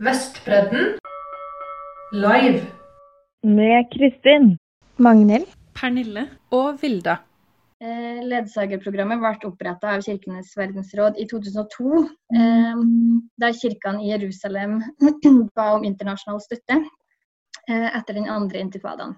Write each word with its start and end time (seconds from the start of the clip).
Vestbredden 0.00 0.98
live. 2.12 2.60
Med 3.42 3.92
Kristin. 3.92 4.58
Magnhild. 4.96 5.44
Pernille 5.76 6.22
og 6.56 6.78
Vilda. 6.80 7.18
Eh, 7.84 8.22
ledsagerprogrammet 8.24 9.20
ble 9.20 9.32
oppretta 9.50 9.90
av 9.92 10.04
Kirkenes 10.06 10.54
verdensråd 10.56 11.18
i 11.20 11.26
2002, 11.28 12.00
eh, 12.32 12.80
da 13.44 13.50
kirkene 13.58 14.06
i 14.06 14.08
Jerusalem 14.14 14.78
ba 15.58 15.66
om 15.74 15.84
internasjonal 15.84 16.40
støtte 16.46 16.78
eh, 16.80 17.90
etter 17.90 18.16
den 18.16 18.30
andre 18.32 18.62
intifadaen. 18.64 19.12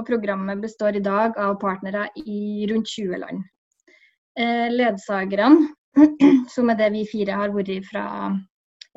Og 0.00 0.06
programmet 0.08 0.62
består 0.64 0.96
i 0.96 1.04
dag 1.04 1.36
av 1.36 1.58
partnere 1.60 2.06
i 2.16 2.64
rundt 2.72 2.88
20 2.88 3.20
land. 3.20 3.44
Ledsagerne, 4.80 5.74
som 6.54 6.72
er 6.72 6.80
det 6.80 6.88
vi 6.96 7.04
fire 7.10 7.36
har 7.36 7.52
vært 7.52 7.84
fra, 7.90 8.06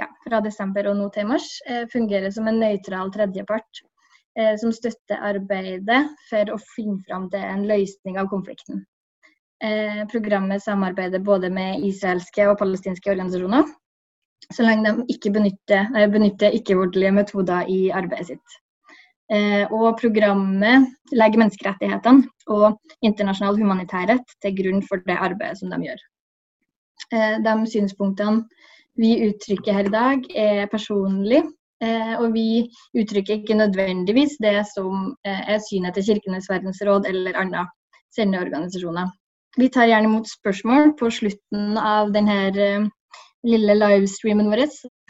ja, 0.02 0.09
fra 0.25 0.41
desember 0.43 0.89
og 0.91 0.98
nå 1.00 1.09
til 1.16 1.30
mars, 1.30 1.48
fungerer 1.91 2.34
som 2.35 2.49
en 2.52 2.59
nøytral 2.59 3.13
tredjepart 3.13 3.84
som 4.59 4.73
støtter 4.76 5.21
arbeidet 5.23 6.02
for 6.27 6.52
å 6.52 6.58
finne 6.76 6.99
fram 7.08 7.30
til 7.31 7.40
en 7.40 7.63
løsning 7.70 8.20
av 8.20 8.27
konflikten. 8.27 8.81
Eh, 9.63 10.08
programmet 10.12 10.63
samarbeider 10.63 11.20
både 11.20 11.49
med 11.49 11.84
israelske 11.88 12.44
og 12.49 12.58
palestinske 12.59 13.12
organisasjoner, 13.13 13.70
så 14.52 14.66
lenge 14.66 14.91
de 14.91 15.05
ikke 15.16 15.31
benytter, 15.38 15.88
benytter 16.12 16.57
ikke-voldelige 16.57 17.13
metoder 17.16 17.71
i 17.71 17.80
arbeidet 17.96 18.34
sitt. 18.34 18.57
Eh, 19.32 19.63
og 19.73 19.96
programmet 19.98 20.91
legger 21.16 21.41
menneskerettighetene 21.41 22.27
og 22.52 22.76
internasjonal 23.02 23.57
humanitærrett 23.57 24.35
til 24.43 24.54
grunn 24.59 24.84
for 24.85 25.02
det 25.07 25.16
arbeidet 25.18 25.62
som 25.62 25.71
de 25.71 25.80
gjør. 25.88 26.04
Eh, 27.16 27.40
de 27.48 27.55
synspunktene 27.71 28.43
vi 28.99 29.12
uttrykker 29.30 29.76
her 29.76 29.90
i 29.90 29.94
dag, 29.94 30.27
er 30.35 30.66
personlig. 30.72 31.44
og 32.20 32.31
vi 32.34 32.66
uttrykker 32.98 33.34
ikke 33.35 33.57
nødvendigvis 33.60 34.38
det 34.41 34.63
som 34.70 35.12
er 35.27 35.60
synet 35.60 35.93
til 35.93 36.05
Kirkenes 36.07 36.48
verdensråd 36.49 37.05
eller 37.10 37.35
andre 37.38 37.66
sendeorganisasjoner. 38.16 39.12
Vi 39.55 39.70
tar 39.71 39.88
gjerne 39.88 40.10
imot 40.10 40.27
spørsmål 40.27 40.93
på 40.99 41.10
slutten 41.16 41.77
av 41.79 42.12
denne 42.16 42.35
eh, 42.51 42.88
lille 43.48 43.76
livestreamen 43.77 44.49
vår. 44.51 44.66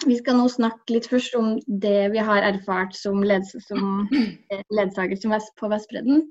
Vi 0.05 0.17
skal 0.19 0.37
nå 0.37 0.45
snakke 0.51 0.93
litt 0.93 1.07
først 1.09 1.37
om 1.39 1.55
det 1.65 2.11
vi 2.13 2.21
har 2.27 2.45
erfart 2.45 2.93
som, 2.97 3.23
leds 3.25 3.55
som 3.65 4.05
eh, 4.13 4.61
ledsager 4.77 5.17
på 5.57 5.71
Vestbredden. 5.71 6.27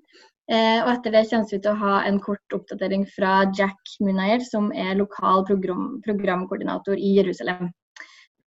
Eh, 0.52 0.80
og 0.82 0.90
etter 0.92 1.14
det 1.14 1.22
kommer 1.30 1.48
vi 1.48 1.58
til 1.64 1.72
å 1.72 1.80
ha 1.80 1.94
en 2.04 2.18
kort 2.20 2.56
oppdatering 2.56 3.06
fra 3.08 3.46
Jack 3.56 3.94
Munayer, 4.04 4.42
som 4.44 4.68
er 4.76 4.98
lokal 4.98 5.46
program 5.48 5.86
programkoordinator 6.04 7.00
i 7.00 7.14
Jerusalem. 7.16 7.70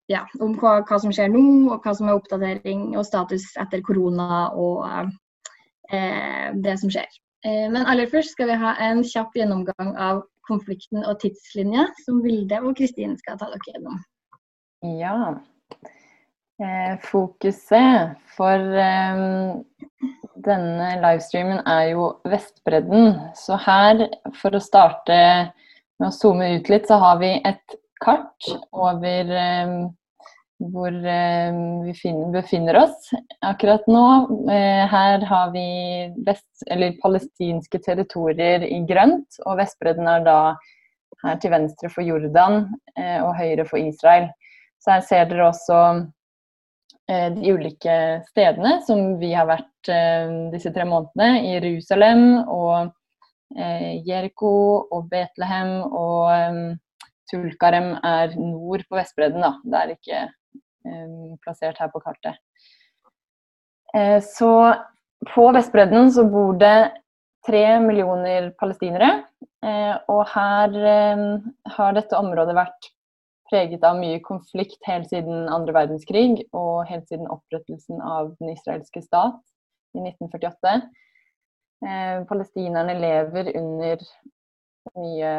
Ja, 0.07 0.21
om 0.39 0.53
hva, 0.61 0.77
hva, 0.87 0.99
som 1.01 1.11
skjer 1.11 1.31
nå, 1.33 1.41
og 1.73 1.83
hva 1.83 1.95
som 1.97 2.07
er 2.07 2.19
oppdatering 2.19 2.91
og 2.95 3.07
status 3.07 3.49
etter 3.59 3.81
korona 3.83 4.45
og 4.55 4.85
eh, 5.91 6.53
det 6.53 6.77
som 6.79 6.93
skjer. 6.93 7.09
Eh, 7.43 7.65
men 7.73 7.83
aller 7.83 8.09
først 8.13 8.37
skal 8.37 8.53
vi 8.53 8.61
ha 8.61 8.77
en 8.87 9.03
kjapp 9.03 9.35
gjennomgang 9.35 9.95
av 9.97 10.21
konflikten 10.47 11.03
og 11.03 11.17
tidslinja, 11.25 11.89
som 12.05 12.21
Vilde 12.23 12.61
og 12.63 12.77
Kristin 12.77 13.17
skal 13.19 13.41
ta 13.41 13.49
dere 13.51 13.73
gjennom. 13.73 13.99
Ja. 15.01 15.17
Eh, 16.57 16.97
fokuset 17.05 18.15
for 18.33 18.77
eh, 18.81 19.19
denne 20.41 20.87
livestreamen 21.03 21.59
er 21.69 21.91
jo 21.91 22.07
Vestbredden. 22.25 23.13
Så 23.37 23.59
her, 23.61 24.07
for 24.39 24.57
å 24.57 24.61
starte 24.63 25.19
med 25.99 26.07
å 26.09 26.15
zoome 26.15 26.55
ut 26.57 26.71
litt, 26.73 26.89
så 26.89 26.97
har 27.03 27.21
vi 27.21 27.35
et 27.45 27.77
kart 28.01 28.49
over 28.73 29.29
eh, 29.37 29.75
hvor 30.57 30.89
eh, 30.89 31.61
vi 31.85 31.93
finner, 31.93 32.33
befinner 32.33 32.81
oss 32.81 33.11
akkurat 33.45 33.85
nå. 33.85 34.07
Eh, 34.49 34.81
her 34.89 35.29
har 35.29 35.53
vi 35.53 35.67
vest, 36.25 36.65
palestinske 37.03 37.85
territorier 37.85 38.65
i 38.65 38.81
grønt, 38.89 39.43
og 39.45 39.61
Vestbredden 39.61 40.09
er 40.09 40.25
da 40.25 40.39
her 41.21 41.37
til 41.41 41.53
venstre 41.53 41.93
for 41.93 42.05
Jordan 42.05 42.63
eh, 42.97 43.21
og 43.21 43.35
høyre 43.37 43.69
for 43.69 43.77
Israel. 43.77 44.31
Så 44.81 44.95
her 44.95 45.05
ser 45.05 45.29
dere 45.29 45.51
også 45.51 45.81
de 47.07 47.51
ulike 47.55 47.93
stedene 48.27 48.81
som 48.83 49.13
vi 49.21 49.29
har 49.31 49.47
vært 49.47 49.91
disse 50.51 50.73
tre 50.75 50.83
månedene. 50.83 51.39
I 51.39 51.53
Jerusalem 51.53 52.23
og 52.51 52.89
Jeriko 54.03 54.51
og 54.91 55.07
Betlehem 55.07 55.77
og 55.87 56.73
Tulkarem 57.31 57.93
er 58.03 58.35
nord 58.35 58.83
på 58.89 58.99
Vestbredden. 58.99 59.39
da. 59.45 59.53
Det 59.63 59.79
er 59.79 59.95
ikke 59.95 60.25
Eh, 60.87 61.35
plassert 61.43 61.79
her 61.81 61.91
på 61.91 62.01
kartet. 62.03 62.37
Eh, 63.95 64.19
så 64.23 64.51
på 65.33 65.47
Vestbredden 65.55 66.11
så 66.13 66.25
bor 66.29 66.57
det 66.59 66.91
tre 67.47 67.79
millioner 67.83 68.51
palestinere. 68.59 69.23
Eh, 69.65 69.95
og 70.11 70.23
her 70.33 70.77
har 71.77 71.97
dette 71.97 72.19
området 72.19 72.55
vært 72.57 72.91
preget 73.49 73.83
av 73.87 73.99
mye 73.99 74.19
konflikt 74.25 74.79
helt 74.87 75.09
siden 75.11 75.47
andre 75.53 75.75
verdenskrig 75.75 76.45
og 76.51 76.87
helt 76.89 77.07
siden 77.09 77.29
opprettelsen 77.31 78.01
av 78.03 78.33
den 78.41 78.53
israelske 78.53 79.03
stat 79.05 79.39
i 79.97 80.03
1948. 80.03 80.75
Eh, 81.87 82.23
palestinerne 82.29 82.97
lever 82.99 83.51
under 83.59 84.03
mye 84.97 85.33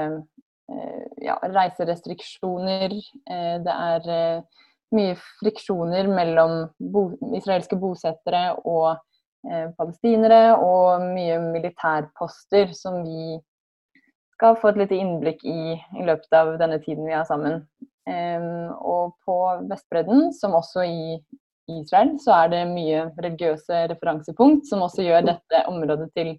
eh, 0.73 1.05
ja, 1.25 1.39
reiserestriksjoner. 1.43 2.95
Eh, 3.31 3.55
det 3.65 3.75
er 3.75 4.47
mye 4.95 5.17
friksjoner 5.41 6.09
mellom 6.11 6.63
bo 6.79 7.11
israelske 7.37 7.77
bosettere 7.81 8.43
og 8.65 8.97
eh, 9.49 9.69
palestinere, 9.79 10.57
og 10.57 11.05
mye 11.13 11.39
militærposter 11.45 12.73
som 12.77 13.03
vi 13.05 13.39
skal 14.39 14.57
få 14.61 14.73
et 14.73 14.83
lite 14.85 14.99
innblikk 14.99 15.45
i 15.45 15.75
i 15.75 16.07
løpet 16.07 16.35
av 16.41 16.57
denne 16.61 16.79
tiden 16.85 17.09
vi 17.09 17.17
er 17.17 17.27
sammen. 17.29 17.65
Og 18.09 19.15
på 19.27 19.37
Vestbredden, 19.69 20.31
som 20.33 20.57
også 20.57 20.87
i 20.89 21.19
Israel, 21.69 22.15
så 22.23 22.33
er 22.45 22.53
det 22.55 22.63
mye 22.71 23.03
religiøse 23.19 23.83
referansepunkt, 23.93 24.69
som 24.71 24.85
også 24.87 25.05
gjør 25.05 25.27
dette 25.27 25.61
området 25.69 26.09
til, 26.17 26.33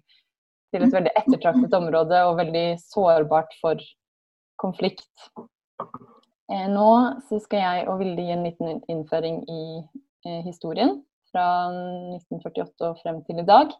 til 0.74 0.86
et 0.86 0.96
veldig 0.96 1.12
ettertraktet 1.20 1.76
område 1.78 2.24
og 2.26 2.40
veldig 2.40 2.66
sårbart 2.82 3.54
for 3.62 3.78
konflikt. 4.60 5.30
Nå 6.50 6.66
nå 6.74 7.38
skal 7.38 7.62
jeg 7.62 7.86
og 7.88 8.00
Vilde 8.00 8.26
gi 8.26 8.34
en 8.34 8.42
liten 8.42 8.80
innføring 8.90 9.42
i 9.46 9.62
eh, 10.26 10.40
historien 10.42 10.96
fra 11.30 11.46
1948 11.70 12.88
og 12.88 12.98
frem 13.04 13.20
til 13.28 13.38
i 13.38 13.46
dag. 13.46 13.70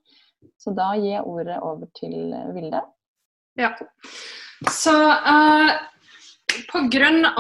Så 0.61 0.73
da 0.77 0.93
gir 0.95 1.17
jeg 1.17 1.27
ordet 1.27 1.59
over 1.59 1.91
til 1.99 2.31
eh, 2.31 2.53
Vilde. 2.55 2.85
Ja. 3.59 3.73
Så 4.71 4.95
uh, 4.95 5.73
pga. 6.71 7.35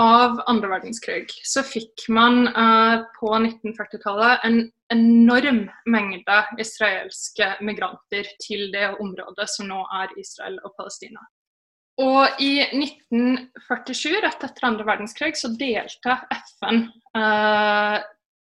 andre 0.46 0.68
verdenskrig 0.68 1.30
så 1.44 1.62
fikk 1.66 2.08
man 2.08 2.48
uh, 2.48 3.02
på 3.18 3.32
1940-tallet 3.36 4.46
en 4.46 4.60
enorm 4.92 5.66
mengde 5.86 6.38
israelske 6.58 7.52
migranter 7.60 8.26
til 8.42 8.70
det 8.74 8.94
området 8.98 9.46
som 9.50 9.70
nå 9.70 9.82
er 10.02 10.14
Israel 10.18 10.58
og 10.64 10.74
Palestina. 10.78 11.22
Og 12.00 12.40
i 12.40 12.54
1947, 12.64 14.14
rett 14.24 14.46
etter 14.46 14.66
andre 14.66 14.86
verdenskrig, 14.88 15.34
så 15.36 15.50
delte 15.52 16.16
FN 16.56 16.86
uh, 17.16 17.98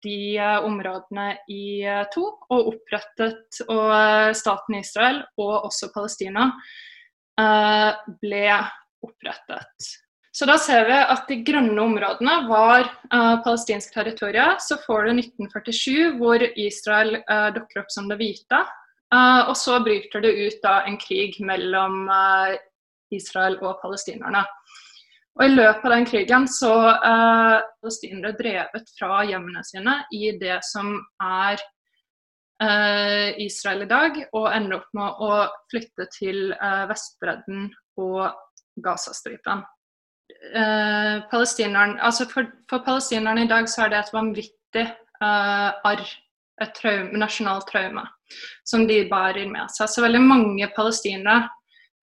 de 0.05 0.19
uh, 0.39 0.63
områdene 0.66 1.33
i 1.51 1.83
uh, 1.83 2.05
to 2.13 2.23
og 2.53 2.72
opprettet 2.73 3.63
og 3.67 4.35
staten 4.38 4.79
Israel 4.79 5.23
og 5.41 5.67
også 5.67 5.91
Palestina 5.93 6.51
ble 8.22 8.47
opprettet. 9.01 9.88
Så 10.31 10.47
da 10.47 10.55
ser 10.61 10.85
vi 10.87 10.95
at 10.95 11.25
de 11.27 11.37
grønne 11.43 11.75
områdene 11.83 12.35
var 12.47 12.87
palestinsk 13.43 13.91
territorium. 13.93 14.55
Så 14.63 14.78
får 14.85 15.09
du 15.09 15.11
1947 15.19 16.13
hvor 16.22 16.45
Israel 16.55 17.17
dukker 17.57 17.81
opp 17.83 17.91
som 17.91 18.07
det 18.07 18.16
hvite. 18.22 18.61
og 19.11 19.57
så 19.59 19.79
bryter 19.83 20.23
det 20.23 20.31
ut 20.31 20.61
da 20.63 20.85
en 20.87 20.97
krig 20.97 21.35
mellom 21.43 22.07
Israel 23.11 23.57
og 23.59 23.81
palestinerne. 23.81 24.45
Og 25.39 25.45
I 25.45 25.51
løpet 25.51 25.85
av 25.85 25.93
den 25.95 26.07
krigen 26.07 26.47
så 26.47 26.72
er 26.91 27.61
palestinere 27.81 28.31
drevet 28.39 28.89
fra 28.97 29.22
hjemmene 29.27 29.63
sine 29.67 29.97
i 30.16 30.31
det 30.39 30.61
som 30.67 30.95
er 31.23 31.59
Israel 33.41 33.84
i 33.84 33.89
dag, 33.89 34.17
og 34.37 34.51
ender 34.53 34.79
opp 34.79 34.89
med 34.93 35.22
å 35.27 35.31
flytte 35.72 36.07
til 36.13 36.51
Vestbredden 36.91 37.72
og 37.99 38.27
Gazastripen. 38.79 39.63
Eh, 40.41 41.22
altså 42.02 42.26
for, 42.26 42.49
for, 42.70 42.82
palestinerne 42.85 43.46
i 43.46 43.49
dag 43.49 43.70
så 43.70 43.85
er 43.85 43.93
det 43.93 43.99
et 43.99 44.14
vanvittig 44.14 44.85
uh, 45.22 45.70
arr, 45.85 46.02
et 46.61 46.72
traume, 46.73 47.14
nasjonalt 47.22 47.67
traume, 47.70 48.03
som 48.66 48.88
de 48.90 49.03
bærer 49.09 49.46
med 49.52 49.70
seg. 49.70 49.90
Så 49.90 50.02
veldig 50.02 50.22
mange 50.26 50.70
palestinere 50.76 51.43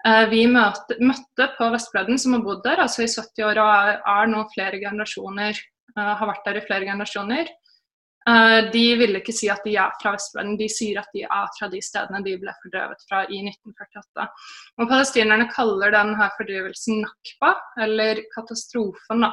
uh, 0.07 0.25
vi 0.31 0.45
møtte, 0.47 1.01
møtte 1.03 1.49
på 1.57 1.71
Vestbredden, 1.75 2.19
som 2.19 2.37
har 2.37 2.45
bodd 2.47 2.63
der 2.67 2.85
altså 2.85 3.03
i 3.03 3.11
70 3.11 3.49
år 3.51 3.63
og 3.65 3.73
er, 3.75 3.99
er 4.15 4.31
nå 4.31 4.45
flere 4.55 4.81
generasjoner, 4.85 5.59
har 5.99 6.29
vært 6.31 6.45
der 6.47 6.61
i 6.61 6.63
flere 6.63 6.87
generasjoner. 6.87 7.49
Eh, 8.29 8.71
de 8.73 8.85
ville 8.99 9.21
ikke 9.23 9.33
si 9.33 9.49
at 9.53 9.65
de 9.65 9.75
er 9.81 9.95
fra 10.03 10.13
Vestbredden, 10.17 10.59
de 10.61 10.69
sier 10.73 11.01
at 11.01 11.13
de 11.15 11.25
er 11.25 11.51
fra 11.57 11.69
de 11.73 11.81
stedene 11.85 12.21
de 12.27 12.37
ble 12.41 12.55
fordrevet 12.63 13.05
fra 13.09 13.23
i 13.25 13.41
1948. 13.47 14.27
Og 14.79 14.91
Palestinerne 14.91 15.49
kaller 15.55 15.95
denne 15.95 16.31
fordrivelsen 16.37 17.05
nakba, 17.07 17.55
eller 17.87 18.25
katastrofen. 18.35 19.25
da. 19.25 19.33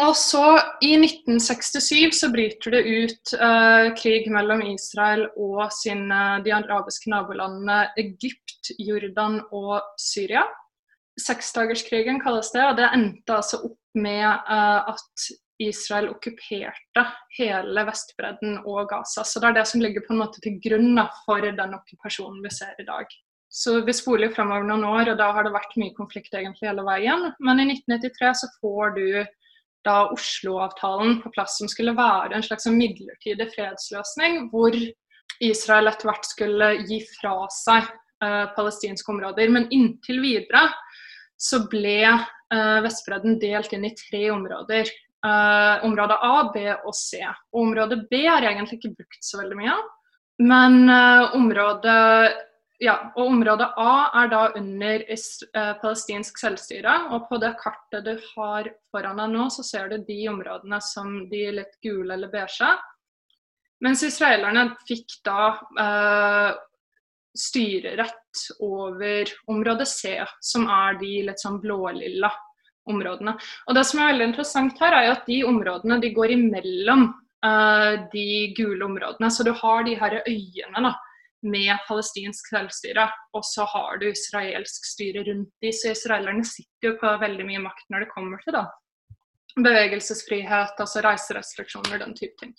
Og 0.00 0.14
så 0.16 0.44
I 0.80 0.94
1967 0.96 2.14
så 2.16 2.30
bryter 2.32 2.72
det 2.72 2.84
ut 2.88 3.32
uh, 3.36 3.90
krig 3.98 4.30
mellom 4.32 4.62
Israel 4.70 5.26
og 5.36 5.66
sine, 5.76 6.20
de 6.44 6.54
arabiske 6.56 7.10
nabolandene 7.12 7.90
Egypt, 8.00 8.72
Jordan 8.78 9.42
og 9.52 9.82
Syria. 10.00 10.46
Seksdagerskrigen 11.20 12.22
kalles 12.22 12.48
det, 12.54 12.64
og 12.64 12.78
det 12.78 12.88
endte 12.96 13.36
altså 13.36 13.60
opp 13.68 13.80
med 13.94 14.24
uh, 14.24 14.94
at 14.94 15.28
Israel 15.62 16.08
okkuperte 16.10 17.04
hele 17.38 17.84
Vestbredden 17.86 18.58
og 18.64 18.88
Gaza. 18.90 19.22
Så 19.22 19.40
det 19.40 19.52
er 19.52 19.60
det 19.60 19.68
som 19.70 19.82
ligger 19.84 20.02
på 20.06 20.14
en 20.14 20.22
måte 20.24 20.42
til 20.42 20.58
grunn 20.64 20.98
for 21.24 21.44
den 21.44 21.76
okkupasjonen 21.78 22.42
vi 22.42 22.52
ser 22.54 22.74
i 22.82 22.88
dag. 22.88 23.06
Så 23.54 23.76
vi 23.86 23.94
spoler 23.94 24.32
fremover 24.34 24.66
noen 24.66 24.82
år, 24.88 25.12
og 25.12 25.18
da 25.20 25.28
har 25.36 25.46
det 25.46 25.54
vært 25.54 25.76
mye 25.78 25.94
konflikt 25.94 26.34
egentlig 26.34 26.66
hele 26.66 26.82
veien. 26.86 27.28
Men 27.38 27.62
i 27.62 27.68
1993 27.70 28.32
så 28.40 28.48
får 28.58 28.96
du 28.96 29.06
da 29.86 30.08
Oslo-avtalen 30.10 31.20
på 31.22 31.30
plass, 31.36 31.60
som 31.60 31.70
skulle 31.70 31.94
være 31.94 32.34
en 32.34 32.42
slags 32.42 32.66
midlertidig 32.66 33.46
fredsløsning, 33.54 34.48
hvor 34.50 34.74
Israel 35.44 35.90
etter 35.90 36.10
hvert 36.10 36.26
skulle 36.26 36.70
gi 36.88 36.98
fra 37.12 37.36
seg 37.52 37.86
uh, 38.24 38.50
palestinske 38.56 39.12
områder. 39.14 39.52
Men 39.54 39.70
inntil 39.74 40.18
videre 40.24 40.66
så 41.38 41.62
ble 41.70 41.98
uh, 42.10 42.80
Vestbredden 42.82 43.38
delt 43.42 43.74
inn 43.76 43.86
i 43.86 43.94
tre 43.98 44.24
områder. 44.34 44.90
Uh, 45.24 45.84
område 45.84 46.16
A, 46.20 46.50
B 46.52 46.66
og 46.84 46.92
C. 46.92 47.22
Og 47.54 47.62
område 47.62 47.96
B 48.10 48.26
er 48.28 48.44
egentlig 48.44 48.76
ikke 48.76 48.96
brukt 48.98 49.22
så 49.24 49.38
veldig 49.40 49.56
mye. 49.56 49.76
Men 50.44 50.82
uh, 50.90 51.32
område, 51.38 51.94
ja, 52.84 52.98
og 53.14 53.30
område 53.30 53.70
A 53.80 53.94
er 54.20 54.28
da 54.34 54.42
under 54.60 55.06
uh, 55.08 55.72
palestinsk 55.80 56.42
selvstyre. 56.42 56.98
Og 57.16 57.24
på 57.30 57.40
det 57.40 57.54
kartet 57.62 58.04
du 58.04 58.12
har 58.34 58.68
foran 58.92 59.22
deg 59.22 59.32
nå, 59.32 59.48
så 59.54 59.64
ser 59.64 59.88
du 59.94 60.04
de 60.04 60.20
områdene 60.34 60.82
som 60.84 61.16
de 61.32 61.46
litt 61.56 61.80
gule 61.80 62.18
eller 62.18 62.28
beige. 62.28 62.74
Mens 63.84 64.04
israelerne 64.04 64.74
fikk 64.88 65.18
da 65.26 65.48
styrerett 67.36 68.44
over 68.62 69.28
område 69.50 69.84
C, 69.88 70.14
som 70.40 70.68
er 70.70 70.96
de 71.00 71.10
litt 71.26 71.42
sånn 71.42 71.58
blålilla 71.60 72.30
områdene. 72.90 73.36
Og 73.68 73.76
Det 73.76 73.84
som 73.88 74.00
er 74.00 74.12
veldig 74.12 74.30
interessant 74.32 74.80
her, 74.82 74.96
er 74.96 75.12
at 75.14 75.26
de 75.28 75.42
områdene 75.48 76.00
de 76.02 76.12
går 76.14 76.34
imellom 76.36 77.08
uh, 77.46 77.92
de 78.12 78.28
gule 78.56 78.84
områdene. 78.84 79.30
Så 79.30 79.46
du 79.46 79.52
har 79.56 79.84
de 79.86 79.96
her 80.00 80.20
øyene 80.22 80.84
da, 80.88 80.94
med 81.44 81.74
palestinsk 81.88 82.48
selvstyre, 82.48 83.04
og 83.36 83.44
så 83.44 83.66
har 83.68 83.98
du 84.00 84.08
israelsk 84.08 84.86
styre 84.88 85.26
rundt 85.26 85.52
de, 85.60 85.72
Så 85.72 85.92
israelerne 85.92 86.44
sitter 86.44 86.92
jo 86.92 86.96
på 87.02 87.12
veldig 87.20 87.44
mye 87.50 87.66
makt 87.66 87.84
når 87.92 88.06
det 88.06 88.14
kommer 88.14 88.40
til 88.44 88.56
da. 88.56 88.66
bevegelsesfrihet, 89.54 90.80
altså 90.80 91.02
reiserestriksjoner, 91.04 92.00
den 92.00 92.16
type 92.18 92.34
ting. 92.40 92.56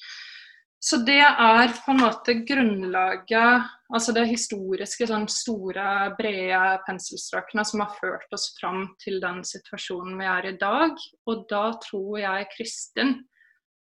Så 0.86 1.00
det 1.02 1.18
er 1.18 1.72
på 1.82 1.96
en 1.96 2.04
måte 2.04 2.36
grunnlaget, 2.46 3.70
altså 3.90 4.14
det 4.14 4.28
historiske, 4.30 5.08
sånn 5.10 5.26
store, 5.34 6.12
brede 6.14 6.60
penselstrøkene 6.86 7.64
som 7.66 7.82
har 7.82 7.96
ført 7.98 8.36
oss 8.38 8.52
fram 8.60 8.92
til 9.02 9.18
den 9.24 9.42
situasjonen 9.48 10.20
vi 10.20 10.28
er 10.30 10.50
i 10.52 10.58
dag. 10.62 10.94
Og 11.26 11.48
da 11.50 11.64
tror 11.82 12.20
jeg 12.22 12.52
Kristin 12.54 13.16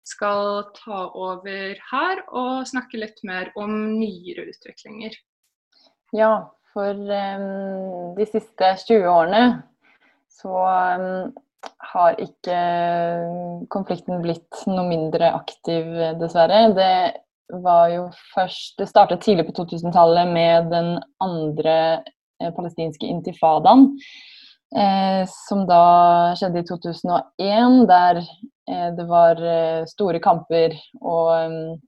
skal 0.09 0.65
ta 0.75 1.05
over 1.15 1.79
her 1.93 2.23
og 2.35 2.67
snakke 2.67 2.99
litt 2.99 3.23
mer 3.23 3.53
om 3.55 3.71
nyere 3.95 4.49
utviklinger. 4.51 5.15
Ja, 6.11 6.49
for 6.73 6.99
um, 6.99 8.15
de 8.19 8.27
siste 8.27 8.73
20 8.89 9.07
årene 9.07 9.43
så 10.29 10.51
um, 10.99 11.31
har 11.93 12.19
ikke 12.21 12.59
konflikten 13.73 14.21
blitt 14.23 14.61
noe 14.69 14.85
mindre 14.87 15.31
aktiv, 15.35 15.89
dessverre. 16.19 16.69
Det 16.77 16.93
var 17.63 17.89
jo 17.89 18.03
først 18.35 18.77
Det 18.77 18.87
startet 18.89 19.23
tidlig 19.25 19.47
på 19.47 19.55
2000-tallet 19.63 20.29
med 20.29 20.69
den 20.69 20.91
andre 21.23 21.77
eh, 22.41 22.51
palestinske 22.55 23.07
intifadaen. 23.09 23.95
Eh, 24.77 25.23
som 25.47 25.65
da 25.65 26.35
skjedde 26.37 26.61
i 26.61 26.67
2001, 26.69 27.87
der 27.89 28.21
eh, 28.21 28.89
det 28.97 29.07
var 29.09 29.41
eh, 29.41 29.85
store 29.89 30.21
kamper 30.21 30.77
og 31.01 31.31
um, 31.33 31.79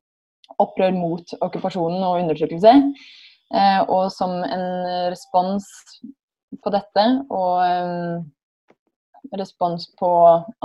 opprør 0.62 0.95
mot 0.97 1.35
okkupasjonen 1.41 2.01
og 2.01 2.23
undertrykkelse. 2.23 2.73
Eh, 3.53 3.81
og 3.85 4.09
som 4.15 4.33
en 4.41 4.68
respons 5.13 5.68
på 6.63 6.73
dette 6.73 7.06
og 7.29 7.62
um, 7.62 8.25
respons 9.39 9.88
på 10.00 10.12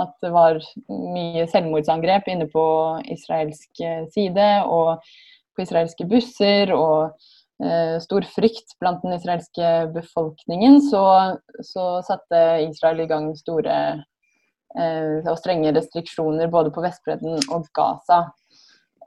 at 0.01 0.13
det 0.23 0.31
var 0.33 0.59
mye 0.89 1.45
selvmordsangrep 1.51 2.27
inne 2.31 2.49
på 2.51 2.65
israelsk 3.13 3.81
eh, 3.83 4.05
side 4.13 4.47
og 4.65 5.03
på 5.55 5.63
israelske 5.63 6.05
busser, 6.09 6.73
og 6.75 7.15
eh, 7.63 7.97
stor 8.03 8.27
frykt 8.35 8.75
blant 8.81 9.01
den 9.05 9.15
israelske 9.17 9.71
befolkningen, 9.95 10.81
så, 10.89 11.05
så 11.65 11.87
satte 12.07 12.43
Israel 12.67 13.01
i 13.05 13.09
gang 13.09 13.31
store 13.39 13.77
eh, 14.77 15.23
og 15.23 15.39
strenge 15.39 15.73
restriksjoner 15.75 16.51
både 16.53 16.73
på 16.75 16.83
Vestbredden 16.85 17.39
og 17.53 17.65
Gaza. 17.77 18.27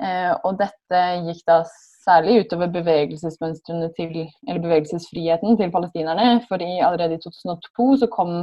Eh, 0.00 0.32
og 0.48 0.58
dette 0.60 1.04
gikk 1.28 1.44
da 1.48 1.62
særlig 2.00 2.46
utover 2.46 2.70
bevegelsesmønstrene 2.72 3.90
til, 3.96 4.24
eller 4.48 4.62
bevegelsesfriheten 4.64 5.58
til 5.60 5.72
palestinerne. 5.74 6.40
For 6.48 6.62
i, 6.64 6.80
allerede 6.80 7.18
i 7.18 7.22
2002 7.22 7.88
så 8.02 8.08
kom 8.10 8.34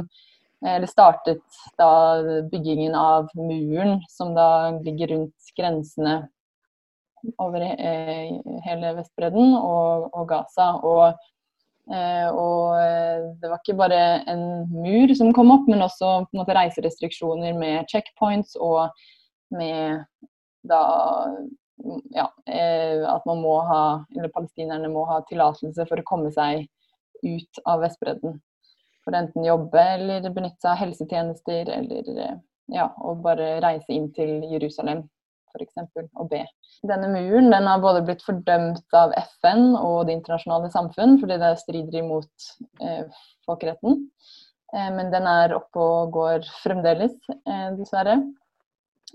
eller 0.66 0.86
startet 0.86 1.42
da 1.78 2.22
byggingen 2.50 2.94
av 2.94 3.28
muren, 3.34 4.00
som 4.08 4.34
da 4.34 4.70
ligger 4.70 5.12
rundt 5.14 5.52
grensene 5.56 6.28
over 7.38 7.62
eh, 7.62 8.38
hele 8.66 8.94
Vestbredden 8.98 9.54
og, 9.58 10.08
og 10.14 10.28
Gaza. 10.30 10.70
Og, 10.86 11.20
eh, 11.92 12.26
og, 12.30 12.78
eh, 12.82 13.28
det 13.38 13.50
var 13.50 13.62
ikke 13.62 13.78
bare 13.78 14.00
en 14.30 14.44
mur 14.72 15.14
som 15.18 15.32
kom 15.36 15.52
opp, 15.54 15.68
men 15.70 15.84
også 15.86 16.10
på 16.26 16.34
en 16.34 16.42
måte 16.42 16.56
reiserestriksjoner 16.58 17.54
med 17.58 17.86
checkpoints 17.90 18.58
og 18.58 18.90
med 19.54 20.04
da 20.68 20.82
ja, 22.10 22.26
eh, 22.50 23.04
at 23.06 23.26
man 23.26 23.42
må 23.42 23.60
ha, 23.68 23.82
eller 24.16 24.34
palestinerne 24.34 24.90
må 24.90 25.06
ha 25.08 25.22
tillatelse 25.28 25.86
for 25.86 26.02
å 26.02 26.06
komme 26.06 26.34
seg 26.34 26.66
ut 27.22 27.62
av 27.66 27.82
Vestbredden 27.82 28.40
for 29.08 29.16
å 29.16 29.22
enten 29.22 29.46
jobbe 29.46 29.82
eller 29.96 30.26
benytte 30.28 30.60
seg 30.60 30.74
av 30.74 30.80
helsetjenester, 30.82 31.70
eller 31.72 32.08
eh, 32.12 32.34
ja, 32.76 32.90
og 33.00 33.22
bare 33.24 33.54
reise 33.64 33.94
inn 33.96 34.10
til 34.12 34.42
Jerusalem 34.52 35.06
f.eks. 35.54 35.80
og 36.12 36.28
be. 36.28 36.42
Denne 36.86 37.08
muren 37.08 37.48
den 37.50 37.70
har 37.70 37.80
både 37.80 38.04
blitt 38.04 38.20
fordømt 38.26 38.96
av 38.96 39.14
FN 39.40 39.72
og 39.78 40.04
det 40.06 40.18
internasjonale 40.18 40.68
samfunn 40.74 41.16
fordi 41.22 41.38
det 41.40 41.54
strider 41.62 42.02
imot 42.02 42.50
eh, 42.84 43.22
folkeretten. 43.48 44.04
Eh, 44.76 44.90
men 44.92 45.08
den 45.14 45.28
er 45.30 45.56
oppe 45.56 45.80
og 45.80 46.12
går 46.18 46.44
fremdeles, 46.60 47.16
eh, 47.40 47.70
dessverre. 47.78 48.18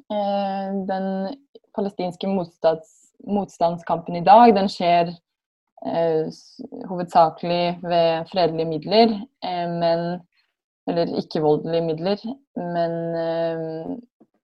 Eh, 0.09 0.73
den 0.89 1.07
palestinske 1.77 2.33
motstands, 2.33 2.89
motstandskampen 3.29 4.17
i 4.17 4.25
dag 4.25 4.55
den 4.57 4.67
skjer 4.73 5.13
hovedsakelig 6.87 7.79
ved 7.83 8.29
fredelige 8.31 8.69
midler, 8.69 9.17
eh, 9.43 9.67
men 9.69 10.21
Eller 10.87 11.13
ikke-voldelige 11.15 11.81
midler. 11.81 12.19
Men 12.59 13.15
eh, 13.15 13.93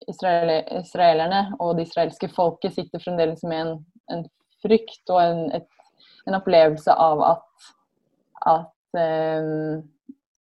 israelerne 0.07 1.41
og 1.59 1.75
det 1.75 1.89
israelske 1.89 2.29
folket 2.31 2.77
sitter 2.77 3.01
fremdeles 3.03 3.43
med 3.43 3.59
en, 3.59 3.73
en 4.11 4.23
frykt 4.63 5.11
og 5.11 5.19
en, 5.19 5.41
et, 5.51 5.67
en, 6.27 6.37
opplevelse 6.39 6.95
av 6.95 7.25
at, 7.33 7.67
at, 8.53 9.01
eh, 9.03 9.83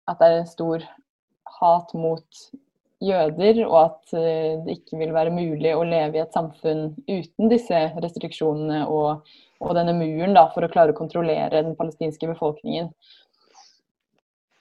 at 0.05 0.21
det 0.21 0.29
er 0.29 0.39
en 0.43 0.53
stor 0.53 0.85
hat 1.63 1.97
mot 1.97 2.45
jøder, 3.01 3.65
og 3.67 3.79
at 3.85 4.17
eh, 4.21 4.61
det 4.67 4.79
ikke 4.79 5.01
vil 5.01 5.17
være 5.17 5.35
mulig 5.35 5.75
å 5.77 5.85
leve 5.85 6.21
i 6.21 6.25
et 6.25 6.37
samfunn 6.37 6.91
uten 7.09 7.53
disse 7.53 7.83
restriksjonene 8.05 8.85
og 8.89 9.27
og 9.61 9.77
denne 9.79 9.95
muren 9.97 10.35
da, 10.37 10.49
for 10.55 10.67
å 10.67 10.73
klare 10.73 10.93
å 10.93 10.99
kontrollere 10.99 11.63
den 11.63 11.77
palestinske 11.79 12.29
befolkningen. 12.31 12.91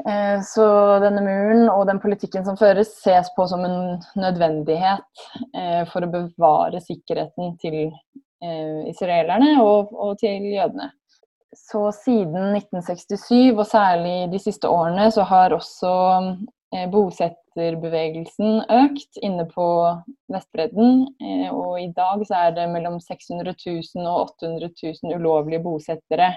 Eh, 0.10 0.42
så 0.46 0.66
denne 1.02 1.24
muren 1.24 1.70
og 1.72 1.86
den 1.90 2.02
politikken 2.04 2.46
som 2.46 2.58
føres, 2.60 2.92
ses 3.00 3.32
på 3.36 3.48
som 3.50 3.64
en 3.66 3.96
nødvendighet 4.20 5.24
eh, 5.56 5.82
for 5.90 6.06
å 6.06 6.12
bevare 6.12 6.82
sikkerheten 6.84 7.56
til 7.62 7.80
eh, 7.88 8.84
israelerne 8.92 9.56
og, 9.64 9.96
til 10.22 10.52
jødene. 10.52 10.92
Så 11.56 11.88
siden 11.96 12.52
1967, 12.58 13.56
og 13.56 13.64
særlig 13.70 14.28
de 14.34 14.42
siste 14.44 14.68
årene, 14.68 15.08
så 15.16 15.24
har 15.26 15.56
også 15.56 15.94
bosetterbevegelsen 16.92 18.64
økt 18.72 19.20
inne 19.24 19.46
på 19.50 19.68
Vestbredden. 20.32 21.06
Eh, 21.22 21.50
og 21.54 21.80
i 21.82 21.90
dag 21.96 22.24
så 22.28 22.48
er 22.48 22.56
det 22.56 22.70
mellom 22.72 23.00
600 23.00 23.56
000 23.66 24.08
og 24.10 24.36
800 24.42 24.72
000 25.04 25.16
ulovlige 25.20 25.64
bosettere 25.64 26.34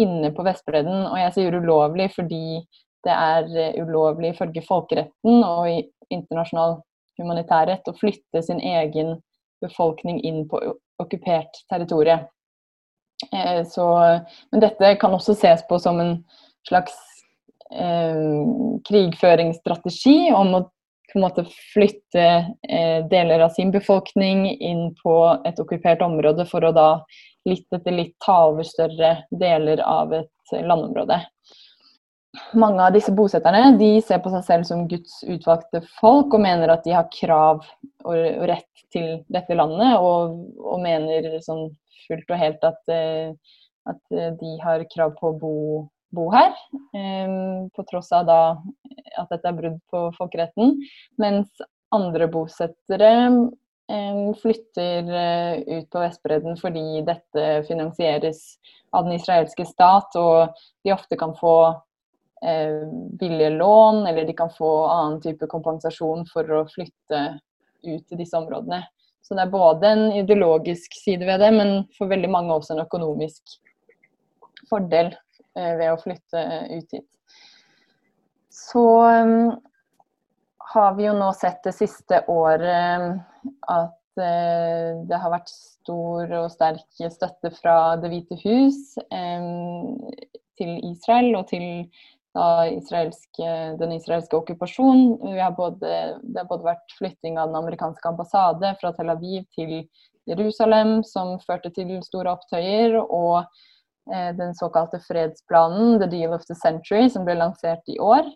inne 0.00 0.32
på 0.34 0.44
Vestbredden. 0.46 1.06
Og 1.10 1.18
jeg 1.20 1.36
sier 1.36 1.58
ulovlig 1.58 2.10
fordi 2.16 2.44
det 3.04 3.14
er 3.14 3.48
eh, 3.54 3.80
ulovlig 3.82 4.34
ifølge 4.34 4.64
folkeretten 4.66 5.44
og 5.44 5.70
i 5.70 5.80
internasjonal 6.12 6.80
humanitærrett 7.20 7.88
å 7.88 7.96
flytte 7.96 8.42
sin 8.42 8.60
egen 8.60 9.16
befolkning 9.62 10.20
inn 10.26 10.44
på 10.50 10.60
okkupert 11.00 11.62
territorium. 11.70 12.26
Men 13.30 14.60
dette 14.60 14.90
kan 15.00 15.14
også 15.14 15.36
ses 15.38 15.62
på 15.68 15.78
som 15.80 16.00
en 16.02 16.16
slags 16.68 16.92
eh, 16.92 17.13
krigføringsstrategi 18.88 20.18
om 20.36 20.50
å 20.58 20.60
på 21.14 21.18
en 21.18 21.22
måte 21.22 21.44
flytte 21.72 22.22
eh, 22.68 23.06
deler 23.06 23.44
av 23.44 23.52
sin 23.54 23.70
befolkning 23.70 24.48
inn 24.50 24.88
på 24.98 25.14
et 25.46 25.60
okkupert 25.62 26.02
område 26.02 26.42
for 26.50 26.66
å 26.66 26.72
da 26.74 26.88
litt 27.46 27.70
etter 27.76 27.94
litt 27.94 28.16
ta 28.24 28.48
over 28.48 28.66
større 28.66 29.12
deler 29.30 29.82
av 29.86 30.14
et 30.16 30.54
landområde. 30.66 31.20
Mange 32.58 32.82
av 32.82 32.96
disse 32.96 33.14
bosetterne 33.14 33.76
de 33.78 33.92
ser 34.02 34.18
på 34.24 34.32
seg 34.34 34.42
selv 34.48 34.66
som 34.66 34.88
Guds 34.90 35.20
utvalgte 35.22 35.84
folk 36.00 36.34
og 36.34 36.42
mener 36.42 36.72
at 36.74 36.82
de 36.82 36.96
har 36.96 37.06
krav 37.14 37.62
og 38.02 38.48
rett 38.50 38.86
til 38.90 39.20
dette 39.30 39.54
landet, 39.54 39.94
og, 40.02 40.34
og 40.58 40.82
mener 40.82 41.38
sånn 41.46 41.68
fullt 42.08 42.34
og 42.34 42.42
helt 42.42 42.66
at, 42.66 42.82
eh, 42.90 43.30
at 43.86 44.18
de 44.40 44.56
har 44.64 44.82
krav 44.90 45.14
på 45.20 45.30
å 45.30 45.38
bo 45.38 45.56
bo 46.14 46.28
her, 46.32 46.54
på 47.74 47.84
tross 47.90 48.12
av 48.14 48.26
da 48.28 48.40
at 49.18 49.30
dette 49.30 49.50
er 49.50 49.58
brudd 49.58 49.78
på 49.90 50.06
folkeretten. 50.18 50.78
Mens 51.20 51.50
andre 51.94 52.28
bosettere 52.30 53.12
flytter 54.40 55.10
eh, 55.14 55.78
ut 55.78 55.90
på 55.90 56.00
Vestbredden 56.00 56.56
fordi 56.56 57.02
dette 57.04 57.64
finansieres 57.68 58.56
av 58.96 59.04
den 59.04 59.18
israelske 59.18 59.66
stat, 59.68 60.16
og 60.16 60.54
de 60.84 60.94
ofte 60.94 61.18
kan 61.20 61.34
få 61.36 61.56
eh, 62.46 62.86
billige 63.20 63.50
lån, 63.58 64.06
eller 64.06 64.24
de 64.24 64.36
kan 64.36 64.50
få 64.50 64.70
annen 64.86 65.20
type 65.20 65.46
kompensasjon 65.50 66.24
for 66.32 66.48
å 66.48 66.64
flytte 66.72 67.24
ut 67.84 68.06
til 68.08 68.20
disse 68.20 68.38
områdene. 68.38 68.84
Så 69.24 69.36
det 69.36 69.44
er 69.44 69.52
både 69.52 69.90
en 69.90 70.06
ideologisk 70.12 70.96
side 71.00 71.28
ved 71.28 71.40
det, 71.40 71.52
men 71.52 71.76
for 71.98 72.08
veldig 72.08 72.30
mange 72.32 72.56
også 72.56 72.74
en 72.74 72.84
økonomisk 72.84 73.58
fordel 74.70 75.12
Eh, 75.12 75.23
ved 75.54 75.86
å 75.92 76.00
flytte 76.00 76.44
ut 76.70 76.96
hit. 76.96 77.10
Så 78.54 78.84
um, 79.02 79.52
har 80.74 80.94
vi 80.94 81.06
jo 81.08 81.14
nå 81.18 81.32
sett 81.38 81.62
det 81.66 81.74
siste 81.76 82.22
året 82.30 83.20
at 83.70 84.00
det 84.14 85.18
har 85.18 85.32
vært 85.32 85.50
stor 85.50 86.30
og 86.38 86.52
sterk 86.52 87.00
støtte 87.10 87.50
fra 87.56 87.96
Det 87.98 88.12
hvite 88.12 88.36
hus 88.44 88.94
til 90.54 90.70
Israel 90.86 91.34
og 91.34 91.48
til 91.50 91.64
israelske, 92.34 93.48
den 93.80 93.96
israelske 93.96 94.38
okkupasjonen. 94.38 95.18
Det 95.34 95.42
har 95.42 95.58
både 95.58 96.62
vært 96.62 96.94
flytting 96.98 97.40
av 97.42 97.50
den 97.50 97.58
amerikanske 97.58 98.10
ambassade 98.10 98.70
fra 98.78 98.94
Tel 98.94 99.10
Aviv 99.10 99.44
til 99.54 99.76
Jerusalem, 100.30 101.00
som 101.02 101.36
førte 101.42 101.74
til 101.74 101.98
store 102.06 102.38
opptøyer. 102.38 103.00
og 103.02 103.44
Eh, 103.44 103.73
den 104.36 104.50
såkalte 104.54 104.98
fredsplanen, 105.00 105.98
'The 105.98 106.06
Deal 106.12 106.34
of 106.36 106.44
the 106.44 106.54
Century', 106.54 107.08
som 107.08 107.24
ble 107.24 107.38
lansert 107.40 107.88
i 107.88 107.98
år. 107.98 108.28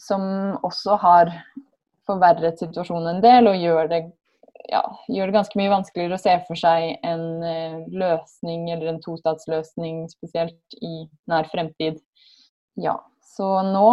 Som 0.00 0.22
også 0.64 0.96
har 1.02 1.32
forverret 2.08 2.60
situasjonen 2.60 3.16
en 3.16 3.22
del 3.22 3.50
og 3.50 3.60
gjør 3.60 3.90
det, 3.90 4.00
ja, 4.70 4.82
gjør 5.10 5.30
det 5.30 5.36
ganske 5.36 5.58
mye 5.58 5.72
vanskeligere 5.72 6.18
å 6.18 6.22
se 6.22 6.34
for 6.46 6.58
seg 6.58 6.98
en 7.06 7.24
eh, 7.46 7.78
løsning, 7.92 8.68
eller 8.72 8.92
en 8.92 9.00
tostatsløsning, 9.04 10.04
spesielt 10.12 10.78
i 10.80 11.06
nær 11.30 11.48
fremtid. 11.52 12.00
Ja, 12.80 12.96
så 13.34 13.48
nå 13.66 13.88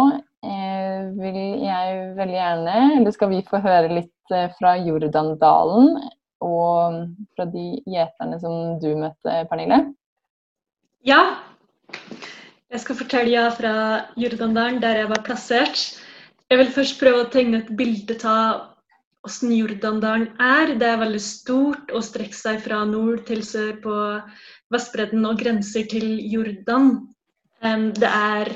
eh, 0.46 1.10
vil 1.18 1.40
jeg 1.66 2.00
veldig 2.18 2.38
gjerne, 2.38 2.78
eller 2.98 3.16
skal 3.16 3.32
vi 3.34 3.44
få 3.48 3.62
høre 3.64 3.92
litt 4.00 4.34
eh, 4.34 4.50
fra 4.58 4.76
Jordandalen 4.80 5.96
og 6.40 7.00
fra 7.36 7.46
de 7.50 7.66
gjeterne 7.90 8.38
som 8.40 8.78
du 8.80 8.92
møtte, 8.96 9.42
Pernille? 9.50 9.82
Ja. 11.06 11.20
Jeg 12.70 12.82
skal 12.82 12.98
fortelle 12.98 13.44
fra 13.56 13.74
Jordandalen, 14.20 14.80
der 14.82 14.98
jeg 15.00 15.08
var 15.08 15.22
plassert. 15.24 15.80
Jeg 16.50 16.58
vil 16.60 16.72
først 16.74 16.98
prøve 17.00 17.22
å 17.24 17.30
tegne 17.32 17.62
et 17.62 17.70
bilde 17.78 18.18
av 18.28 18.66
hvordan 19.24 19.54
Jordandalen 19.56 20.28
er. 20.44 20.74
Det 20.76 20.88
er 20.90 21.00
veldig 21.00 21.22
stort 21.24 21.94
og 21.94 22.04
strekker 22.04 22.36
seg 22.36 22.60
fra 22.66 22.82
nord 22.88 23.24
til 23.30 23.40
sør 23.46 23.78
på 23.80 23.96
Vestbredden 24.74 25.24
og 25.24 25.40
grenser 25.40 25.88
til 25.88 26.20
Jordan. 26.20 26.92
Det 27.96 28.10
er 28.10 28.52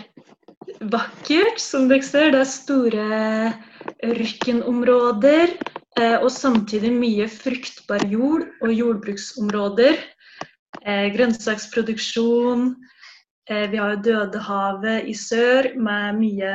vakkert, 0.93 1.61
som 1.61 1.89
dere 1.89 2.05
ser. 2.05 2.31
Det 2.35 2.45
er 2.45 2.51
store 2.51 3.09
ørkenområder 4.05 5.57
eh, 6.01 6.17
og 6.21 6.31
samtidig 6.33 6.93
mye 6.93 7.27
fruktbar 7.29 8.05
jord 8.13 8.47
og 8.61 8.73
jordbruksområder 8.73 9.97
grønnsaksproduksjon. 10.83 12.75
Eh, 13.51 13.71
vi 13.71 13.77
har 13.77 13.93
jo 13.93 14.03
Dødehavet 14.03 15.09
i 15.09 15.15
sør 15.15 15.75
med 15.77 16.17
mye 16.17 16.53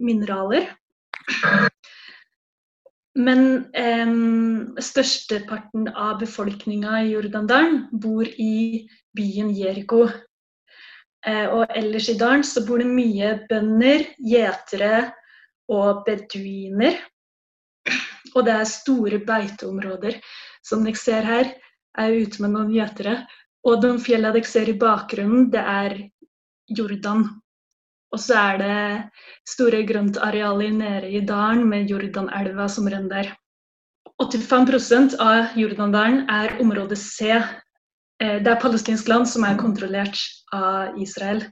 mineraler. 0.00 0.70
Men 3.14 3.42
eh, 3.76 4.14
størsteparten 4.82 5.90
av 5.92 6.16
befolkninga 6.22 7.02
i 7.02 7.12
Jordandalen 7.12 7.84
bor 7.92 8.24
i 8.24 8.88
byen 9.14 9.52
Jeriko. 9.54 10.06
Eh, 11.26 11.44
og 11.44 11.68
ellers 11.76 12.08
i 12.08 12.16
dalen 12.20 12.44
så 12.44 12.64
bor 12.64 12.80
det 12.80 12.88
mye 12.88 13.36
bønder, 13.50 14.08
gjetere 14.16 15.12
og 15.72 16.06
beduiner. 16.08 16.96
Og 18.34 18.48
det 18.48 18.56
er 18.56 18.68
store 18.68 19.20
beiteområder. 19.28 20.18
Som 20.64 20.88
dere 20.88 20.96
ser 20.96 21.28
her, 21.28 21.52
er 22.00 22.10
jeg 22.10 22.30
ute 22.30 22.42
med 22.42 22.56
noen 22.56 22.72
gjetere. 22.72 23.18
Og 23.64 23.80
de 23.80 23.94
fjellene 24.02 24.34
dere 24.36 24.48
ser 24.48 24.68
i 24.68 24.76
bakgrunnen, 24.76 25.48
det 25.52 25.62
er 25.62 25.96
Jordan. 26.68 27.24
Og 28.14 28.20
så 28.20 28.36
er 28.38 28.60
det 28.60 28.76
store 29.48 29.82
grøntarealer 29.88 30.74
nede 30.76 31.10
i 31.10 31.22
dalen 31.26 31.64
med 31.68 31.90
Jordanelva 31.90 32.68
som 32.70 32.86
renner 32.86 33.10
der. 33.10 33.32
85% 34.22 35.16
av 35.18 35.56
Jordandalen 35.58 36.28
er 36.30 36.54
område 36.62 36.94
C. 36.94 37.32
Eh, 37.34 38.38
det 38.38 38.46
er 38.46 38.60
palestinsk 38.62 39.08
land 39.10 39.26
som 39.26 39.42
er 39.42 39.58
kontrollert 39.58 40.20
av 40.54 40.94
Israel. 41.02 41.42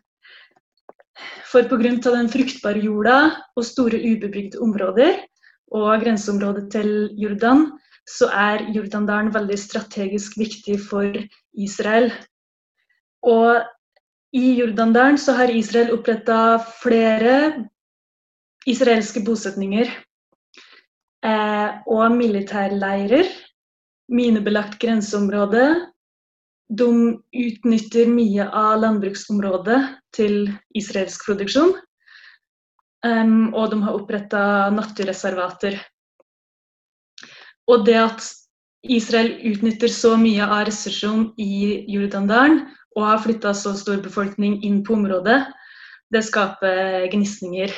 For 1.51 1.67
pga. 1.69 1.97
den 1.99 2.31
fruktbare 2.31 2.81
jorda 2.81 3.17
og 3.57 3.67
store 3.67 3.99
ubebygde 3.99 4.61
områder 4.63 5.19
og 5.75 6.05
grenseområdet 6.05 6.71
til 6.73 7.11
Jordan, 7.19 7.67
så 8.09 8.29
er 8.35 8.67
Jordandalen 8.75 9.31
veldig 9.35 9.59
strategisk 9.61 10.37
viktig 10.41 10.79
for 10.83 11.15
Israel. 11.55 12.11
Og 13.23 13.63
i 14.35 14.55
Jordandalen 14.59 15.19
så 15.21 15.37
har 15.39 15.53
Israel 15.53 15.93
oppretta 15.95 16.59
flere 16.81 17.37
israelske 18.67 19.23
bosetninger 19.27 19.89
eh, 21.27 21.71
og 21.87 22.17
militærleirer. 22.17 23.31
Minebelagt 24.13 24.81
grenseområde. 24.83 25.65
De 26.73 26.89
utnytter 27.21 28.09
mye 28.09 28.49
av 28.49 28.81
landbruksområdet 28.83 29.81
til 30.17 30.47
israelsk 30.77 31.27
produksjon. 31.29 31.75
Um, 33.03 33.51
og 33.59 33.73
de 33.73 33.81
har 33.83 33.97
oppretta 33.99 34.43
naturreservater. 34.73 35.81
Og 37.71 37.85
det 37.87 37.99
at 38.01 38.25
Israel 38.83 39.37
utnytter 39.47 39.91
så 39.93 40.17
mye 40.19 40.43
av 40.43 40.67
ressursene 40.67 41.31
i 41.39 41.85
Jordandalen 41.93 42.65
og 42.97 43.07
har 43.07 43.23
flytta 43.23 43.53
så 43.55 43.77
stor 43.79 44.03
befolkning 44.03 44.59
inn 44.67 44.83
på 44.85 44.97
området, 44.97 45.39
det 46.13 46.25
skaper 46.27 47.07
gnisninger. 47.13 47.73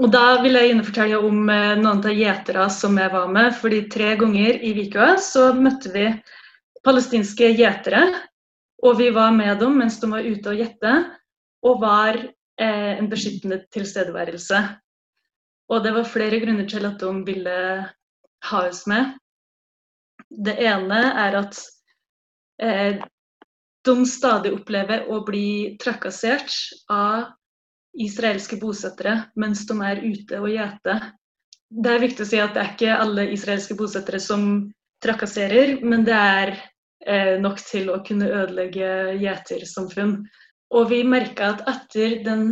Og 0.00 0.08
da 0.10 0.40
vil 0.42 0.56
jeg 0.56 0.70
gjerne 0.70 0.86
fortelle 0.86 1.20
om 1.20 1.50
eh, 1.52 1.76
noen 1.78 2.00
av 2.00 2.16
gjetere 2.16 2.66
som 2.72 2.96
jeg 2.98 3.12
var 3.12 3.28
med. 3.30 3.54
fordi 3.54 3.82
tre 3.92 4.14
ganger 4.16 4.58
i 4.64 4.72
Vikøa 4.74 5.16
så 5.20 5.50
møtte 5.54 5.92
vi 5.92 6.06
palestinske 6.86 7.52
gjetere. 7.58 8.02
Og 8.82 8.96
vi 8.98 9.10
var 9.12 9.30
med 9.36 9.58
dem 9.60 9.76
mens 9.76 10.00
de 10.00 10.08
var 10.08 10.24
ute 10.24 10.54
og 10.54 10.56
gjette, 10.56 10.92
og 11.62 11.82
var 11.82 12.16
eh, 12.16 12.92
en 12.96 13.10
beskyttende 13.10 13.60
tilstedeværelse. 13.74 14.62
Og 15.70 15.84
det 15.84 15.92
var 15.94 16.08
flere 16.08 16.40
grunner 16.40 16.66
til 16.66 16.86
at 16.88 16.98
de 16.98 17.12
ville 17.26 17.58
ha 18.48 18.66
oss 18.68 18.86
med. 18.90 19.16
Det 20.30 20.56
ene 20.62 21.00
er 21.24 21.36
at 21.40 21.58
eh, 22.62 23.00
de 23.84 23.94
stadig 24.06 24.52
opplever 24.54 25.06
å 25.10 25.22
bli 25.26 25.76
trakassert 25.80 26.52
av 26.92 27.30
israelske 27.98 28.58
bosettere 28.60 29.16
mens 29.40 29.64
de 29.66 29.76
er 29.82 30.02
ute 30.04 30.40
og 30.40 30.50
gjeter. 30.52 31.08
Det 31.70 31.94
er 31.94 32.02
viktig 32.02 32.26
å 32.26 32.28
si 32.28 32.40
at 32.42 32.54
det 32.54 32.62
er 32.62 32.74
ikke 32.74 32.98
alle 32.98 33.26
israelske 33.34 33.76
bosettere 33.78 34.20
som 34.22 34.70
trakasserer, 35.02 35.78
men 35.86 36.04
det 36.04 36.16
er 36.16 36.54
eh, 37.06 37.36
nok 37.40 37.60
til 37.64 37.90
å 37.92 38.00
kunne 38.06 38.28
ødelegge 38.28 39.16
gjetersamfunn. 39.22 40.18
Og 40.76 40.90
vi 40.90 41.02
merka 41.06 41.54
at 41.54 41.62
etter 41.70 42.20
den 42.26 42.50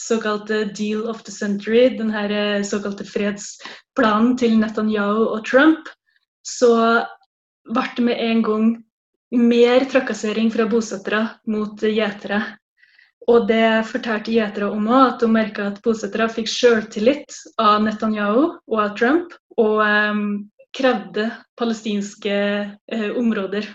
såkalte 0.00 0.64
deal 0.64 1.06
of 1.08 1.22
the 1.22 1.32
century, 1.32 1.88
den 1.88 2.10
her 2.10 2.30
eh, 2.30 2.62
såkalte 2.62 3.04
fredsplanen 3.04 4.36
til 4.38 4.58
Netanyahu 4.58 5.26
og 5.26 5.44
Trump, 5.46 5.88
så 6.42 7.04
ble 7.70 7.86
det 7.96 8.04
med 8.04 8.20
en 8.20 8.42
gang 8.42 8.66
mer 9.34 9.86
trakassering 9.90 10.50
fra 10.52 10.66
bosettere 10.70 11.22
mot 11.50 11.80
gjetere. 11.80 12.42
Og 13.30 13.46
det 13.48 13.86
fortalte 13.88 14.34
gjetere 14.34 14.68
om 14.68 14.88
òg, 14.90 15.14
at 15.14 15.22
de 15.22 15.28
merka 15.32 15.68
at 15.70 15.80
bosettere 15.84 16.28
fikk 16.28 16.50
sjøltillit 16.50 17.38
av 17.62 17.80
Netanyahu 17.86 18.42
og 18.44 18.76
av 18.82 18.92
Trump, 18.98 19.32
og 19.56 19.80
um, 19.80 20.26
krevde 20.76 21.30
palestinske 21.56 22.36
uh, 22.68 23.10
områder. 23.16 23.70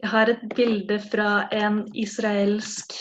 Jeg 0.00 0.12
har 0.12 0.32
et 0.32 0.42
bilde 0.56 0.98
fra 1.10 1.44
en 1.52 1.82
israelsk 1.96 2.96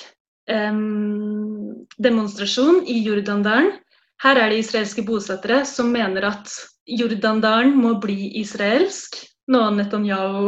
demonstrasjon 1.98 2.84
i 2.86 3.00
Jordandalen. 3.06 3.72
Her 4.24 4.40
er 4.40 4.54
det 4.54 4.62
israelske 4.64 5.04
bosettere 5.06 5.66
som 5.68 5.90
mener 5.92 6.28
at 6.30 6.52
Jordandalen 6.86 7.74
må 7.75 7.96
bli 8.02 8.30
israelsk, 8.40 9.18
noe 9.52 9.72
Netanyahu 9.75 10.46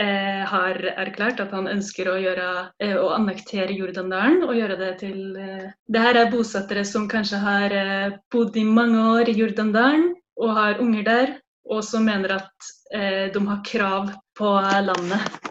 eh, 0.00 0.42
har 0.46 0.78
erklært 0.94 1.42
at 1.42 1.52
han 1.54 1.68
ønsker 1.70 2.08
å, 2.10 2.16
gjøre, 2.20 2.48
eh, 2.82 2.96
å 2.96 3.10
annektere 3.16 3.76
Jordandalen 3.76 4.44
og 4.46 4.56
gjøre 4.56 4.78
det 4.80 4.92
til 5.02 5.36
eh, 5.36 5.68
Det 5.86 6.04
her 6.06 6.22
er 6.22 6.32
bosettere 6.32 6.84
som 6.86 7.08
kanskje 7.10 7.42
har 7.42 7.76
eh, 7.76 8.16
bodd 8.32 8.56
i 8.56 8.64
mange 8.64 9.02
år 9.18 9.30
i 9.30 9.36
Jordandalen 9.38 10.12
og 10.40 10.56
har 10.56 10.80
unger 10.80 11.04
der, 11.04 11.36
og 11.68 11.84
som 11.84 12.06
mener 12.08 12.38
at 12.38 12.70
eh, 12.94 13.26
de 13.34 13.46
har 13.50 13.64
krav 13.66 14.12
på 14.38 14.54
landet. 14.86 15.49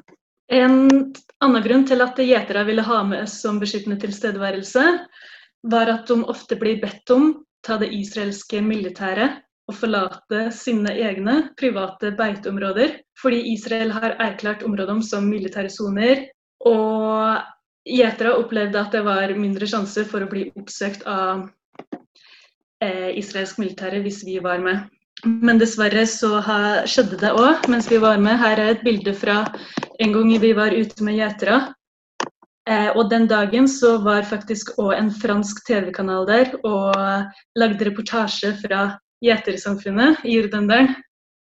En 0.49 0.79
annen 1.45 1.63
grunn 1.63 1.85
til 1.85 2.01
at 2.01 2.17
gjetere 2.17 2.63
ville 2.65 2.85
ha 2.85 3.03
med 3.05 3.23
oss 3.25 3.37
som 3.43 3.59
beskyttende 3.61 3.99
tilstedeværelse, 4.01 4.85
var 5.69 5.91
at 5.91 6.09
de 6.09 6.23
ofte 6.31 6.57
blir 6.57 6.79
bedt 6.81 7.13
om 7.13 7.31
ta 7.65 7.77
det 7.77 7.91
israelske 7.93 8.61
militæret 8.63 9.43
og 9.69 9.77
forlate 9.77 10.47
sine 10.55 10.95
egne 10.97 11.35
private 11.59 12.13
beiteområder, 12.17 12.95
fordi 13.21 13.43
Israel 13.53 13.91
har 13.93 14.17
erklært 14.17 14.65
områdene 14.65 15.05
som 15.05 15.27
militære 15.29 15.69
soner. 15.69 16.25
Og 16.65 17.37
gjetere 17.85 18.37
opplevde 18.39 18.81
at 18.81 18.95
det 18.95 19.03
var 19.05 19.35
mindre 19.37 19.69
sjanse 19.69 20.05
for 20.09 20.25
å 20.25 20.29
bli 20.31 20.47
oppsøkt 20.57 21.05
av 21.07 21.45
eh, 22.81 23.11
israelsk 23.19 23.61
militære 23.61 24.01
hvis 24.05 24.23
vi 24.25 24.39
var 24.43 24.63
med. 24.63 24.87
Men 25.25 25.59
dessverre 25.59 26.05
så 26.07 26.39
skjedde 26.87 27.19
det 27.19 27.33
òg 27.35 27.67
mens 27.71 27.89
vi 27.91 27.99
var 27.99 28.21
med. 28.21 28.39
Her 28.39 28.59
er 28.59 28.71
et 28.75 28.85
bilde 28.85 29.13
fra 29.17 29.41
en 29.99 30.15
gang 30.15 30.31
vi 30.39 30.53
var 30.55 30.75
ute 30.75 31.03
med 31.03 31.19
gjetere. 31.19 31.59
Eh, 32.69 32.89
og 32.93 33.09
den 33.09 33.27
dagen 33.27 33.67
så 33.67 33.97
var 34.05 34.27
faktisk 34.29 34.75
òg 34.79 34.93
en 34.95 35.11
fransk 35.11 35.63
TV-kanal 35.67 36.27
der 36.29 36.51
og 36.63 36.95
lagde 37.57 37.87
reportasje 37.87 38.53
fra 38.61 38.85
gjetersamfunnet 39.25 40.23
i 40.23 40.37
Jordandalen. 40.37 40.95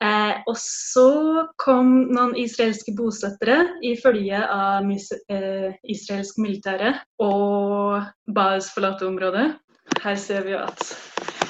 Eh, 0.04 0.34
og 0.44 0.56
så 0.60 1.46
kom 1.56 1.92
noen 2.12 2.34
israelske 2.36 2.92
bosettere 2.98 3.62
i 3.80 3.94
følge 3.96 4.42
av 4.44 4.84
eh, 4.92 5.70
israelsk 5.88 6.36
militære 6.42 6.92
og 7.24 8.04
ba 8.36 8.50
oss 8.58 8.68
forlate 8.74 9.08
området. 9.08 9.46
Her 10.04 10.18
ser 10.20 10.44
vi 10.44 10.52
at 10.58 10.84
eh, 10.84 11.45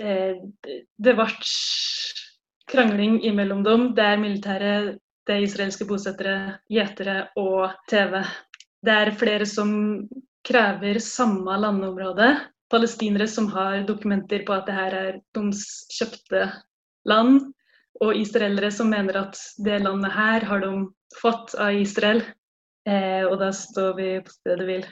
det 0.00 1.14
ble 1.18 1.28
krangling 2.70 3.20
imellom 3.26 3.62
dem, 3.66 3.86
der 3.94 4.20
militæret 4.20 4.98
det 5.28 5.36
er 5.36 5.44
israelske 5.44 5.86
bosettere, 5.86 6.58
gjetere 6.72 7.28
og 7.38 7.74
TV. 7.90 8.22
Det 8.82 8.94
er 8.94 9.12
flere 9.20 9.46
som 9.46 9.70
krever 10.46 10.98
samme 11.04 11.58
landområde. 11.60 12.32
Palestinere 12.70 13.28
som 13.30 13.46
har 13.52 13.84
dokumenter 13.86 14.42
på 14.46 14.56
at 14.56 14.66
det 14.66 14.74
her 14.74 14.96
er 14.96 15.18
deres 15.36 15.62
kjøpte 15.94 16.46
land, 17.06 17.50
og 18.00 18.16
israelere 18.16 18.70
som 18.72 18.90
mener 18.90 19.20
at 19.20 19.38
det 19.62 19.80
landet 19.84 20.14
her 20.14 20.46
har 20.48 20.62
de 20.64 20.72
fått 21.20 21.54
av 21.58 21.76
Israel. 21.78 22.22
Eh, 22.88 23.26
og 23.26 23.36
da 23.42 23.50
står 23.54 23.94
vi 23.98 24.10
på 24.24 24.34
stedet 24.38 24.66
hvil. 24.66 24.86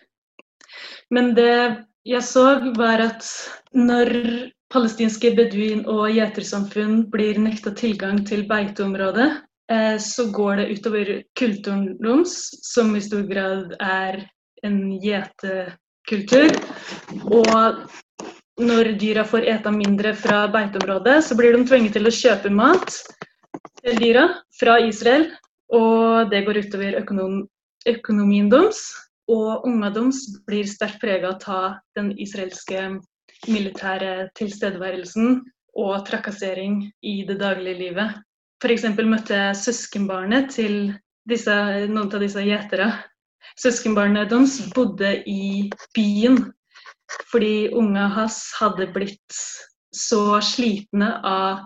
Men 1.15 1.33
det 1.39 1.85
jeg 2.07 2.25
så, 2.25 2.45
var 2.77 3.01
at 3.07 3.25
når 3.73 4.13
palestinske 4.73 5.33
beduin- 5.37 5.87
og 5.89 6.11
gjetersamfunn 6.13 7.07
blir 7.13 7.39
nekta 7.41 7.73
tilgang 7.77 8.25
til 8.29 8.45
beiteområdet, 8.51 9.31
Eh, 9.73 9.99
så 9.99 10.31
går 10.33 10.57
det 10.57 10.69
utover 10.73 11.09
kulturen 11.37 11.97
deres, 12.01 12.37
som 12.65 12.95
i 12.97 13.03
stor 13.05 13.27
grad 13.29 13.75
er 13.85 14.23
en 14.65 14.79
gjetekultur. 15.03 16.55
Og 17.29 17.83
når 18.59 18.95
dyra 19.01 19.27
får 19.29 19.45
ete 19.53 19.73
mindre 19.75 20.15
fra 20.17 20.47
beiteområdet, 20.53 21.19
så 21.25 21.37
blir 21.37 21.53
de 21.53 21.67
tvunget 21.69 21.99
til 21.99 22.09
å 22.09 22.15
kjøpe 22.15 22.53
mat 22.55 22.97
til 23.83 24.01
dyra 24.01 24.25
fra 24.57 24.79
Israel. 24.87 25.29
Og 25.69 26.33
det 26.33 26.47
går 26.47 26.63
utover 26.65 26.97
økonom 27.03 27.43
økonomien 27.93 28.49
deres. 28.49 28.81
Og 29.29 29.69
ungene 29.69 29.93
deres 29.93 30.25
blir 30.49 30.65
sterkt 30.65 31.03
prega 31.05 31.37
av 31.37 31.77
den 31.99 32.15
israelske 32.17 32.89
militære 33.47 34.29
tilstedeværelsen 34.39 35.45
og 35.79 36.07
trakassering 36.09 36.83
i 37.03 37.23
det 37.29 37.39
daglige 37.41 37.79
livet. 37.79 38.17
F.eks. 38.63 38.89
møtte 39.07 39.37
jeg 39.37 39.57
søskenbarnet 39.57 40.51
til 40.51 40.93
disse, 41.31 41.55
noen 41.87 42.11
av 42.11 42.23
disse 42.25 42.43
gjeterne. 42.43 42.91
Søskenbarnet 43.59 44.31
deres 44.31 44.59
bodde 44.75 45.13
i 45.27 45.71
byen 45.95 46.41
fordi 47.31 47.71
unga 47.73 48.09
hans 48.13 48.43
hadde 48.59 48.89
blitt 48.93 49.37
så 49.95 50.41
slitne 50.45 51.15
av 51.25 51.63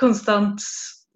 konstant 0.00 0.62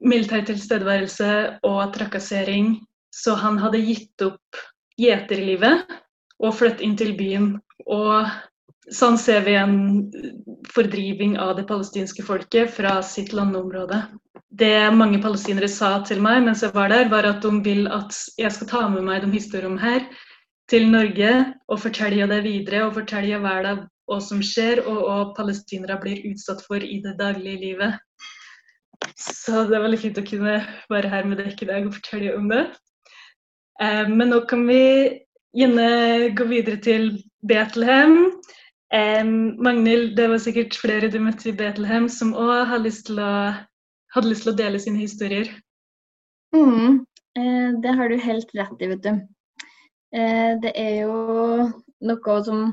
militær 0.05 0.44
tilstedeværelse 0.44 1.31
og 1.64 1.94
trakassering, 1.94 2.75
så 3.14 3.37
han 3.40 3.57
hadde 3.62 3.81
gitt 3.87 4.25
opp 4.27 4.61
gjeterlivet 5.01 5.87
og 6.42 6.53
flyttet 6.59 6.85
inn 6.85 6.96
til 7.01 7.14
byen. 7.16 7.49
Og 7.87 8.29
sånn 8.92 9.16
ser 9.18 9.42
vi 9.46 9.57
en 9.59 9.77
fordriving 10.70 11.35
av 11.42 11.57
det 11.59 11.66
palestinske 11.66 12.22
folket 12.27 12.70
fra 12.75 13.01
sitt 13.03 13.33
landområde 13.35 14.05
det 14.59 14.90
mange 14.94 15.18
palestinere 15.22 15.68
sa 15.68 15.99
til 16.07 16.22
meg 16.22 16.44
mens 16.46 16.62
jeg 16.64 16.75
var 16.75 16.92
der, 16.92 17.11
var 17.11 17.27
at 17.29 17.42
de 17.42 17.51
vil 17.64 17.87
at 17.92 18.14
jeg 18.38 18.53
skal 18.55 18.70
ta 18.70 18.87
med 18.88 19.05
meg 19.05 19.25
de 19.25 19.33
historiene 19.35 19.81
her 19.81 20.07
til 20.70 20.88
Norge 20.90 21.33
og 21.68 21.83
fortelle 21.83 22.29
det 22.31 22.42
videre 22.46 22.87
og 22.87 22.96
fortelle 22.96 23.42
verden 23.42 23.85
hva 24.07 24.20
som 24.22 24.40
skjer 24.42 24.85
og 24.87 25.03
hva 25.03 25.18
palestinere 25.37 25.99
blir 26.03 26.25
utsatt 26.31 26.62
for 26.66 26.83
i 26.83 27.01
det 27.03 27.16
daglige 27.18 27.59
livet. 27.59 27.96
Så 29.18 29.64
det 29.66 29.77
er 29.77 29.83
veldig 29.83 30.01
fint 30.01 30.20
å 30.20 30.27
kunne 30.27 30.61
være 30.90 31.11
her 31.11 31.27
med 31.27 31.42
dere 31.42 31.55
i 31.55 31.68
dag 31.68 31.88
og 31.88 31.96
fortelle 31.99 32.37
om 32.38 32.46
det. 32.51 32.64
Eh, 33.83 34.07
men 34.09 34.31
nå 34.31 34.44
kan 34.49 34.62
vi 34.68 34.83
gjerne 35.59 36.31
gå 36.38 36.46
videre 36.51 36.79
til 36.83 37.11
Betlehem. 37.46 38.31
Eh, 38.94 39.25
Magnhild, 39.59 40.16
det 40.16 40.29
var 40.31 40.38
sikkert 40.42 40.77
flere 40.79 41.11
du 41.11 41.18
møtte 41.22 41.51
i 41.51 41.57
Betlehem 41.57 42.09
som 42.12 42.35
òg 42.38 42.68
hadde 42.70 42.87
lyst 42.87 43.09
til 43.11 44.53
å 44.53 44.57
dele 44.59 44.81
sine 44.83 45.03
historier. 45.03 45.51
Mm, 46.55 47.03
eh, 47.38 47.70
det 47.83 47.96
har 47.99 48.09
du 48.09 48.16
helt 48.22 48.55
rett 48.55 48.83
i, 48.83 48.90
vet 48.94 49.03
du. 49.03 49.12
Eh, 50.14 50.53
det 50.62 50.72
er 50.79 50.92
jo 51.03 51.70
noe 52.07 52.40
som 52.46 52.66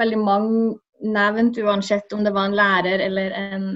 veldig 0.00 0.18
mange 0.18 0.78
nevnt, 1.00 1.58
uansett 1.58 2.12
om 2.12 2.24
det 2.24 2.32
var 2.34 2.48
en 2.50 2.56
lærer 2.56 3.00
eller 3.00 3.32
en, 3.36 3.66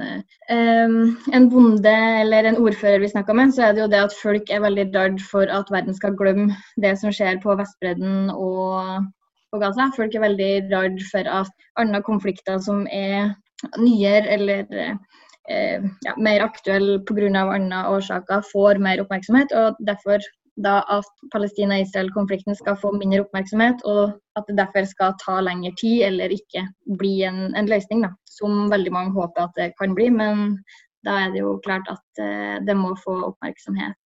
um, 0.52 0.96
en 1.32 1.48
bonde 1.48 1.94
eller 2.20 2.44
en 2.44 2.58
ordfører 2.60 3.00
vi 3.00 3.08
snakka 3.08 3.36
med, 3.36 3.54
så 3.54 3.68
er 3.68 3.72
det 3.72 3.84
jo 3.84 3.90
det 3.92 4.02
at 4.04 4.16
folk 4.18 4.50
er 4.52 4.60
veldig 4.64 4.86
redd 4.92 5.22
for 5.24 5.48
at 5.48 5.70
verden 5.72 5.96
skal 5.96 6.16
glemme 6.18 6.52
det 6.80 6.94
som 7.00 7.14
skjer 7.14 7.40
på 7.42 7.56
Vestbredden 7.56 8.28
og 8.34 9.06
på 9.54 9.62
Gaza. 9.62 9.88
Folk 9.96 10.14
er 10.14 10.26
veldig 10.26 10.52
redd 10.72 11.02
for 11.12 11.32
at 11.40 11.66
andre 11.80 12.02
konflikter 12.04 12.58
som 12.62 12.84
er 12.90 13.34
nyere 13.78 14.26
eller 14.34 14.64
eh, 14.74 15.84
ja, 16.04 16.14
mer 16.18 16.44
aktuelle 16.44 17.00
pga. 17.06 17.44
andre 17.54 17.84
årsaker, 17.94 18.42
får 18.52 18.82
mer 18.82 19.00
oppmerksomhet. 19.04 19.52
og 19.52 19.76
derfor 19.86 20.18
da 20.62 20.84
at 20.88 21.08
Palestina-Israel-konflikten 21.32 22.54
skal 22.54 22.76
få 22.78 22.92
mindre 22.94 23.24
oppmerksomhet, 23.24 23.82
og 23.84 24.14
at 24.38 24.44
det 24.48 24.58
derfor 24.58 24.86
skal 24.86 25.16
ta 25.22 25.40
lengre 25.40 25.72
tid 25.80 26.04
eller 26.06 26.30
ikke 26.30 26.62
bli 26.98 27.24
en, 27.26 27.54
en 27.58 27.66
løsning, 27.66 28.04
da, 28.06 28.12
som 28.30 28.70
veldig 28.70 28.92
mange 28.94 29.14
håper 29.16 29.48
at 29.48 29.58
det 29.58 29.72
kan 29.80 29.94
bli. 29.98 30.10
Men 30.14 30.58
da 31.06 31.18
er 31.24 31.34
det 31.34 31.42
jo 31.42 31.58
klart 31.66 31.90
at 31.90 32.22
eh, 32.22 32.60
det 32.66 32.76
må 32.78 32.94
få 33.02 33.16
oppmerksomhet. 33.32 33.98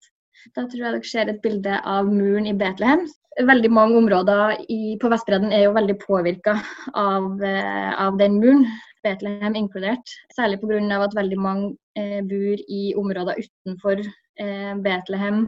Da 0.57 0.65
tror 0.67 0.83
jeg 0.83 0.93
dere 0.95 1.09
ser 1.11 1.31
et 1.31 1.41
bilde 1.45 1.81
av 1.85 2.09
muren 2.11 2.47
i 2.49 2.57
Betlehem. 2.57 3.07
Veldig 3.49 3.71
mange 3.71 3.99
områder 4.01 4.57
i, 4.73 4.97
på 5.01 5.11
Vestbredden 5.13 5.53
er 5.55 5.67
jo 5.67 5.75
veldig 5.77 5.99
påvirka 6.03 6.57
av, 6.99 7.29
eh, 7.45 7.91
av, 7.95 8.19
den 8.19 8.41
muren, 8.43 8.65
Betlehem 9.07 9.55
inkludert. 9.59 10.15
Særlig 10.35 10.59
pga. 10.63 11.03
at 11.05 11.15
veldig 11.15 11.39
mange 11.39 11.77
eh, 11.97 12.21
bor 12.23 12.59
i 12.69 12.95
områder 12.97 13.39
utenfor 13.45 14.03
eh, 14.03 14.75
Betlehem 14.83 15.47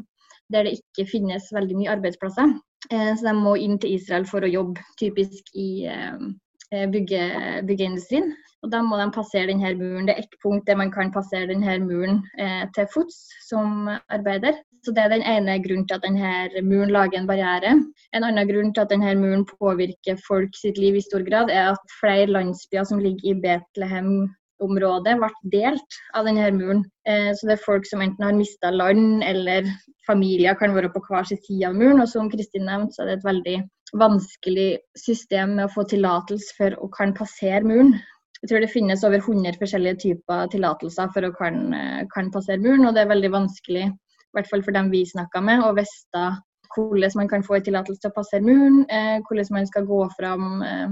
der 0.51 0.67
det 0.67 0.79
ikke 0.79 1.11
finnes 1.11 1.51
veldig 1.55 1.77
mye 1.79 1.91
arbeidsplasser. 1.97 2.55
Eh, 2.91 3.13
så 3.17 3.27
de 3.27 3.35
må 3.39 3.57
inn 3.57 3.79
til 3.79 3.95
Israel 3.95 4.27
for 4.27 4.43
å 4.43 4.51
jobbe, 4.51 4.83
typisk 4.99 5.51
i 5.55 5.87
eh, 5.87 6.87
bygge, 6.91 7.27
byggeindustrien. 7.69 8.33
Og 8.63 8.73
Da 8.73 8.83
må 8.85 8.99
de 9.01 9.07
passere 9.15 9.49
denne 9.49 9.73
muren. 9.79 10.07
Det 10.07 10.17
er 10.17 10.25
ett 10.25 10.41
punkt 10.43 10.67
der 10.69 10.77
man 10.77 10.91
kan 10.93 11.13
passere 11.13 11.49
denne 11.49 11.79
muren 11.85 12.21
eh, 12.39 12.67
til 12.77 12.89
fots 12.93 13.23
som 13.47 13.89
arbeider. 14.09 14.59
Så 14.85 14.95
Det 14.97 15.03
er 15.03 15.13
den 15.13 15.23
ene 15.29 15.59
grunnen 15.61 15.87
til 15.87 15.99
at 15.99 16.05
denne 16.07 16.63
muren 16.65 16.93
lager 16.95 17.19
en 17.19 17.29
barriere. 17.29 17.73
En 18.17 18.25
annen 18.25 18.49
grunn 18.49 18.73
til 18.73 18.81
at 18.81 18.93
denne 18.93 19.13
muren 19.21 19.45
påvirker 19.45 20.17
folk 20.27 20.57
sitt 20.57 20.79
liv 20.81 20.97
i 20.97 21.05
stor 21.05 21.25
grad, 21.27 21.51
er 21.51 21.75
at 21.75 21.97
flere 22.01 22.31
landsbyer 22.31 22.87
som 22.89 23.03
ligger 23.03 23.35
i 23.35 23.41
Betlehem 23.43 24.31
området 24.65 25.17
ble 25.21 25.31
delt 25.53 25.99
av 26.17 26.29
denne 26.29 26.49
muren. 26.57 26.85
Eh, 27.09 27.33
så 27.37 27.49
det 27.49 27.57
er 27.57 27.65
folk 27.65 27.89
som 27.89 28.03
enten 28.05 28.25
har 28.25 28.37
mista 28.37 28.73
land, 28.73 29.25
eller 29.25 29.69
familier 30.09 30.57
kan 30.59 30.75
være 30.77 30.93
på 30.95 31.03
hver 31.09 31.29
sin 31.29 31.41
side 31.45 31.69
av 31.69 31.77
muren. 31.77 32.03
Og 32.03 32.09
som 32.13 32.31
Kristin 32.33 32.69
nevnte, 32.69 32.97
så 32.97 33.05
er 33.05 33.11
det 33.11 33.19
et 33.19 33.29
veldig 33.29 33.57
vanskelig 34.01 34.71
system 34.99 35.57
med 35.59 35.67
å 35.67 35.75
få 35.75 35.87
tillatelse 35.91 36.57
for 36.59 36.77
å 36.79 36.91
kan 36.97 37.15
passere 37.17 37.65
muren. 37.67 37.97
Jeg 38.41 38.53
tror 38.53 38.63
det 38.65 38.73
finnes 38.73 39.03
over 39.05 39.21
100 39.21 39.59
forskjellige 39.61 40.01
typer 40.05 40.47
tillatelser 40.53 41.11
for 41.13 41.27
å 41.27 41.35
kan, 41.37 41.75
eh, 41.75 42.05
kan, 42.15 42.31
passere 42.33 42.61
muren, 42.63 42.87
og 42.87 42.95
det 42.95 43.05
er 43.05 43.13
veldig 43.13 43.33
vanskelig, 43.35 43.91
i 44.31 44.39
hvert 44.39 44.51
fall 44.51 44.63
for 44.63 44.77
dem 44.77 44.91
vi 44.93 45.03
snakka 45.09 45.43
med, 45.43 45.65
å 45.65 45.75
visste 45.77 46.29
hvordan 46.75 47.17
man 47.19 47.29
kan 47.29 47.43
få 47.43 47.59
en 47.59 47.65
tillatelse 47.67 48.03
til 48.03 48.13
å 48.13 48.17
passere 48.17 48.47
muren, 48.47 48.85
eh, 48.91 49.19
hvordan 49.27 49.57
man 49.57 49.67
skal 49.67 49.87
gå 49.89 50.01
fram, 50.19 50.63
eh, 50.63 50.91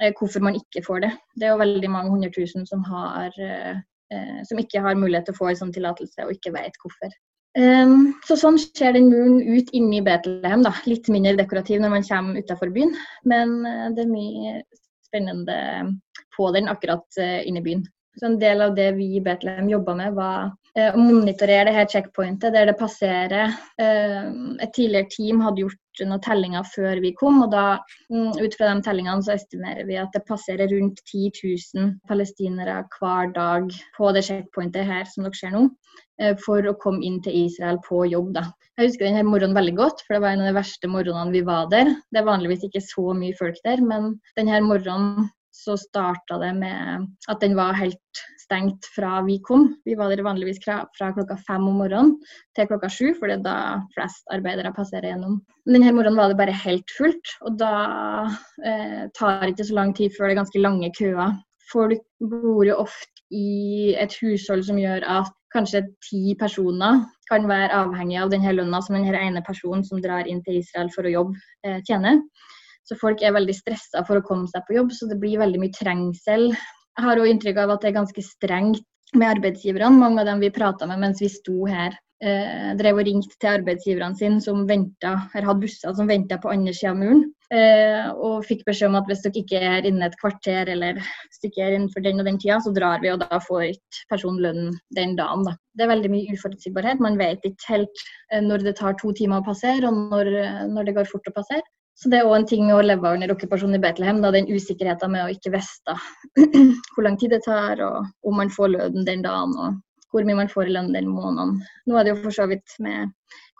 eh, 0.00 0.14
hvorfor 0.18 0.42
man 0.42 0.58
ikke 0.58 0.82
får 0.86 1.04
det. 1.06 1.12
Det 1.36 1.46
er 1.46 1.54
jo 1.54 1.62
veldig 1.62 1.90
mange 1.90 2.10
hundre 2.10 2.30
tusen 2.34 2.66
som, 2.66 2.82
har, 2.84 3.30
som 4.46 4.58
ikke 4.58 4.82
har 4.82 4.98
mulighet 4.98 5.24
til 5.26 5.34
å 5.34 5.38
få 5.38 5.48
en 5.50 5.60
sånn 5.62 5.72
tillatelse, 5.74 6.26
og 6.26 6.34
ikke 6.34 6.52
vet 6.54 6.76
hvorfor. 6.82 7.14
Um, 7.54 8.14
så 8.26 8.34
Sånn 8.34 8.58
ser 8.58 8.96
den 8.96 9.08
muren 9.10 9.38
ut 9.42 9.70
inni 9.72 10.00
Betlehem. 10.02 10.62
da, 10.66 10.72
Litt 10.90 11.08
mindre 11.08 11.36
dekorativ 11.38 11.80
når 11.80 11.92
man 11.92 12.06
kommer 12.06 12.42
utenfor 12.42 12.70
byen, 12.74 12.94
men 13.24 13.62
det 13.94 14.02
er 14.02 14.10
mye 14.10 14.54
spennende 15.06 15.58
på 16.36 16.50
den 16.54 16.70
akkurat 16.70 17.06
uh, 17.18 17.40
inne 17.46 17.62
byen. 17.62 17.86
Så 18.18 18.26
En 18.26 18.38
del 18.38 18.62
av 18.62 18.74
det 18.74 18.92
vi 18.98 19.16
i 19.16 19.22
Betlehem 19.22 19.70
jobba 19.70 19.94
med, 19.98 20.14
var 20.18 20.52
eh, 20.78 20.90
å 20.90 21.00
monitorere 21.00 21.68
det 21.68 21.76
her 21.76 21.88
checkpointet 21.90 22.54
der 22.54 22.68
det 22.70 22.76
passerer. 22.80 23.54
Eh, 23.80 24.28
et 24.64 24.74
tidligere 24.76 25.10
team 25.12 25.42
hadde 25.44 25.64
gjort 25.64 26.02
noen 26.02 26.22
tellinger 26.24 26.66
før 26.66 27.02
vi 27.04 27.12
kom, 27.18 27.42
og 27.44 27.52
da 27.54 27.66
mm, 28.10 28.40
ut 28.40 28.56
fra 28.58 28.72
de 28.72 28.84
tellingene 28.86 29.22
så 29.22 29.36
estimerer 29.36 29.86
vi 29.88 30.00
at 30.00 30.14
det 30.16 30.24
passerer 30.28 30.70
rundt 30.72 31.02
10 31.06 31.30
000 31.76 31.92
palestinere 32.10 32.82
hver 32.96 33.30
dag 33.36 33.70
på 33.96 34.12
det 34.16 34.24
checkpointet 34.26 34.90
her 34.90 35.06
som 35.10 35.28
dere 35.28 35.38
ser 35.38 35.54
nå, 35.54 35.68
for 36.42 36.66
å 36.66 36.76
komme 36.78 37.02
inn 37.06 37.20
til 37.22 37.46
Israel 37.46 37.80
på 37.86 38.04
jobb. 38.06 38.34
da. 38.34 38.48
Jeg 38.74 38.88
husker 38.88 39.06
denne 39.06 39.22
morgenen 39.26 39.54
veldig 39.54 39.76
godt, 39.78 40.02
for 40.02 40.16
det 40.16 40.22
var 40.24 40.34
en 40.34 40.42
av 40.42 40.50
de 40.50 40.56
verste 40.56 40.88
morgenene 40.90 41.34
vi 41.34 41.44
var 41.46 41.68
der. 41.70 41.92
Det 42.10 42.18
er 42.20 42.26
vanligvis 42.26 42.66
ikke 42.66 42.82
så 42.82 43.12
mye 43.14 43.36
folk 43.38 43.60
der, 43.66 43.82
men 43.82 44.16
denne 44.38 44.58
morgenen 44.66 45.28
så 45.54 45.76
starta 45.78 46.40
det 46.42 46.50
med 46.58 47.06
at 47.30 47.40
den 47.42 47.54
var 47.54 47.76
helt 47.78 48.22
stengt 48.44 48.86
fra 48.94 49.18
vi 49.26 49.38
kom. 49.44 49.70
Vi 49.84 49.96
var 49.98 50.12
der 50.12 50.24
vanligvis 50.24 50.60
fra 50.64 50.84
klokka 51.16 51.36
fem 51.46 51.66
om 51.68 51.80
morgenen 51.80 52.14
til 52.56 52.68
klokka 52.70 52.90
sju, 52.92 53.14
for 53.18 53.30
det 53.30 53.40
er 53.40 53.46
da 53.46 53.56
flest 53.96 54.28
arbeidere 54.34 54.74
passerer 54.76 55.10
gjennom. 55.12 55.40
Denne 55.68 55.94
morgenen 55.96 56.20
var 56.20 56.30
det 56.32 56.40
bare 56.40 56.60
helt 56.64 56.94
fullt, 56.98 57.34
og 57.48 57.58
da 57.62 57.74
eh, 58.64 59.02
tar 59.16 59.42
det 59.42 59.54
ikke 59.54 59.68
så 59.70 59.80
lang 59.80 59.96
tid 59.96 60.14
før 60.16 60.28
det 60.28 60.36
er 60.36 60.42
ganske 60.42 60.64
lange 60.64 60.92
køer. 60.98 61.34
Folk 61.72 62.04
bor 62.20 62.66
jo 62.68 62.76
ofte 62.84 63.24
i 63.34 63.94
et 63.98 64.12
hushold 64.20 64.66
som 64.66 64.78
gjør 64.78 65.06
at 65.08 65.32
kanskje 65.54 65.84
ti 66.04 66.34
personer 66.38 67.04
kan 67.30 67.46
være 67.48 67.72
avhengig 67.78 68.18
av 68.20 68.32
denne 68.32 68.52
lønna 68.52 68.80
som 68.84 68.98
denne 68.98 69.16
ene 69.16 69.42
personen 69.46 69.84
som 69.86 70.02
drar 70.02 70.28
inn 70.28 70.42
til 70.44 70.60
Israel 70.60 70.90
for 70.94 71.06
å 71.06 71.14
jobbe, 71.14 71.40
eh, 71.64 71.80
tjener. 71.88 72.20
Så 72.84 72.98
folk 73.00 73.22
er 73.24 73.32
veldig 73.32 73.54
stressa 73.56 74.04
for 74.04 74.20
å 74.20 74.26
komme 74.26 74.48
seg 74.50 74.66
på 74.66 74.76
jobb, 74.76 74.92
så 74.92 75.08
det 75.08 75.16
blir 75.22 75.40
veldig 75.40 75.60
mye 75.62 75.72
trengsel. 75.72 76.50
Jeg 76.94 77.08
har 77.08 77.20
òg 77.20 77.30
inntrykk 77.30 77.60
av 77.64 77.74
at 77.74 77.84
det 77.84 77.90
er 77.90 78.00
ganske 78.00 78.22
strengt 78.22 78.84
med 79.14 79.36
arbeidsgiverne. 79.36 79.98
Mange 79.98 80.22
av 80.22 80.28
dem 80.30 80.42
vi 80.42 80.54
prata 80.54 80.86
med 80.90 81.02
mens 81.02 81.22
vi 81.22 81.30
sto 81.30 81.66
her, 81.66 81.96
eh, 82.22 82.70
drev 82.78 83.00
og 83.00 83.06
ringte 83.08 83.34
til 83.38 83.50
arbeidsgiverne 83.58 84.18
sine 84.18 84.40
som 84.42 84.66
ventet, 84.68 85.34
eller 85.34 85.48
hadde 85.50 85.64
busser 85.66 85.94
som 85.94 86.10
venta 86.10 86.38
på 86.38 86.52
andre 86.52 86.74
sida 86.74 86.92
av 86.92 87.00
muren. 87.02 87.24
Eh, 87.54 88.08
og 88.14 88.46
fikk 88.48 88.64
beskjed 88.66 88.88
om 88.88 88.96
at 88.98 89.06
hvis 89.10 89.22
dere 89.26 89.42
ikke 89.42 89.60
er 89.60 89.86
inne 89.86 90.06
et 90.08 90.16
kvarter 90.18 90.70
eller 90.72 90.96
stikker 91.34 91.66
er 91.66 91.76
innenfor 91.76 92.02
den 92.02 92.22
og 92.22 92.26
den 92.26 92.38
tida, 92.40 92.56
så 92.62 92.72
drar 92.74 93.02
vi, 93.02 93.12
og 93.12 93.20
da 93.20 93.38
får 93.42 93.66
ikke 93.74 94.06
personen 94.10 94.40
lønn 94.42 94.78
den 94.96 95.14
dagen. 95.18 95.44
Da. 95.46 95.54
Det 95.76 95.84
er 95.84 95.92
veldig 95.92 96.10
mye 96.14 96.34
uforutsigbarhet. 96.34 97.02
Man 97.04 97.18
vet 97.20 97.44
ikke 97.44 97.70
helt 97.74 98.04
eh, 98.32 98.40
når 98.42 98.64
det 98.64 98.78
tar 98.80 98.96
to 99.02 99.12
timer 99.12 99.42
å 99.42 99.48
passere, 99.50 99.90
og 99.90 100.14
når, 100.14 100.32
eh, 100.40 100.66
når 100.72 100.88
det 100.88 100.96
går 100.98 101.10
fort 101.10 101.30
å 101.30 101.36
passere. 101.36 101.66
Så 101.94 102.10
det 102.10 102.20
er 102.20 102.28
òg 102.28 102.36
en 102.40 102.46
ting 102.50 102.70
å 102.74 102.82
leve 102.82 103.12
under 103.16 103.32
okkupasjonen 103.34 103.78
i 103.78 103.82
Betlehem, 103.82 104.20
da, 104.22 104.32
den 104.34 104.50
usikkerheten 104.50 105.12
med 105.14 105.24
å 105.24 105.32
ikke 105.34 105.52
vite 105.54 105.96
hvor 106.94 107.06
lang 107.06 107.18
tid 107.20 107.36
det 107.36 107.44
tar, 107.46 107.80
og 107.86 108.26
om 108.26 108.40
man 108.40 108.50
får 108.52 108.72
lønnen 108.74 109.06
den 109.06 109.22
dagen, 109.22 109.54
og 109.54 109.78
hvor 110.14 110.26
mye 110.26 110.38
man 110.42 110.50
får 110.50 110.70
i 110.70 110.74
lønn 110.74 110.92
den 110.94 111.10
måneden. 111.10 111.60
Nå 111.86 111.98
er 111.98 112.06
det 112.06 112.14
jo 112.14 112.22
for 112.24 112.34
så 112.34 112.48
vidt 112.50 112.76
med 112.82 113.14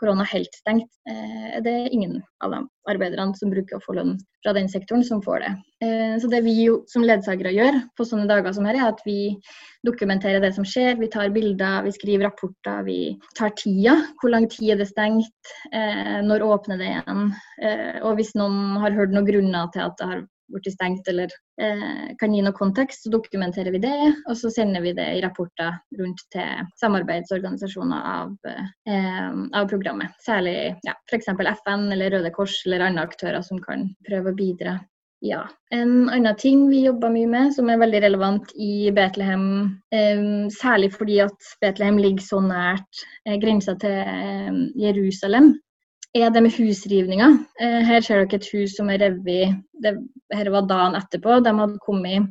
korona 0.04 0.26
helt 0.28 0.52
stengt. 0.52 0.90
Eh, 1.08 1.60
det 1.64 1.72
er 1.72 1.92
ingen 1.92 2.18
av 2.44 2.52
de 2.52 2.60
arbeiderne 2.90 3.36
som 3.38 3.52
bruker 3.52 3.78
å 3.78 3.84
få 3.84 3.96
lønn 3.96 4.18
fra 4.44 4.52
den 4.56 4.68
sektoren, 4.68 5.04
som 5.06 5.22
får 5.24 5.40
det. 5.40 5.52
Eh, 5.86 6.16
så 6.20 6.28
det 6.32 6.42
vi 6.44 6.54
jo 6.66 6.82
som 6.90 7.06
ledsagere 7.06 7.54
gjør 7.56 7.80
på 7.96 8.06
sånne 8.08 8.28
dager 8.28 8.52
som 8.52 8.68
her, 8.68 8.76
er 8.76 8.90
at 8.90 9.00
vi 9.06 9.34
dokumenterer 9.86 10.44
det 10.44 10.52
som 10.56 10.66
skjer. 10.68 10.98
Vi 11.00 11.08
tar 11.12 11.32
bilder, 11.32 11.80
vi 11.86 11.94
skriver 11.96 12.28
rapporter, 12.28 12.84
vi 12.84 12.98
tar 13.38 13.54
tida. 13.56 13.96
Hvor 14.20 14.34
lang 14.34 14.48
tid 14.52 14.74
er 14.74 14.82
det 14.82 14.90
stengt? 14.92 15.54
Eh, 15.72 16.20
når 16.28 16.44
åpner 16.44 16.80
det 16.80 16.92
igjen? 16.92 17.26
Og 18.04 18.18
hvis 18.18 18.34
noen 18.36 18.76
har 18.82 18.92
hørt 18.96 19.14
noen 19.14 19.26
grunner 19.28 19.70
til 19.72 19.86
at 19.86 19.96
det 20.00 20.08
har 20.10 20.24
blitt 20.52 20.72
stengt 20.74 21.08
eller 21.08 21.32
eh, 21.60 22.14
kan 22.20 22.34
gi 22.34 22.42
noe 22.44 22.56
kontekst, 22.56 23.04
så 23.04 23.12
dokumenterer 23.14 23.74
vi 23.74 23.82
det. 23.84 23.98
Og 24.28 24.36
så 24.38 24.52
sender 24.52 24.84
vi 24.84 24.94
det 24.96 25.06
i 25.16 25.22
rapporter 25.24 25.78
rundt 25.98 26.24
til 26.34 26.64
samarbeidsorganisasjoner 26.80 28.08
av, 28.14 28.34
eh, 28.88 29.30
av 29.60 29.68
programmet. 29.70 30.16
Særlig 30.24 30.56
ja, 30.86 30.96
f.eks. 31.10 31.30
FN 31.64 31.90
eller 31.94 32.18
Røde 32.18 32.34
Kors 32.34 32.60
eller 32.66 32.88
andre 32.88 33.08
aktører 33.08 33.44
som 33.46 33.62
kan 33.62 33.88
prøve 34.08 34.32
å 34.32 34.38
bidra. 34.38 34.78
Ja. 35.24 35.46
En 35.72 36.10
annen 36.12 36.36
ting 36.36 36.66
vi 36.68 36.82
jobber 36.84 37.08
mye 37.08 37.28
med, 37.30 37.52
som 37.56 37.70
er 37.72 37.80
veldig 37.80 38.02
relevant 38.04 38.50
i 38.60 38.90
Betlehem, 38.92 39.46
eh, 39.94 40.24
særlig 40.52 40.90
fordi 40.98 41.22
at 41.24 41.54
Betlehem 41.64 41.96
ligger 41.96 42.26
så 42.26 42.42
nært 42.44 43.04
eh, 43.24 43.38
grensa 43.40 43.72
til 43.80 44.02
eh, 44.02 44.58
Jerusalem, 44.84 45.54
er 46.14 46.30
det 46.30 46.42
med 46.44 46.54
husrivninger. 46.54 47.38
Eh, 47.60 47.80
her 47.88 48.02
ser 48.04 48.22
dere 48.22 48.38
et 48.38 48.50
hus 48.54 48.76
som 48.78 48.90
er 48.90 49.02
revet. 49.02 49.56
Dette 49.82 50.50
var 50.54 50.68
dagen 50.70 50.98
etterpå. 50.98 51.40
De 51.42 51.54
hadde 51.58 51.82
kommet 51.82 52.30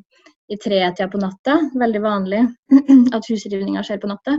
i 0.52 0.58
tretida 0.60 1.10
på 1.12 1.20
natta. 1.22 1.58
Veldig 1.80 2.04
vanlig 2.04 2.44
at 3.16 3.28
husrivninger 3.30 3.84
skjer 3.84 4.00
på 4.04 4.12
natta. 4.12 4.38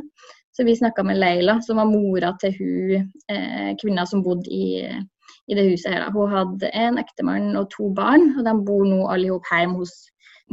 Så 0.55 0.65
vi 0.65 0.77
snakka 0.77 1.03
med 1.03 1.19
Leila, 1.19 1.59
som 1.67 1.81
var 1.83 1.91
mora 1.91 2.31
til 2.41 2.55
hun 2.61 3.11
eh, 3.33 3.75
kvinna 3.81 4.07
som 4.07 4.23
bodde 4.23 4.49
i, 4.49 4.87
i, 4.87 5.55
det 5.55 5.67
huset. 5.67 5.93
her. 5.93 6.11
Hun 6.15 6.31
hadde 6.31 6.71
en 6.71 7.01
ektemann 7.03 7.57
og 7.59 7.69
to 7.75 7.91
barn, 7.97 8.31
og 8.39 8.45
de 8.47 8.55
bor 8.65 8.85
nå 8.87 9.03
alle 9.11 9.35
hjemme 9.35 9.81
hos 9.81 9.97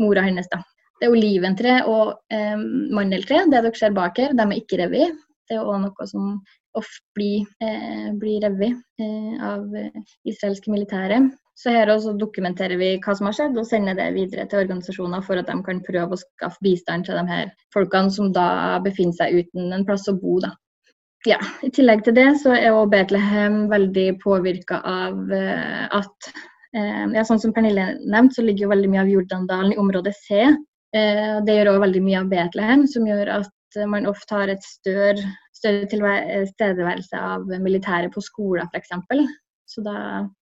mora 0.02 0.26
hennes. 0.26 0.50
da. 0.52 0.64
Det 0.98 1.08
er 1.08 1.14
oliventre 1.14 1.76
og 1.90 2.16
eh, 2.34 2.58
mandeltre, 2.98 3.46
det 3.50 3.62
dere 3.62 3.78
ser 3.78 3.94
bak 3.94 4.18
her, 4.18 4.34
de 4.34 4.48
er 4.48 4.58
ikke 4.58 4.82
revet. 4.82 5.22
Det 5.50 5.60
er 5.60 5.70
òg 5.70 5.80
noe 5.84 6.10
som 6.10 6.36
ofte 6.78 7.04
blir, 7.18 7.46
eh, 7.64 8.10
blir 8.20 8.42
revet 8.46 9.02
eh, 9.02 9.38
av 9.44 9.76
eh, 9.76 10.02
israelske 10.28 10.72
militære. 10.72 11.22
Så 11.62 11.70
her 11.76 11.92
også 11.94 12.16
dokumenterer 12.18 12.80
vi 12.80 12.96
hva 13.04 13.14
som 13.18 13.28
har 13.28 13.36
skjedd, 13.38 13.58
og 13.60 13.68
sender 13.70 13.98
det 13.98 14.08
videre 14.16 14.48
til 14.50 14.64
organisasjoner 14.64 15.22
for 15.26 15.38
at 15.38 15.50
de 15.52 15.58
kan 15.66 15.84
prøve 15.86 16.16
å 16.16 16.22
skaffe 16.22 16.64
bistand 16.66 17.06
til 17.06 17.20
de 17.20 17.26
her 17.30 17.52
folkene 17.76 18.14
som 18.14 18.32
da 18.34 18.80
befinner 18.82 19.18
seg 19.20 19.44
uten 19.44 19.76
en 19.76 19.86
plass 19.86 20.08
å 20.10 20.18
bo. 20.18 20.40
da. 20.42 20.56
Ja, 21.30 21.38
I 21.62 21.70
tillegg 21.70 22.02
til 22.06 22.16
det 22.18 22.30
så 22.42 22.56
er 22.56 22.72
også 22.72 22.90
Betlehem 22.96 23.68
veldig 23.70 24.08
påvirka 24.24 24.80
av 24.88 25.30
eh, 25.38 25.84
at 25.94 26.32
uh, 26.74 27.06
ja, 27.14 27.22
Sånn 27.28 27.42
som 27.44 27.54
Pernille 27.54 27.92
nevnte, 28.00 28.40
så 28.40 28.46
ligger 28.48 28.66
jo 28.66 28.72
veldig 28.72 28.90
mye 28.90 29.04
av 29.04 29.12
Jordandalen 29.12 29.76
i 29.76 29.78
område 29.82 30.16
C. 30.18 30.48
Uh, 30.96 31.38
det 31.46 31.60
gjør 31.60 31.76
òg 31.76 31.84
veldig 31.86 32.02
mye 32.08 32.24
av 32.24 32.32
Betlehem, 32.32 32.88
som 32.90 33.06
gjør 33.06 33.36
at 33.38 33.78
man 33.92 34.10
ofte 34.10 34.36
har 34.36 34.50
et 34.52 34.66
større, 34.66 35.30
større 35.62 35.88
tilstedeværelse 35.92 37.22
av 37.22 37.48
militære 37.62 38.12
på 38.14 38.24
skoler 38.26 38.68
f.eks. 38.72 38.94
Så 39.72 39.84
da 39.86 39.96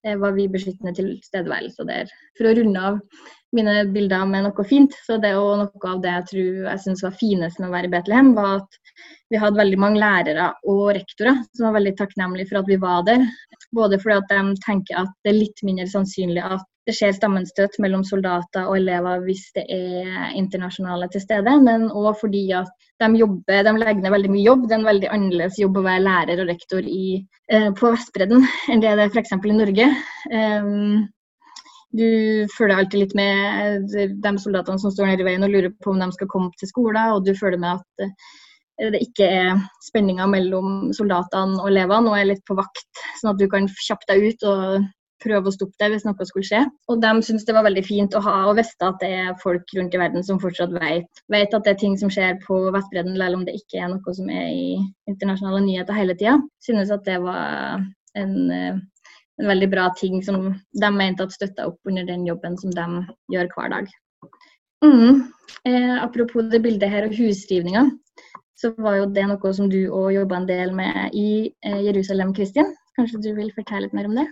eh, 0.06 0.18
var 0.18 0.34
vi 0.34 0.48
beskyttende 0.50 0.96
tilstedeværelse 0.98 1.86
der. 1.86 2.10
For 2.38 2.50
å 2.50 2.56
runde 2.58 2.86
av 2.92 3.02
mine 3.56 3.76
bilder 3.94 4.26
med 4.30 4.46
noe 4.46 4.66
fint, 4.68 4.94
så 5.06 5.18
det 5.22 5.32
er 5.34 5.62
noe 5.64 5.92
av 5.92 6.02
det 6.04 6.16
jeg 6.16 6.26
tror 6.32 6.50
jeg 6.70 6.84
syns 6.86 7.04
var 7.06 7.16
finest 7.18 7.60
med 7.60 7.70
å 7.70 7.76
være 7.76 7.90
i 7.90 7.94
Betlehem, 7.94 8.34
var 8.38 8.60
at 8.60 8.82
vi 9.30 9.40
hadde 9.42 9.62
veldig 9.62 9.80
mange 9.82 10.02
lærere 10.02 10.50
og 10.70 10.84
rektorer 10.98 11.40
som 11.54 11.70
var 11.70 11.78
veldig 11.80 11.96
takknemlige 11.98 12.52
for 12.52 12.62
at 12.62 12.70
vi 12.70 12.80
var 12.82 13.06
der. 13.08 13.26
Både 13.76 14.00
fordi 14.02 14.18
at 14.20 14.32
de 14.34 14.60
tenker 14.66 15.02
at 15.04 15.16
det 15.24 15.34
er 15.34 15.42
litt 15.42 15.64
mindre 15.66 15.88
sannsynlig 15.90 16.44
at 16.46 16.66
det 16.90 16.96
skjer 16.98 17.14
stammenstøt 17.14 17.76
mellom 17.84 18.02
soldater 18.08 18.66
og 18.66 18.80
elever 18.80 19.22
hvis 19.22 19.44
det 19.54 19.66
er 19.70 20.32
internasjonale 20.38 21.10
til 21.14 21.22
stede, 21.22 21.54
men 21.62 21.86
òg 21.94 22.16
fordi 22.22 22.48
at 22.58 22.72
de, 23.00 23.12
jobber, 23.20 23.62
de 23.68 23.74
legger 23.78 24.02
ned 24.02 24.16
veldig 24.16 24.32
mye 24.34 24.46
jobb. 24.48 24.66
Det 24.66 24.76
er 24.76 24.82
en 24.82 24.90
veldig 24.90 25.12
annerledes 25.14 25.60
jobb 25.62 25.78
å 25.78 25.86
være 25.86 26.06
lærer 26.08 26.42
og 26.42 26.50
rektor 26.50 26.90
i, 26.90 27.22
eh, 27.52 27.70
på 27.78 27.94
Vestbredden 27.94 28.44
enn 28.74 28.84
det 28.84 28.96
det 28.98 29.06
er 29.06 29.14
f.eks. 29.14 29.38
i 29.38 29.56
Norge. 29.60 29.88
Um, 30.34 31.06
du 31.96 32.46
følger 32.54 32.78
alltid 32.78 33.04
litt 33.04 33.16
med 33.18 33.96
de 34.22 34.34
soldatene 34.42 34.82
som 34.82 34.94
står 34.94 35.10
nede 35.10 35.26
i 35.26 35.30
veien 35.30 35.46
og 35.46 35.54
lurer 35.54 35.72
på 35.82 35.94
om 35.94 36.04
de 36.04 36.12
skal 36.14 36.30
komme 36.30 36.52
til 36.60 36.70
skolen, 36.70 37.16
og 37.16 37.26
du 37.26 37.34
føler 37.38 37.62
med 37.62 37.80
at 37.80 38.06
eh, 38.06 38.92
det 38.94 39.02
ikke 39.04 39.26
er 39.26 39.58
spenninger 39.84 40.30
mellom 40.30 40.94
soldatene 40.96 41.60
og 41.60 41.72
elevene, 41.72 42.12
og 42.12 42.20
er 42.20 42.30
litt 42.30 42.46
på 42.48 42.58
vakt, 42.60 43.04
sånn 43.20 43.34
at 43.34 43.42
du 43.42 43.50
kan 43.52 43.68
kjappe 43.88 44.08
deg 44.12 44.30
ut 44.30 44.48
og 44.48 44.88
prøve 45.20 45.50
å 45.50 45.54
stoppe 45.54 45.76
det 45.82 45.90
hvis 45.92 46.06
noe 46.08 46.28
skulle 46.28 46.48
skje. 46.48 46.62
Og 46.92 47.02
de 47.04 47.10
syntes 47.26 47.46
det 47.48 47.56
var 47.58 47.66
veldig 47.68 47.84
fint 47.84 48.16
å 48.16 48.22
ha 48.24 48.36
og 48.50 48.56
vite 48.60 48.88
at 48.88 49.02
det 49.04 49.10
er 49.24 49.40
folk 49.42 49.74
rundt 49.76 49.96
i 49.96 50.00
verden 50.00 50.24
som 50.24 50.40
fortsatt 50.42 50.72
vet, 50.78 51.24
vet 51.34 51.56
at 51.56 51.66
det 51.66 51.74
er 51.74 51.82
ting 51.82 51.98
som 52.00 52.12
skjer 52.14 52.40
på 52.46 52.62
Vestbredden, 52.76 53.18
selv 53.20 53.42
om 53.42 53.44
det 53.48 53.58
ikke 53.60 53.82
er 53.84 53.92
noe 53.92 54.16
som 54.16 54.30
er 54.32 54.48
i 54.48 54.70
internasjonale 55.12 55.64
nyheter 55.66 55.98
hele 55.98 56.16
tida. 56.20 56.38
Synes 56.64 56.94
at 56.96 57.04
det 57.08 57.20
var 57.26 57.84
en, 58.20 58.36
en, 59.40 59.48
veldig 59.48 59.70
bra 59.72 59.88
ting 59.98 60.20
som 60.26 60.52
de 60.84 60.92
mente 60.96 61.26
at 61.26 61.36
støtta 61.36 61.68
opp 61.72 61.80
under 61.90 62.08
den 62.08 62.26
jobben 62.28 62.58
som 62.60 62.74
de 62.76 62.88
gjør 63.34 63.52
hver 63.56 63.74
dag. 63.76 63.90
Mm. 64.86 65.26
Eh, 65.68 65.96
apropos 66.04 66.50
det 66.52 66.62
bildet 66.64 66.92
her 66.92 67.08
og 67.08 67.16
husrivninga, 67.16 67.88
så 68.60 68.74
var 68.78 69.00
jo 69.00 69.08
det 69.16 69.26
noe 69.30 69.54
som 69.56 69.70
du 69.72 69.80
òg 69.88 70.12
jobba 70.18 70.42
en 70.42 70.50
del 70.50 70.76
med 70.76 71.16
i 71.16 71.30
eh, 71.64 71.80
Jerusalem, 71.88 72.34
Kristin. 72.36 72.74
Kanskje 73.00 73.22
du 73.24 73.32
vil 73.38 73.54
fortelle 73.56 73.88
litt 73.88 73.96
mer 73.96 74.10
om 74.10 74.20
det? 74.20 74.28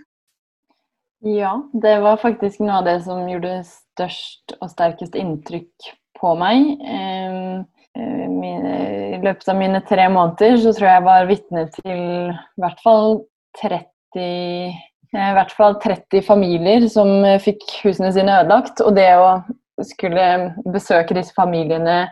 Ja, 1.26 1.54
det 1.72 1.96
var 2.04 2.20
faktisk 2.22 2.60
noe 2.62 2.78
av 2.78 2.86
det 2.86 3.00
som 3.06 3.24
gjorde 3.26 3.62
størst 3.66 4.54
og 4.60 4.68
sterkest 4.70 5.16
inntrykk 5.18 5.88
på 6.20 6.34
meg. 6.38 6.68
Eh, 6.84 7.64
I 7.98 9.18
løpet 9.24 9.48
av 9.50 9.58
mine 9.58 9.80
tre 9.88 10.04
måneder 10.12 10.60
så 10.62 10.74
tror 10.76 10.86
jeg 10.86 10.98
jeg 11.00 11.06
var 11.08 11.30
vitne 11.30 11.64
til 11.80 12.04
i 12.30 12.62
hvert 12.62 12.84
fall 12.84 13.18
30 13.58 13.82
eh, 14.22 14.76
i 15.16 15.32
hvert 15.36 15.52
fall 15.56 15.78
30 15.80 16.22
familier 16.26 16.84
som 16.92 17.24
fikk 17.40 17.64
husene 17.84 18.10
sine 18.12 18.40
ødelagt. 18.42 18.82
Og 18.84 18.96
det 18.98 19.08
å 19.16 19.38
skulle 19.86 20.24
besøke 20.68 21.16
disse 21.16 21.34
familiene 21.36 22.08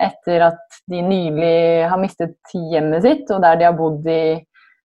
etter 0.00 0.46
at 0.48 0.80
de 0.90 1.02
nylig 1.04 1.88
har 1.90 2.00
mistet 2.00 2.54
hjemmet 2.54 3.04
sitt, 3.04 3.30
og 3.30 3.42
der 3.44 3.58
de 3.60 3.68
har 3.68 3.76
bodd 3.76 4.06
i 4.08 4.40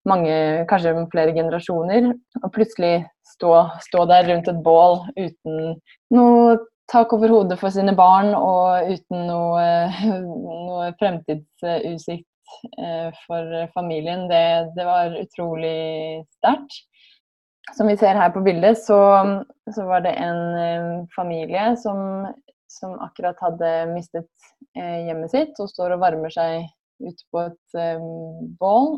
mange, 0.06 0.66
kanskje 0.70 0.94
flere 1.14 1.34
generasjoner, 1.36 2.12
og 2.44 2.54
plutselig 2.54 3.06
stå, 3.36 3.52
stå, 3.88 4.06
der 4.12 4.28
rundt 4.30 4.50
et 4.52 4.64
bål 4.66 5.00
uten 5.18 5.76
noe 6.14 6.58
tak 6.92 7.14
over 7.16 7.32
hodet 7.34 7.58
for 7.58 7.74
sine 7.74 7.96
barn 7.98 8.36
og 8.38 8.92
uten 8.92 9.26
noe, 9.26 9.66
noe 10.70 10.92
fremtidsutsikt 11.00 12.28
eh, 12.78 13.10
for 13.26 13.56
familien, 13.74 14.28
det, 14.30 14.46
det 14.78 14.86
var 14.86 15.16
utrolig 15.18 16.26
sterkt. 16.38 16.84
Som 17.74 17.90
vi 17.90 17.98
ser 17.98 18.14
her 18.14 18.30
på 18.30 18.44
bildet, 18.46 18.78
så, 18.78 19.00
så 19.74 19.86
var 19.90 20.06
det 20.06 20.14
en 20.22 20.42
eh, 20.62 20.90
familie 21.16 21.72
som, 21.82 22.28
som, 22.70 22.94
akkurat 23.02 23.42
hadde 23.42 23.72
mistet 23.90 24.30
eh, 24.78 25.08
hjemmet 25.08 25.34
sitt 25.34 25.58
og 25.60 25.72
står 25.74 25.96
og 25.96 26.04
varmer 26.06 26.34
seg 26.34 26.68
ute 27.02 27.26
på 27.34 27.42
et 27.50 27.80
bål 28.62 28.94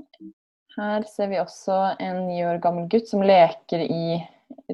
her 0.78 1.06
ser 1.10 1.32
vi 1.32 1.40
også 1.42 1.76
en 2.04 2.26
ni 2.28 2.44
år 2.46 2.60
gammel 2.62 2.88
gutt 2.92 3.10
som 3.10 3.24
leker 3.26 3.82
i 3.82 4.20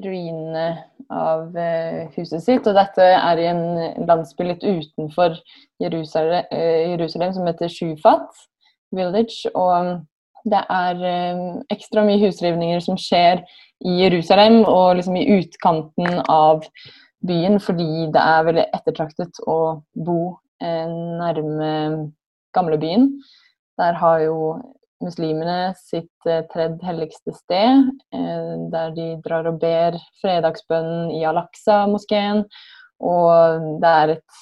ruinene 0.04 0.66
av 1.12 1.56
eh, 1.58 2.10
huset 2.16 2.44
sitt. 2.44 2.66
Og 2.68 2.76
dette 2.76 3.06
er 3.16 3.40
i 3.40 3.46
en 3.48 3.64
landsby 4.08 4.50
litt 4.50 4.64
utenfor 4.64 5.38
Jerusalem, 5.82 6.44
eh, 6.52 6.90
Jerusalem 6.94 7.32
som 7.36 7.48
heter 7.48 7.72
Shufat 7.72 8.44
Village. 8.94 9.50
Og 9.56 10.04
det 10.44 10.60
er 10.76 11.04
eh, 11.08 11.44
ekstra 11.72 12.04
mye 12.06 12.20
husrivninger 12.26 12.84
som 12.84 13.00
skjer 13.00 13.40
i 13.84 13.94
Jerusalem 14.02 14.62
og 14.64 14.96
liksom 14.98 15.16
i 15.20 15.26
utkanten 15.38 16.22
av 16.30 16.64
byen, 17.24 17.58
fordi 17.60 18.08
det 18.12 18.20
er 18.20 18.46
veldig 18.48 18.66
ettertraktet 18.76 19.40
å 19.48 19.58
bo 19.94 20.36
nærme 20.64 21.72
gamlebyen. 22.56 23.10
Der 23.80 23.96
har 23.98 24.20
jo 24.22 24.38
muslimene 25.04 25.74
sitt 25.78 26.28
eh, 26.28 26.44
tredje 26.52 26.86
helligste 26.86 27.34
sted, 27.36 27.90
eh, 28.14 28.52
der 28.72 28.94
de 28.96 29.08
drar 29.24 29.48
og 29.50 29.60
ber 29.62 29.98
fredagsbønnen 30.22 31.10
i 31.14 31.24
Al-Aqsa-moskeen. 31.28 32.44
Og 33.04 33.66
det 33.82 33.90
er 33.90 34.12
et, 34.14 34.38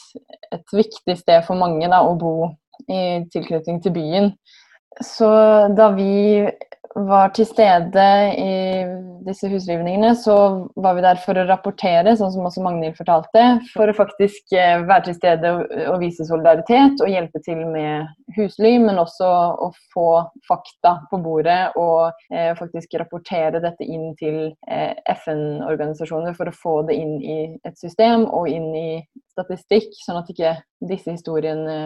et, 0.53 0.75
viktig 0.77 1.17
sted 1.19 1.47
for 1.47 1.59
mange 1.59 1.89
da, 1.89 2.03
å 2.05 2.15
bo 2.21 2.53
i 2.87 3.23
tilknytning 3.33 3.81
til 3.83 3.95
byen. 3.97 4.29
Så 5.03 5.31
da 5.73 5.89
vi 5.97 6.45
var 6.95 7.33
til 7.37 7.47
stede 7.49 8.07
i 8.39 8.53
disse 9.27 9.49
husrivningene, 9.49 10.15
så 10.19 10.35
var 10.75 10.97
vi 10.97 11.05
der 11.05 11.21
for 11.23 11.39
å 11.39 11.45
rapportere, 11.49 12.15
sånn 12.19 12.33
som 12.35 12.47
også 12.47 12.63
Magnhild 12.65 12.97
fortalte. 12.99 13.45
For 13.73 13.91
å 13.91 13.97
faktisk 13.97 14.55
eh, 14.57 14.83
være 14.87 15.07
til 15.09 15.17
stede 15.17 15.53
og 15.93 16.01
vise 16.03 16.27
solidaritet 16.29 17.03
og 17.03 17.13
hjelpe 17.13 17.43
til 17.47 17.63
med 17.73 18.11
husly, 18.37 18.75
men 18.83 19.01
også 19.03 19.29
å 19.67 19.71
få 19.95 20.09
fakta 20.49 20.97
på 21.11 21.21
bordet 21.23 21.77
og 21.81 22.13
eh, 22.33 22.53
faktisk 22.59 22.99
rapportere 23.01 23.63
dette 23.63 23.87
inn 23.87 24.13
til 24.21 24.41
eh, 24.69 24.93
FN-organisasjoner 25.15 26.37
for 26.39 26.51
å 26.51 26.57
få 26.57 26.77
det 26.91 26.99
inn 26.99 27.19
i 27.23 27.41
et 27.69 27.79
system 27.79 28.27
og 28.29 28.51
inn 28.51 28.71
i 28.77 28.89
statistikk, 29.33 29.95
sånn 30.05 30.21
at 30.21 30.31
ikke 30.33 30.53
disse 30.89 31.15
historiene 31.15 31.77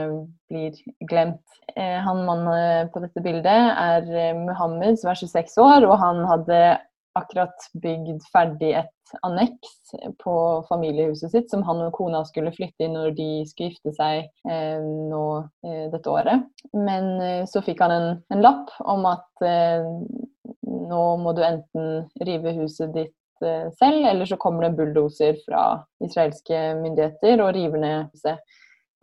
blir 0.50 0.76
glemt. 1.08 1.42
Eh, 1.74 1.98
han 2.02 2.24
mannen 2.26 2.90
på 2.92 3.02
dette 3.04 3.22
bildet 3.24 3.72
er 3.72 4.10
eh, 4.10 4.34
Muhammed, 4.38 4.98
som 5.00 5.12
er 5.12 5.22
26 5.22 5.56
år, 5.62 5.86
og 5.88 5.98
han 6.02 6.22
hadde 6.30 6.60
akkurat 7.16 7.68
bygd 7.80 8.24
ferdig 8.28 8.74
et 8.82 8.92
anneks 9.24 9.94
på 10.20 10.34
familiehuset 10.68 11.32
sitt 11.32 11.52
som 11.52 11.62
han 11.64 11.80
og 11.86 11.94
kona 11.96 12.24
skulle 12.28 12.52
flytte 12.52 12.84
inn 12.84 12.96
når 12.98 13.14
de 13.16 13.28
skulle 13.48 13.70
gifte 13.70 13.94
seg 13.96 14.26
eh, 14.50 14.82
nå 14.82 15.26
eh, 15.66 15.86
dette 15.92 16.12
året. 16.12 16.46
Men 16.74 17.12
eh, 17.22 17.44
så 17.48 17.62
fikk 17.64 17.84
han 17.84 17.94
en, 17.94 18.08
en 18.34 18.44
lapp 18.44 18.74
om 18.84 19.06
at 19.08 19.46
eh, 19.46 19.86
nå 20.66 21.04
må 21.22 21.32
du 21.36 21.44
enten 21.46 22.26
rive 22.26 22.52
huset 22.58 22.92
ditt 22.96 23.14
Eh, 23.16 23.25
selv, 23.40 24.06
eller 24.08 24.28
så 24.28 24.38
kommer 24.40 24.66
det 24.66 24.76
bulldoser 24.78 25.40
fra 25.46 25.64
israelske 26.04 26.60
myndigheter 26.82 27.42
og 27.44 27.54
river 27.56 27.82
ned 27.82 28.14
huset. 28.14 28.40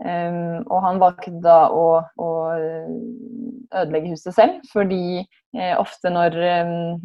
Og 0.04 0.80
han 0.84 0.98
valgte 1.00 1.32
da 1.44 1.68
å, 1.72 1.86
å, 2.20 2.30
ødelegge 3.74 4.16
huset 4.16 4.36
selv, 4.36 4.58
fordi 4.74 5.22
eh, 5.22 5.76
ofte 5.80 6.10
når, 6.12 6.36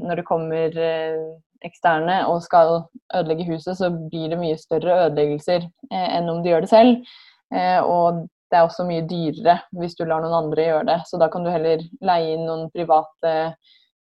når, 0.01 0.19
det 0.19 0.25
kommer 0.27 0.75
eh, 0.83 1.21
eksterne 1.67 2.21
og 2.29 2.43
skal 2.45 2.83
ødelegge 3.15 3.47
huset, 3.49 3.79
så 3.79 3.91
blir 3.91 4.33
det 4.33 4.41
mye 4.41 4.59
større 4.61 4.99
ødeleggelser 5.07 5.65
eh, 5.65 6.09
enn 6.19 6.31
om 6.31 6.43
de 6.43 6.53
gjør 6.53 6.67
det 6.67 6.73
selv. 6.73 7.15
Eh, 7.55 7.81
og 7.83 8.25
det 8.49 8.59
er 8.59 8.67
også 8.67 8.87
mye 8.89 9.05
dyrere 9.09 9.59
hvis 9.77 9.97
du 9.99 10.05
lar 10.07 10.23
noen 10.25 10.37
andre 10.37 10.69
gjøre 10.69 10.87
det, 10.91 11.01
så 11.09 11.21
da 11.21 11.29
kan 11.33 11.45
du 11.45 11.53
heller 11.53 11.85
leie 12.05 12.37
inn 12.37 12.47
noen 12.49 12.69
private 12.75 13.35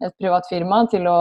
et 0.04 0.16
privat 0.20 0.48
firma 0.50 0.82
til 0.92 1.08
å, 1.08 1.20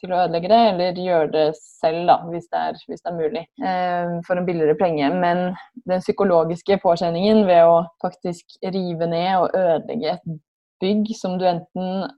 til 0.00 0.12
å, 0.12 0.20
ødelegge 0.24 0.50
det, 0.50 0.60
eller 0.72 1.00
gjøre 1.02 1.30
det 1.34 1.46
selv, 1.60 2.02
da, 2.10 2.18
hvis 2.32 2.48
det 2.50 2.62
er, 2.70 2.80
hvis 2.90 3.02
det 3.04 3.12
er 3.12 3.18
mulig, 3.18 3.44
eh, 3.62 4.14
for 4.26 4.40
en 4.40 4.48
billigere 4.48 4.74
penge. 4.78 5.10
Men 5.22 5.44
den 5.88 6.02
psykologiske 6.02 6.80
påkjenningen 6.82 7.44
ved 7.48 7.62
å 7.68 7.82
faktisk 8.02 8.58
rive 8.64 9.10
ned 9.10 9.30
og 9.36 9.54
ødelegge 9.54 10.16
et 10.16 10.40
bygg 10.82 11.12
som 11.18 11.38
du 11.38 11.46
enten 11.48 12.08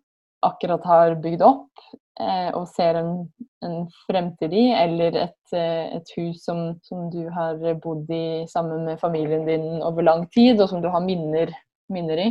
akkurat 0.47 0.85
har 0.89 1.19
bygd 1.21 1.43
opp 1.45 1.83
eh, 2.21 2.49
og 2.57 2.65
ser 2.73 2.97
en, 3.01 3.13
en, 3.65 3.83
fremtid 4.07 4.55
i, 4.57 4.67
eller 4.77 5.19
et, 5.27 5.55
eh, 5.57 5.99
et 5.99 6.15
hus 6.17 6.41
som, 6.47 6.63
som, 6.87 7.09
du 7.13 7.27
har 7.35 7.61
bodd 7.83 8.09
i 8.15 8.47
sammen 8.49 8.87
med 8.89 9.01
familien 9.03 9.45
din 9.49 9.83
over 9.85 10.07
lang 10.07 10.25
tid, 10.33 10.61
og 10.61 10.73
som 10.73 10.81
du 10.81 10.89
har 10.93 11.05
minner, 11.05 11.53
minner 11.93 12.25
i, 12.25 12.31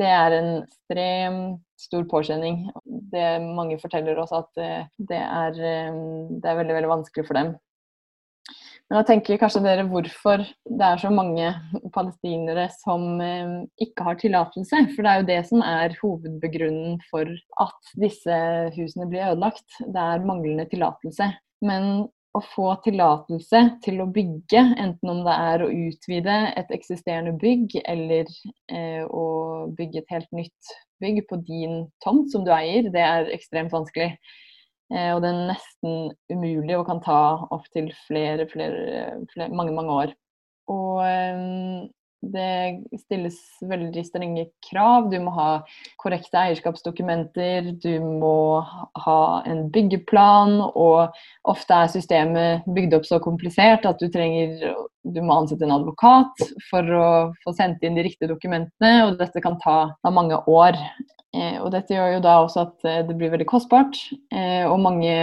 det 0.00 0.08
er 0.12 0.34
en 0.36 0.50
ekstremt 0.62 1.62
stor 1.80 2.06
påkjenning. 2.08 2.66
Det 3.12 3.26
mange 3.44 3.78
forteller 3.80 4.18
oss 4.18 4.32
at 4.36 4.48
det 4.56 5.20
er, 5.20 5.56
det 5.56 6.50
er 6.50 6.58
veldig, 6.60 6.76
veldig 6.78 6.92
vanskelig 6.94 7.26
for 7.28 7.38
dem. 7.38 7.54
Men 8.86 9.00
da 9.00 9.02
tenker 9.08 9.38
kanskje 9.40 9.64
dere 9.64 9.84
hvorfor 9.90 10.44
det 10.46 10.88
er 10.88 11.00
så 11.02 11.10
mange 11.10 11.48
palestinere 11.94 12.68
som 12.78 13.18
eh, 13.22 13.56
ikke 13.82 14.04
har 14.06 14.18
tillatelse. 14.20 14.82
For 14.94 15.02
det 15.02 15.12
er 15.12 15.22
jo 15.22 15.30
det 15.30 15.38
som 15.48 15.64
er 15.66 15.96
hovedbegrunnen 15.98 17.00
for 17.10 17.32
at 17.64 17.90
disse 17.98 18.36
husene 18.76 19.08
blir 19.10 19.26
ødelagt. 19.32 19.66
Det 19.80 20.04
er 20.04 20.26
manglende 20.28 20.68
tillatelse. 20.70 21.32
Men 21.66 22.06
å 22.36 22.40
få 22.52 22.70
tillatelse 22.84 23.62
til 23.84 24.02
å 24.02 24.08
bygge, 24.12 24.62
enten 24.82 25.12
om 25.12 25.22
det 25.26 25.36
er 25.50 25.64
å 25.64 25.70
utvide 25.72 26.36
et 26.58 26.72
eksisterende 26.74 27.34
bygg 27.40 27.78
eller 27.84 28.28
eh, 28.72 29.04
å 29.06 29.26
bygge 29.76 30.02
et 30.02 30.12
helt 30.14 30.32
nytt 30.36 30.74
bygg 31.02 31.22
på 31.30 31.40
din 31.46 31.86
tomt 32.04 32.32
som 32.32 32.44
du 32.46 32.52
eier, 32.54 32.90
det 32.92 33.04
er 33.04 33.32
ekstremt 33.34 33.74
vanskelig. 33.74 34.14
Eh, 34.92 35.10
og 35.14 35.22
det 35.24 35.32
er 35.32 35.50
nesten 35.50 35.96
umulig 36.30 36.76
og 36.78 36.86
kan 36.90 37.02
ta 37.04 37.20
opptil 37.54 37.90
flere, 38.06 38.46
flere, 38.52 39.08
flere, 39.32 39.50
mange, 39.52 39.74
mange 39.76 40.00
år. 40.04 40.16
Og 40.72 41.02
eh, 41.06 41.86
det 42.20 43.00
stilles 43.04 43.38
veldig 43.66 44.04
strenge 44.06 44.46
krav. 44.68 45.10
Du 45.12 45.18
må 45.22 45.32
ha 45.36 45.50
korrekte 46.02 46.40
eierskapsdokumenter, 46.40 47.72
du 47.82 48.00
må 48.00 48.62
ha 49.04 49.20
en 49.46 49.66
byggeplan, 49.74 50.58
og 50.72 51.16
ofte 51.48 51.82
er 51.82 51.92
systemet 51.92 52.66
bygd 52.66 52.98
opp 52.98 53.08
så 53.08 53.20
komplisert 53.22 53.86
at 53.88 54.00
du 54.02 54.10
trenger 54.12 54.74
du 55.06 55.20
må 55.22 55.36
ansette 55.38 55.62
en 55.62 55.74
advokat 55.76 56.48
for 56.70 56.94
å 56.96 57.08
få 57.44 57.52
sendt 57.54 57.84
inn 57.86 57.94
de 57.98 58.02
riktige 58.06 58.30
dokumentene, 58.32 59.06
og 59.06 59.20
dette 59.20 59.42
kan 59.44 59.58
ta, 59.62 59.76
ta 60.02 60.10
mange 60.10 60.40
år. 60.50 60.78
Eh, 61.36 61.58
og 61.60 61.70
dette 61.74 61.94
gjør 61.94 62.16
jo 62.16 62.22
da 62.24 62.38
også 62.42 62.64
at 62.64 62.88
eh, 62.88 63.02
det 63.06 63.16
blir 63.18 63.32
veldig 63.34 63.48
kostbart, 63.50 63.98
eh, 64.32 64.64
og 64.66 64.80
mange 64.82 65.14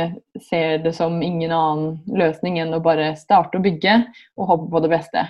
ser 0.48 0.84
det 0.84 0.94
som 0.98 1.20
ingen 1.26 1.52
annen 1.52 2.20
løsning 2.20 2.60
enn 2.62 2.76
å 2.76 2.84
bare 2.84 3.14
starte 3.20 3.60
å 3.60 3.64
bygge 3.64 4.00
og 4.38 4.50
håpe 4.52 4.70
på 4.74 4.84
det 4.86 4.94
beste. 4.94 5.26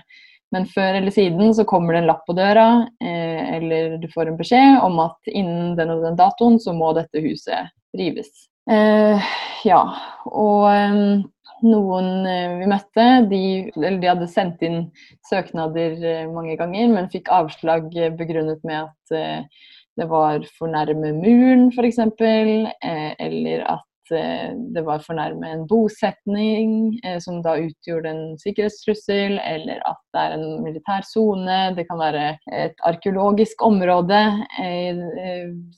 Men 0.53 0.67
før 0.69 0.99
eller 0.99 1.13
siden 1.13 1.53
så 1.57 1.65
kommer 1.65 1.95
det 1.95 2.03
en 2.03 2.09
lapp 2.11 2.25
på 2.27 2.35
døra, 2.37 2.85
eh, 3.01 3.55
eller 3.57 3.97
du 4.01 4.07
får 4.13 4.29
en 4.29 4.39
beskjed 4.39 4.81
om 4.85 4.99
at 5.01 5.31
innen 5.31 5.73
den 5.79 5.93
og 5.95 6.03
den 6.05 6.17
datoen 6.19 6.59
så 6.61 6.75
må 6.77 6.91
dette 6.97 7.23
huset 7.23 7.73
rives. 7.97 8.29
Eh, 8.69 9.31
ja, 9.65 9.81
og 10.29 10.67
eh, 10.69 10.99
noen 11.65 12.09
eh, 12.29 12.57
vi 12.59 12.69
møtte, 12.69 13.07
de, 13.31 13.43
de, 13.73 14.07
hadde 14.07 14.29
sendt 14.31 14.61
inn 14.65 14.83
søknader 15.29 15.97
eh, 15.97 16.27
mange 16.31 16.57
ganger, 16.59 16.91
men 16.91 17.09
fikk 17.13 17.33
avslag 17.33 17.89
begrunnet 18.19 18.61
med 18.67 18.85
at 18.85 19.17
eh, 19.17 19.65
det 19.97 20.05
var 20.09 20.45
for 20.57 20.69
nærme 20.73 21.15
muren, 21.17 21.67
f.eks., 21.73 21.99
eller 22.13 23.65
at 23.65 23.83
Eh, 23.83 23.92
det 24.75 24.83
var 24.85 25.03
for 25.05 25.17
nærme 25.17 25.49
en 25.49 25.63
bosetning 25.69 26.73
eh, 27.03 27.19
som 27.23 27.41
da 27.45 27.55
utgjorde 27.61 28.11
en 28.11 28.37
sikkerhetstrussel, 28.41 29.37
eller 29.39 29.81
at 29.89 30.01
det 30.15 30.25
er 30.25 30.35
en 30.37 30.47
militær 30.65 31.07
sone. 31.07 31.59
Det 31.77 31.87
kan 31.89 32.01
være 32.01 32.25
et 32.53 32.85
arkeologisk 32.87 33.65
område, 33.65 34.21
eh, 34.63 35.01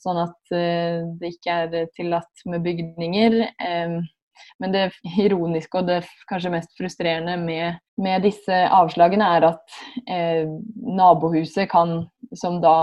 sånn 0.04 0.24
at 0.26 0.56
det 0.56 1.32
ikke 1.36 1.62
er 1.66 1.88
tillatt 1.98 2.46
med 2.50 2.64
bygninger. 2.66 3.40
Men 4.60 4.74
det 4.74 4.86
ironiske 5.20 5.80
og 5.80 5.90
det 5.90 6.02
kanskje 6.30 6.54
mest 6.54 6.76
frustrerende 6.78 7.36
med, 7.40 7.80
med 8.02 8.26
disse 8.26 8.62
avslagene, 8.74 9.28
er 9.38 9.50
at 9.52 9.78
eh, 10.12 10.48
nabohuset 10.76 11.70
kan, 11.72 12.06
som 12.36 12.60
da 12.62 12.78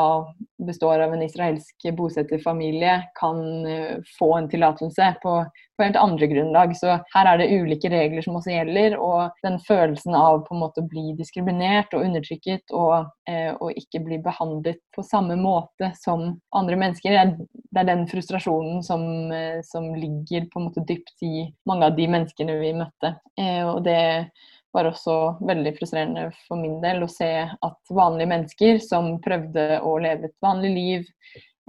består 0.67 1.01
av 1.01 1.15
en 1.15 1.23
israelsk 1.23 1.87
bosetterfamilie, 1.97 3.03
kan 3.19 3.67
eh, 3.67 3.97
få 4.19 4.35
en 4.37 4.49
tillatelse 4.49 5.15
på, 5.23 5.33
på, 5.77 5.83
helt 5.83 5.97
andre 5.97 6.27
grunnlag. 6.27 6.77
Så 6.77 6.99
her 7.15 7.31
er 7.31 7.41
det 7.41 7.51
ulike 7.51 7.91
regler 7.91 8.25
som 8.25 8.38
også 8.38 8.55
gjelder, 8.55 8.97
og 9.01 9.43
den 9.47 9.59
følelsen 9.67 10.15
av 10.19 10.45
på 10.47 10.55
en 10.55 10.62
måte 10.62 10.85
å 10.85 10.88
bli 10.88 11.17
diskriminert 11.19 11.95
og 11.97 12.07
undertrykket 12.07 12.75
og, 12.77 13.11
eh, 13.31 13.51
og 13.59 13.75
ikke 13.79 14.05
bli 14.07 14.21
behandlet 14.23 14.81
på 14.95 15.05
samme 15.07 15.37
måte 15.41 15.93
som 15.99 16.29
andre 16.55 16.79
mennesker, 16.79 17.35
det 17.73 17.83
er 17.83 17.91
den 17.91 18.07
frustrasjonen 18.11 18.83
som, 18.87 19.05
eh, 19.33 19.61
som 19.67 19.93
ligger 19.95 20.49
på 20.53 20.61
en 20.61 20.71
måte 20.71 20.87
dypt 20.88 21.27
i 21.27 21.49
mange 21.69 21.91
av 21.91 21.97
de 21.99 22.09
menneskene 22.09 22.59
vi 22.61 22.75
møtte. 22.79 23.17
Eh, 23.41 23.62
og 23.67 23.83
det 23.87 24.31
var 24.73 24.89
også 24.89 25.17
veldig 25.45 25.75
frustrerende 25.77 26.27
for 26.47 26.61
min 26.61 26.79
del 26.83 27.05
å 27.05 27.11
se 27.11 27.31
at 27.45 27.93
vanlige 27.93 28.31
mennesker 28.33 28.81
som 28.85 29.15
prøvde 29.25 29.81
å 29.85 29.97
leve 30.03 30.31
et 30.31 30.37
vanlig 30.45 30.73
liv, 30.77 31.07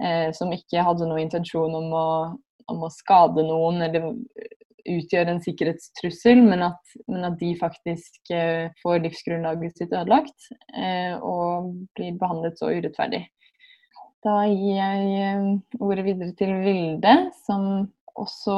eh, 0.02 0.30
som 0.36 0.52
ikke 0.54 0.84
hadde 0.86 1.08
noen 1.08 1.26
intensjon 1.26 1.74
om 1.80 1.92
å, 1.94 2.08
om 2.72 2.86
å 2.86 2.92
skade 2.92 3.44
noen 3.44 3.84
eller 3.86 4.12
utgjøre 4.84 5.34
en 5.34 5.42
sikkerhetstrussel, 5.42 6.42
men 6.44 6.64
at, 6.66 6.96
men 7.08 7.26
at 7.28 7.38
de 7.40 7.52
faktisk 7.60 8.32
eh, 8.34 8.68
får 8.82 9.02
livsgrunnlaget 9.06 9.80
sitt 9.80 9.94
ødelagt 9.94 10.50
eh, 10.76 11.16
og 11.18 11.72
blir 11.96 12.18
behandlet 12.20 12.60
så 12.60 12.72
urettferdig. 12.72 13.24
Da 14.24 14.38
gir 14.48 14.78
jeg 14.78 15.08
eh, 15.20 15.48
ordet 15.80 16.06
videre 16.06 16.32
til 16.38 16.54
Vilde, 16.64 17.16
som 17.44 17.86
også 18.20 18.56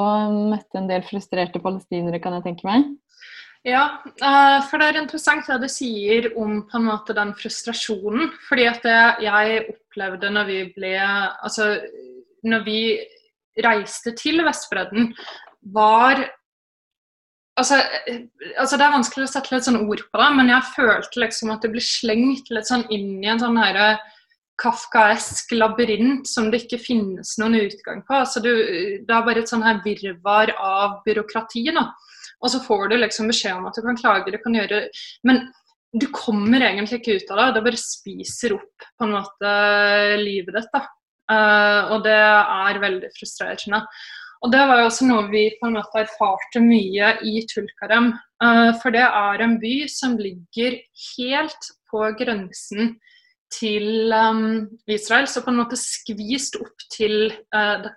møtte 0.52 0.80
en 0.80 0.90
del 0.90 1.04
frustrerte 1.06 1.62
palestinere, 1.62 2.20
kan 2.22 2.36
jeg 2.38 2.46
tenke 2.50 2.68
meg. 2.68 2.90
Ja, 3.64 4.02
eh, 4.04 4.58
for 4.68 4.78
det 4.78 4.88
er 4.90 5.00
interessant 5.00 5.48
det 5.48 5.60
du 5.64 5.68
sier 5.72 6.28
om 6.38 6.60
på 6.68 6.78
en 6.78 6.88
måte 6.90 7.16
den 7.16 7.32
frustrasjonen. 7.38 8.32
Fordi 8.48 8.66
at 8.70 8.86
jeg 9.22 9.62
opplevde 9.72 10.30
når 10.34 10.50
vi 10.50 10.60
ble 10.76 10.94
Altså 11.00 11.76
når 12.46 12.64
vi 12.66 12.80
reiste 13.64 14.12
til 14.18 14.44
Vestbredden, 14.46 15.14
var 15.74 16.26
Altså, 17.56 17.78
altså, 18.58 18.76
Det 18.76 18.84
er 18.84 18.92
vanskelig 18.92 19.24
å 19.24 19.30
sette 19.32 19.54
litt 19.54 19.64
sånn 19.64 19.78
ord 19.88 20.02
på 20.12 20.20
det, 20.20 20.26
men 20.36 20.50
jeg 20.52 20.72
følte 20.74 21.22
liksom 21.22 21.54
at 21.54 21.62
det 21.64 21.70
ble 21.72 21.80
slengt 21.80 22.50
litt 22.52 22.68
sånn 22.68 22.84
inn 22.92 23.24
i 23.24 23.30
en 23.32 23.40
sånn 23.40 23.56
herre 23.56 23.94
kafkaesk 24.60 25.54
labyrint 25.56 26.28
som 26.28 26.50
det 26.52 26.66
ikke 26.66 26.82
finnes 26.84 27.34
noen 27.40 27.56
utgang 27.62 28.02
på. 28.04 28.18
Altså 28.18 28.42
du, 28.44 28.50
det 29.08 29.08
er 29.08 29.24
bare 29.24 29.40
et 29.40 29.48
sånn 29.48 29.64
her 29.64 29.80
virvar 29.84 30.52
av 30.60 30.98
byråkrati. 31.08 31.64
Da. 31.76 31.86
Og 32.44 32.52
så 32.52 32.60
får 32.64 32.90
du 32.90 32.98
liksom 33.00 33.30
beskjed 33.30 33.56
om 33.56 33.68
at 33.68 33.78
du 33.78 33.84
kan 33.86 33.98
klage, 33.98 34.32
du 34.32 34.40
kan 34.42 34.56
gjøre 34.58 34.86
Men 35.26 35.46
du 35.96 36.08
kommer 36.12 36.60
egentlig 36.60 37.00
ikke 37.00 37.16
ut 37.20 37.32
av 37.32 37.40
det. 37.40 37.48
Det 37.56 37.64
bare 37.68 37.80
spiser 37.80 38.54
opp 38.58 38.86
på 38.98 39.06
en 39.06 39.16
måte 39.16 39.56
livet 40.20 40.58
ditt. 40.58 40.70
da. 40.74 40.84
Uh, 41.26 41.94
og 41.94 42.04
det 42.04 42.14
er 42.16 42.82
veldig 42.82 43.10
frustrerende. 43.16 43.80
Og 44.44 44.52
det 44.52 44.62
var 44.68 44.80
jo 44.80 44.88
også 44.90 45.08
noe 45.08 45.24
vi 45.32 45.46
på 45.58 45.68
en 45.68 45.78
måte 45.78 46.02
erfarte 46.04 46.60
mye 46.62 47.14
i 47.26 47.40
Tulkarem. 47.50 48.12
Uh, 48.42 48.70
for 48.82 48.94
det 48.94 49.06
er 49.06 49.42
en 49.42 49.56
by 49.62 49.74
som 49.90 50.18
ligger 50.20 50.78
helt 51.16 51.70
på 51.90 52.02
grensen 52.20 52.96
til 53.54 54.12
um, 54.12 54.66
Israel. 54.90 55.28
Så 55.30 55.42
på 55.42 55.54
en 55.54 55.62
måte 55.62 55.78
skvist 55.80 56.60
opp 56.60 56.86
til 56.92 57.30
uh, 57.56 57.88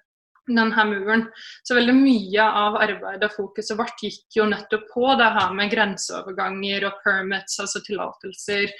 denne 0.57 0.85
muren. 0.89 1.27
Så 1.63 1.77
veldig 1.77 1.95
mye 1.97 2.47
av 2.63 2.79
arbeidet 2.81 3.29
og 3.29 3.35
fokuset 3.35 3.77
vårt 3.79 4.01
gikk 4.03 4.39
jo 4.39 4.47
nettopp 4.49 4.89
på 4.93 5.13
det 5.19 5.29
her 5.37 5.53
med 5.57 5.71
grenseoverganger 5.73 6.89
og 6.89 6.99
permits, 7.05 7.59
altså 7.61 7.83
tillatelser. 7.85 8.73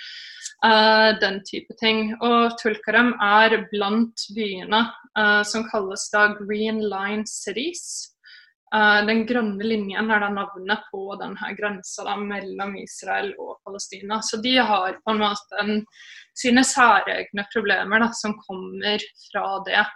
Uh, 0.66 1.16
den 1.22 1.40
type 1.48 1.74
ting. 1.80 2.10
Og 2.20 2.58
Tulkarem 2.60 3.14
er 3.24 3.62
blant 3.72 4.26
byene 4.36 4.82
uh, 5.16 5.42
som 5.48 5.64
kalles 5.72 6.10
da 6.12 6.34
Green 6.36 6.82
Line 6.84 7.24
Cities. 7.30 8.10
Uh, 8.76 9.00
den 9.08 9.24
grønne 9.26 9.64
linjen 9.64 10.12
er 10.12 10.22
da 10.22 10.28
navnet 10.34 10.84
på 10.92 11.16
denne 11.22 11.54
grensa 11.58 12.18
mellom 12.20 12.76
Israel 12.78 13.32
og 13.40 13.62
Palestina. 13.64 14.20
Så 14.22 14.42
de 14.44 14.58
har 14.60 15.00
på 15.00 15.16
en 15.16 15.24
måte 15.24 15.64
en, 15.64 15.80
sine 16.38 16.66
særegne 16.68 17.48
problemer 17.54 18.04
da, 18.04 18.12
som 18.14 18.36
kommer 18.44 19.08
fra 19.30 19.48
det. 19.66 19.88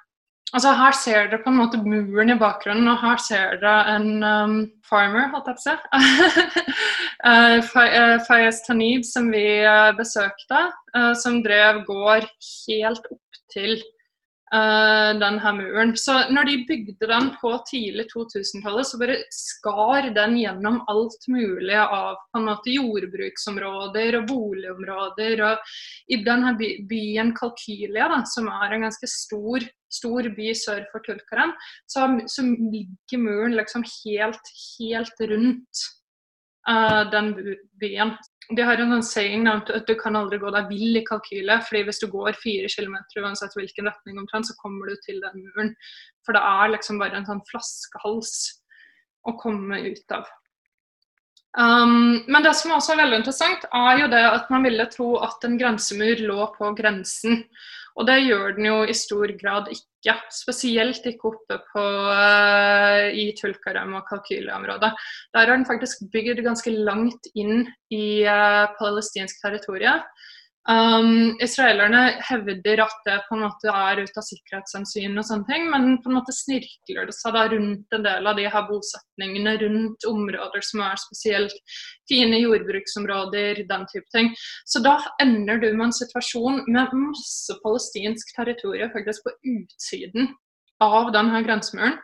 Altså 0.54 0.74
Her 0.78 0.94
ser 0.94 1.30
dere 1.32 1.42
på 1.42 1.50
en 1.50 1.58
måte 1.58 1.80
muren 1.82 2.30
i 2.30 2.38
bakgrunnen, 2.38 2.86
og 2.92 3.00
her 3.02 3.22
ser 3.26 3.56
dere 3.62 3.96
en 3.96 4.10
um, 4.22 4.60
farmer, 4.86 5.32
holdt 5.34 5.50
jeg 5.50 5.58
på 5.58 5.63
å 5.63 6.02
si. 6.44 6.66
uh, 7.30 8.20
Fayez 8.28 8.62
Tanib, 8.68 9.08
som 9.10 9.32
vi 9.34 9.48
uh, 9.66 9.89
besøkte, 9.98 10.68
uh, 10.94 11.13
som 11.18 11.42
drev 11.46 11.82
gård 11.89 12.30
helt 12.68 13.10
opp 13.10 13.42
til 13.50 13.80
uh, 14.54 15.18
den 15.18 15.42
muren. 15.58 15.98
Så 15.98 16.20
når 16.30 16.52
de 16.52 16.58
bygde 16.70 17.10
den 17.10 17.34
på 17.42 17.56
tidlig 17.72 18.12
2000-tallet, 18.13 18.86
så 18.86 19.02
bare 19.02 19.20
skar 19.34 20.13
den 20.13 20.38
gjennom 20.38 20.84
alt 20.86 21.30
mulig 21.34 21.82
av 21.82 22.20
på 22.30 22.44
en 22.44 22.50
måte 22.52 22.78
jordbruksområder 22.78 24.22
og 24.22 24.30
boligområder. 24.30 25.48
Og 25.50 25.78
i 26.13 26.22
denne 26.22 26.54
byen 26.62 27.34
Kalkylia, 27.42 28.12
da, 28.13 28.22
som 28.30 28.54
er 28.54 28.78
en 28.78 28.92
ganske 28.92 29.10
stor, 29.10 29.66
stor 29.93 30.29
by 30.36 30.51
sør 30.58 30.84
for 30.91 31.06
Tulkaren, 31.06 31.53
så, 31.89 32.08
så 32.29 32.45
ligger 32.45 33.21
muren 33.21 33.58
liksom 33.58 33.86
helt, 33.88 34.53
helt 34.77 35.25
rundt 35.32 35.84
uh, 36.69 37.03
den 37.13 37.34
byen. 37.82 38.15
De 38.56 38.65
har 38.67 38.82
en 38.83 39.04
saying 39.04 39.48
at 39.48 39.71
du 39.87 39.94
kan 40.00 40.17
aldri 40.19 40.37
gå 40.41 40.52
deg 40.52 40.67
vill 40.71 41.00
i 41.00 41.06
kalkylet. 41.08 41.63
fordi 41.67 41.85
hvis 41.87 42.02
du 42.02 42.10
går 42.12 42.35
fire 42.41 42.67
kilometer 42.67 43.23
uansett 43.23 43.56
hvilken 43.56 43.87
retning 43.87 44.19
omtrent, 44.19 44.50
så 44.50 44.58
kommer 44.60 44.89
du 44.91 44.98
til 45.06 45.21
den 45.23 45.46
muren. 45.46 45.73
For 46.25 46.35
det 46.35 46.44
er 46.44 46.75
liksom 46.75 47.00
bare 47.00 47.21
en 47.21 47.29
sånn 47.29 47.44
flaskehals 47.50 48.35
å 49.27 49.37
komme 49.39 49.79
ut 49.87 50.15
av. 50.15 50.27
Um, 51.54 52.23
men 52.27 52.41
det 52.41 52.56
som 52.58 52.73
også 52.73 52.96
er 52.96 53.04
veldig 53.04 53.19
interessant, 53.21 53.65
er 53.69 54.02
jo 54.02 54.10
det 54.10 54.23
at 54.25 54.50
man 54.50 54.65
ville 54.65 54.89
tro 54.89 55.13
at 55.21 55.46
en 55.46 55.58
grensemur 55.60 56.23
lå 56.25 56.48
på 56.56 56.71
grensen. 56.77 57.44
Og 57.94 58.08
det 58.10 58.23
gjør 58.25 58.56
den 58.58 58.67
jo 58.69 58.77
i 58.89 58.96
stor 58.98 59.33
grad 59.39 59.69
ikke. 59.73 60.15
Spesielt 60.33 61.06
ikke 61.08 61.29
oppe 61.29 61.60
på, 61.69 61.83
uh, 62.10 63.06
i 63.13 63.29
Tulkarem 63.37 63.94
og 64.00 64.08
Kalkylia-området. 64.10 64.89
Der 65.35 65.44
er 65.44 65.54
den 65.54 65.67
faktisk 65.69 66.08
bygd 66.13 66.41
ganske 66.44 66.73
langt 66.73 67.29
inn 67.35 67.67
i 67.94 68.25
uh, 68.25 68.65
palestinsk 68.79 69.39
territorium. 69.46 70.02
Um, 70.64 71.36
israelerne 71.44 72.22
hevder 72.24 72.80
at 72.86 73.00
det 73.04 73.18
på 73.28 73.36
en 73.36 73.42
måte 73.44 73.68
er 73.68 74.00
ut 74.00 74.20
av 74.20 74.24
sikkerhetshensyn, 74.24 75.18
og 75.20 75.26
sånne 75.28 75.48
ting, 75.50 75.66
men 75.74 75.98
på 76.00 76.08
en 76.08 76.16
måte 76.16 76.36
snirkler 76.36 77.10
det 77.10 77.16
seg 77.18 77.36
da 77.36 77.42
rundt 77.52 77.98
en 77.98 78.06
del 78.06 78.30
av 78.32 78.40
de 78.40 78.46
her 78.54 78.64
bosetningene, 78.70 79.58
rundt 79.60 80.08
områder 80.08 80.64
som 80.64 80.86
er 80.86 81.02
spesielt 81.02 81.76
fine 82.08 82.40
jordbruksområder, 82.46 83.60
den 83.68 83.86
type 83.92 84.08
ting. 84.16 84.32
Så 84.64 84.80
da 84.86 84.96
ender 85.24 85.60
du 85.60 85.68
med 85.74 85.90
en 85.90 85.98
situasjon 86.00 86.64
med 86.72 86.96
masse 86.96 87.60
palestinsk 87.66 88.32
territorium 88.38 88.96
faktisk 88.96 89.28
på 89.28 89.36
utsiden 89.58 90.32
av 90.84 91.12
denne 91.12 91.44
grensemuren. 91.44 92.00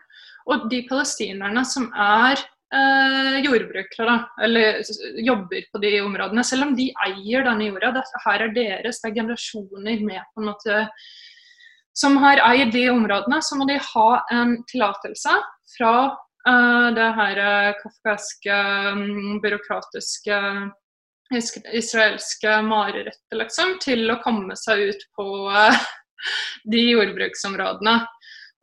Og 0.52 0.68
de 0.68 0.84
palestinerne 0.90 1.64
som 1.68 1.88
er 1.96 2.44
eh, 2.76 3.40
jordbrukere, 3.46 4.06
da, 4.06 4.18
eller 4.46 4.82
jobber 5.26 5.66
på 5.72 5.82
de 5.84 5.94
områdene. 6.02 6.44
Selv 6.48 6.68
om 6.68 6.76
de 6.78 6.90
eier 7.08 7.48
denne 7.48 7.70
jorda. 7.70 7.94
Det, 7.98 8.06
her 8.26 8.46
er 8.46 8.54
deres, 8.56 9.02
det 9.02 9.12
er 9.12 9.18
generasjoner 9.22 10.06
med 10.06 10.22
på 10.34 10.44
en 10.44 10.52
måte 10.52 10.86
som 12.00 12.16
har 12.22 12.40
eid 12.46 12.72
de 12.72 12.86
områdene, 12.92 13.42
så 13.44 13.58
må 13.60 13.68
de 13.68 13.80
ha 13.84 14.10
en 14.32 14.60
tillatelse 14.70 15.34
fra 15.76 15.94
eh, 16.48 16.90
det 16.96 17.08
her 17.18 17.42
uh, 17.44 17.80
kafkaske, 17.82 18.60
um, 18.94 19.40
byråkratiske 19.44 20.38
israelske 21.78 22.62
marerittet, 22.66 23.36
liksom, 23.38 23.76
til 23.84 24.08
å 24.10 24.20
komme 24.24 24.56
seg 24.58 24.90
ut 24.90 25.04
på 25.18 25.28
eh, 25.52 25.84
de 26.74 26.86
jordbruksområdene. 26.94 28.00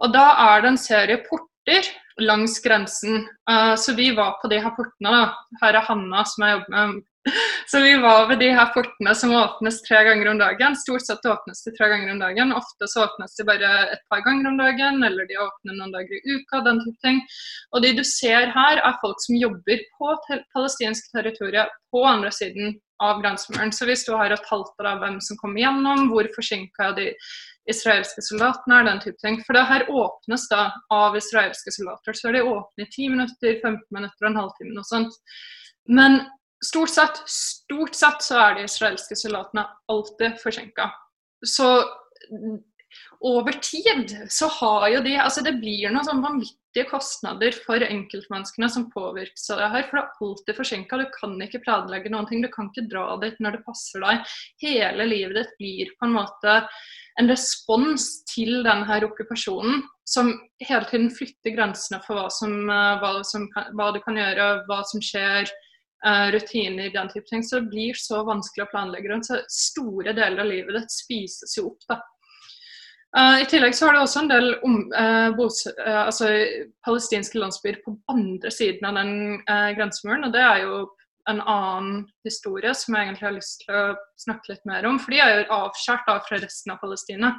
Og 0.03 0.13
da 0.13 0.27
er 0.49 0.65
det 0.65 0.73
en 0.73 0.81
serie 0.81 1.23
porter 1.29 1.87
langs 2.23 2.61
grensen. 2.63 3.29
Uh, 3.51 3.75
så 3.77 3.95
vi 3.95 4.15
var 4.17 4.41
på 4.43 4.49
de 4.49 4.59
her 4.63 4.71
portene. 4.77 5.13
da. 5.13 5.35
Her 5.63 5.81
er 5.81 5.87
Hanna 5.89 6.25
som 6.25 6.47
jeg 6.47 6.59
jobber 6.59 6.75
med. 6.77 7.05
Så 7.67 7.81
vi 7.83 7.97
var 7.99 8.29
ved 8.29 8.39
de 8.39 8.53
her 8.55 8.69
portene 8.75 9.15
som 9.19 9.33
åpnes 9.35 9.81
tre 9.83 10.05
ganger 10.07 10.29
om 10.31 10.39
dagen. 10.39 10.77
Stort 10.79 11.07
sett 11.07 11.27
åpnes 11.27 11.65
de 11.65 11.73
tre 11.75 11.89
ganger 11.91 12.13
om 12.13 12.21
dagen. 12.23 12.53
Ofte 12.55 12.87
så 12.87 13.03
åpnes 13.03 13.35
de 13.35 13.47
bare 13.49 13.71
et 13.97 14.05
par 14.11 14.23
ganger 14.23 14.47
om 14.51 14.61
dagen, 14.61 15.03
eller 15.03 15.27
de 15.27 15.41
åpner 15.43 15.75
noen 15.75 15.95
dager 15.95 16.15
i 16.15 16.37
uka. 16.37 16.61
den 16.69 16.79
type 16.85 17.03
ting. 17.03 17.19
Og 17.75 17.83
de 17.83 17.93
du 17.99 18.05
ser 18.07 18.53
her, 18.55 18.79
er 18.79 19.01
folk 19.03 19.19
som 19.27 19.41
jobber 19.43 19.83
på 19.99 20.15
palestinsk 20.55 21.11
territorium 21.17 21.73
på 21.91 22.05
andre 22.07 22.31
siden 22.31 22.79
av 23.03 23.21
grensemuren. 23.23 23.73
Så 23.73 23.89
vi 23.89 23.97
sto 23.99 24.17
her 24.19 24.35
og 24.35 24.45
talte 24.47 24.89
av 24.89 25.03
hvem 25.03 25.19
som 25.25 25.39
kom 25.41 25.57
gjennom, 25.59 26.09
hvor 26.13 26.29
forsinka 26.35 26.93
de 26.97 27.11
israelske 27.71 28.23
soldatene 28.23 28.81
er, 28.81 28.89
den 28.89 29.03
type 29.03 29.21
ting. 29.23 29.41
For 29.47 29.59
det 29.59 29.67
her 29.69 29.87
åpnes 29.91 30.47
da 30.53 30.69
av 30.95 31.19
israelske 31.19 31.75
soldater. 31.75 32.17
Så 32.17 32.31
er 32.31 32.39
de 32.39 32.47
åpne 32.47 32.87
i 32.87 32.91
10 32.91 33.13
minutter, 33.17 33.61
15 33.63 33.85
minutter 33.97 34.27
og 34.27 34.31
en 34.31 34.41
halvtime 34.43 34.81
og 34.81 34.89
sånt. 34.89 35.21
Men 35.91 36.21
stort 36.65 36.95
sett, 36.95 37.23
stort 37.31 37.95
sett 37.99 38.25
så 38.25 38.39
er 38.43 38.57
de 38.57 38.67
israelske 38.69 39.19
soldatene 39.19 39.67
alltid 39.93 40.39
forsinka. 40.43 40.89
Så 41.45 41.69
over 43.21 43.59
tid 43.63 44.15
så 44.33 44.49
har 44.61 44.89
jo 44.89 45.03
de 45.05 45.19
altså 45.21 45.43
Det 45.45 45.53
blir 45.61 45.93
noe 45.93 46.07
sånn 46.07 46.23
vanvittige 46.77 46.91
kostnader 46.91 47.53
for 47.65 47.81
enkeltmenneskene 47.81 48.69
som 48.69 48.91
påvirkes 48.91 49.51
av 49.51 49.59
det 49.59 49.69
her. 49.73 49.87
For 49.89 49.97
det 49.97 50.03
er 50.03 50.27
alltid 50.27 50.57
forsinka. 50.57 50.99
Du 50.99 51.07
kan 51.15 51.43
ikke 51.43 51.63
planlegge 51.65 52.11
noen 52.11 52.27
ting. 52.29 52.43
Du 52.43 52.49
kan 52.49 52.69
ikke 52.69 52.89
dra 52.91 53.17
dit 53.23 53.39
når 53.41 53.57
det 53.57 53.65
passer 53.65 54.01
deg. 54.01 54.25
Hele 54.61 55.07
livet 55.07 55.37
ditt 55.37 55.57
blir 55.59 55.93
på 55.99 56.07
en 56.07 56.17
måte 56.17 56.69
en 57.19 57.29
respons 57.31 58.25
til 58.29 58.63
denne 58.63 58.99
okkupasjonen 59.07 59.83
som 60.07 60.35
hele 60.61 60.85
tiden 60.91 61.11
flytter 61.11 61.55
grensene 61.57 62.01
for 62.05 62.15
hva, 62.15 62.29
som, 62.31 62.69
eh, 62.69 62.99
hva, 63.01 63.25
som, 63.25 63.49
hva 63.75 63.93
du 63.93 64.01
kan 64.05 64.17
gjøre, 64.17 64.67
hva 64.69 64.83
som 64.85 65.01
skjer, 65.01 65.49
uh, 66.07 66.29
rutiner, 66.31 66.93
den 66.93 67.09
type 67.09 67.27
ting. 67.31 67.43
Så 67.43 67.61
det 67.61 67.73
blir 67.73 67.97
så 67.99 68.21
vanskelig 68.23 68.67
å 68.67 68.71
planlegge 68.71 69.11
rundt. 69.11 69.27
Så 69.27 69.41
store 69.49 70.13
deler 70.13 70.45
av 70.45 70.51
livet 70.53 70.77
ditt 70.77 70.93
spises 70.93 71.57
jo 71.57 71.73
opp. 71.73 71.89
da. 71.89 72.03
Uh, 73.17 73.39
I 73.43 73.47
tillegg 73.49 73.77
så 73.77 73.87
har 73.87 73.97
det 73.97 74.03
også 74.03 74.25
en 74.25 74.33
del 74.33 74.51
om, 74.67 74.81
uh, 74.93 75.31
bos, 75.39 75.63
altså, 75.87 76.33
palestinske 76.85 77.39
landsbyer 77.41 77.79
på 77.85 77.95
andre 78.13 78.51
siden 78.53 78.89
av 78.89 78.99
den 78.99 79.15
grensemuren. 79.79 80.27
og 80.27 80.35
det 80.35 80.43
er 80.43 80.65
jo 80.67 80.83
en 81.31 81.41
annen 81.41 82.05
historie 82.25 82.75
som 82.75 82.95
jeg 82.95 83.09
egentlig 83.09 83.27
har 83.27 83.35
lyst 83.35 83.65
til 83.65 83.75
å 83.75 83.87
snakke 84.21 84.53
litt 84.53 84.69
mer 84.69 84.87
om. 84.87 84.99
For 85.03 85.15
de 85.15 85.23
er 85.23 85.33
jo 85.41 85.57
avskåret 85.57 86.29
fra 86.29 86.39
resten 86.43 86.75
av 86.75 86.83
Palestina. 86.83 87.33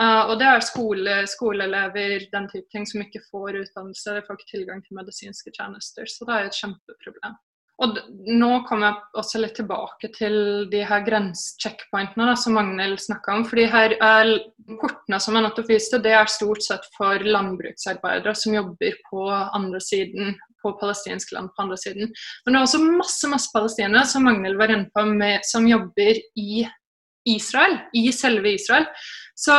Uh, 0.00 0.30
og 0.32 0.38
det 0.40 0.48
er 0.48 0.64
skole, 0.64 1.14
skoleelever, 1.28 2.24
den 2.32 2.46
type 2.48 2.68
ting, 2.72 2.86
som 2.88 3.02
ikke 3.04 3.20
får 3.28 3.58
utdannelse, 3.60 4.14
de 4.16 4.24
får 4.24 4.38
ikke 4.38 4.52
tilgang 4.54 4.80
til 4.86 4.96
medisinske 4.96 5.52
tjenester. 5.52 6.08
Så 6.08 6.24
det 6.28 6.34
er 6.34 6.46
jo 6.46 6.52
et 6.52 6.60
kjempeproblem. 6.62 7.36
Og 7.82 7.96
nå 8.30 8.50
kommer 8.68 8.88
jeg 8.88 9.22
også 9.22 9.40
litt 9.42 9.56
tilbake 9.58 10.12
til 10.14 10.36
de 10.70 10.84
her 10.86 11.02
grensecheckpointene 11.06 12.36
som 12.38 12.54
Magnhild 12.54 13.00
snakka 13.02 13.34
om. 13.34 13.44
for 13.48 13.58
de 13.58 13.66
her 13.70 13.96
er 13.98 14.32
Kortene 14.78 15.18
som 15.18 15.34
jeg 15.34 15.42
nettopp 15.42 15.70
viste, 15.72 15.98
det 15.98 16.12
er 16.14 16.30
stort 16.30 16.62
sett 16.62 16.84
for 16.94 17.18
landbruksarbeidere 17.18 18.34
som 18.38 18.54
jobber 18.54 18.94
på 19.08 19.24
andre 19.32 19.80
siden 19.82 20.36
på 20.62 20.72
palestinsk 20.78 21.32
land 21.34 21.50
på 21.56 21.64
andre 21.64 21.78
siden. 21.80 22.12
Men 22.44 22.54
det 22.54 22.60
er 22.60 22.68
også 22.68 22.84
masse 22.84 23.30
masse 23.32 23.50
palestinere 23.54 24.06
som 24.06 24.28
Magnhild 24.28 24.60
var 24.60 24.70
inne 24.70 24.86
på, 24.94 25.04
med, 25.08 25.42
som 25.48 25.66
jobber 25.66 26.22
i 26.38 26.62
Israel, 27.26 27.80
i 27.94 28.10
selve 28.14 28.54
Israel. 28.54 28.86
Så 29.34 29.58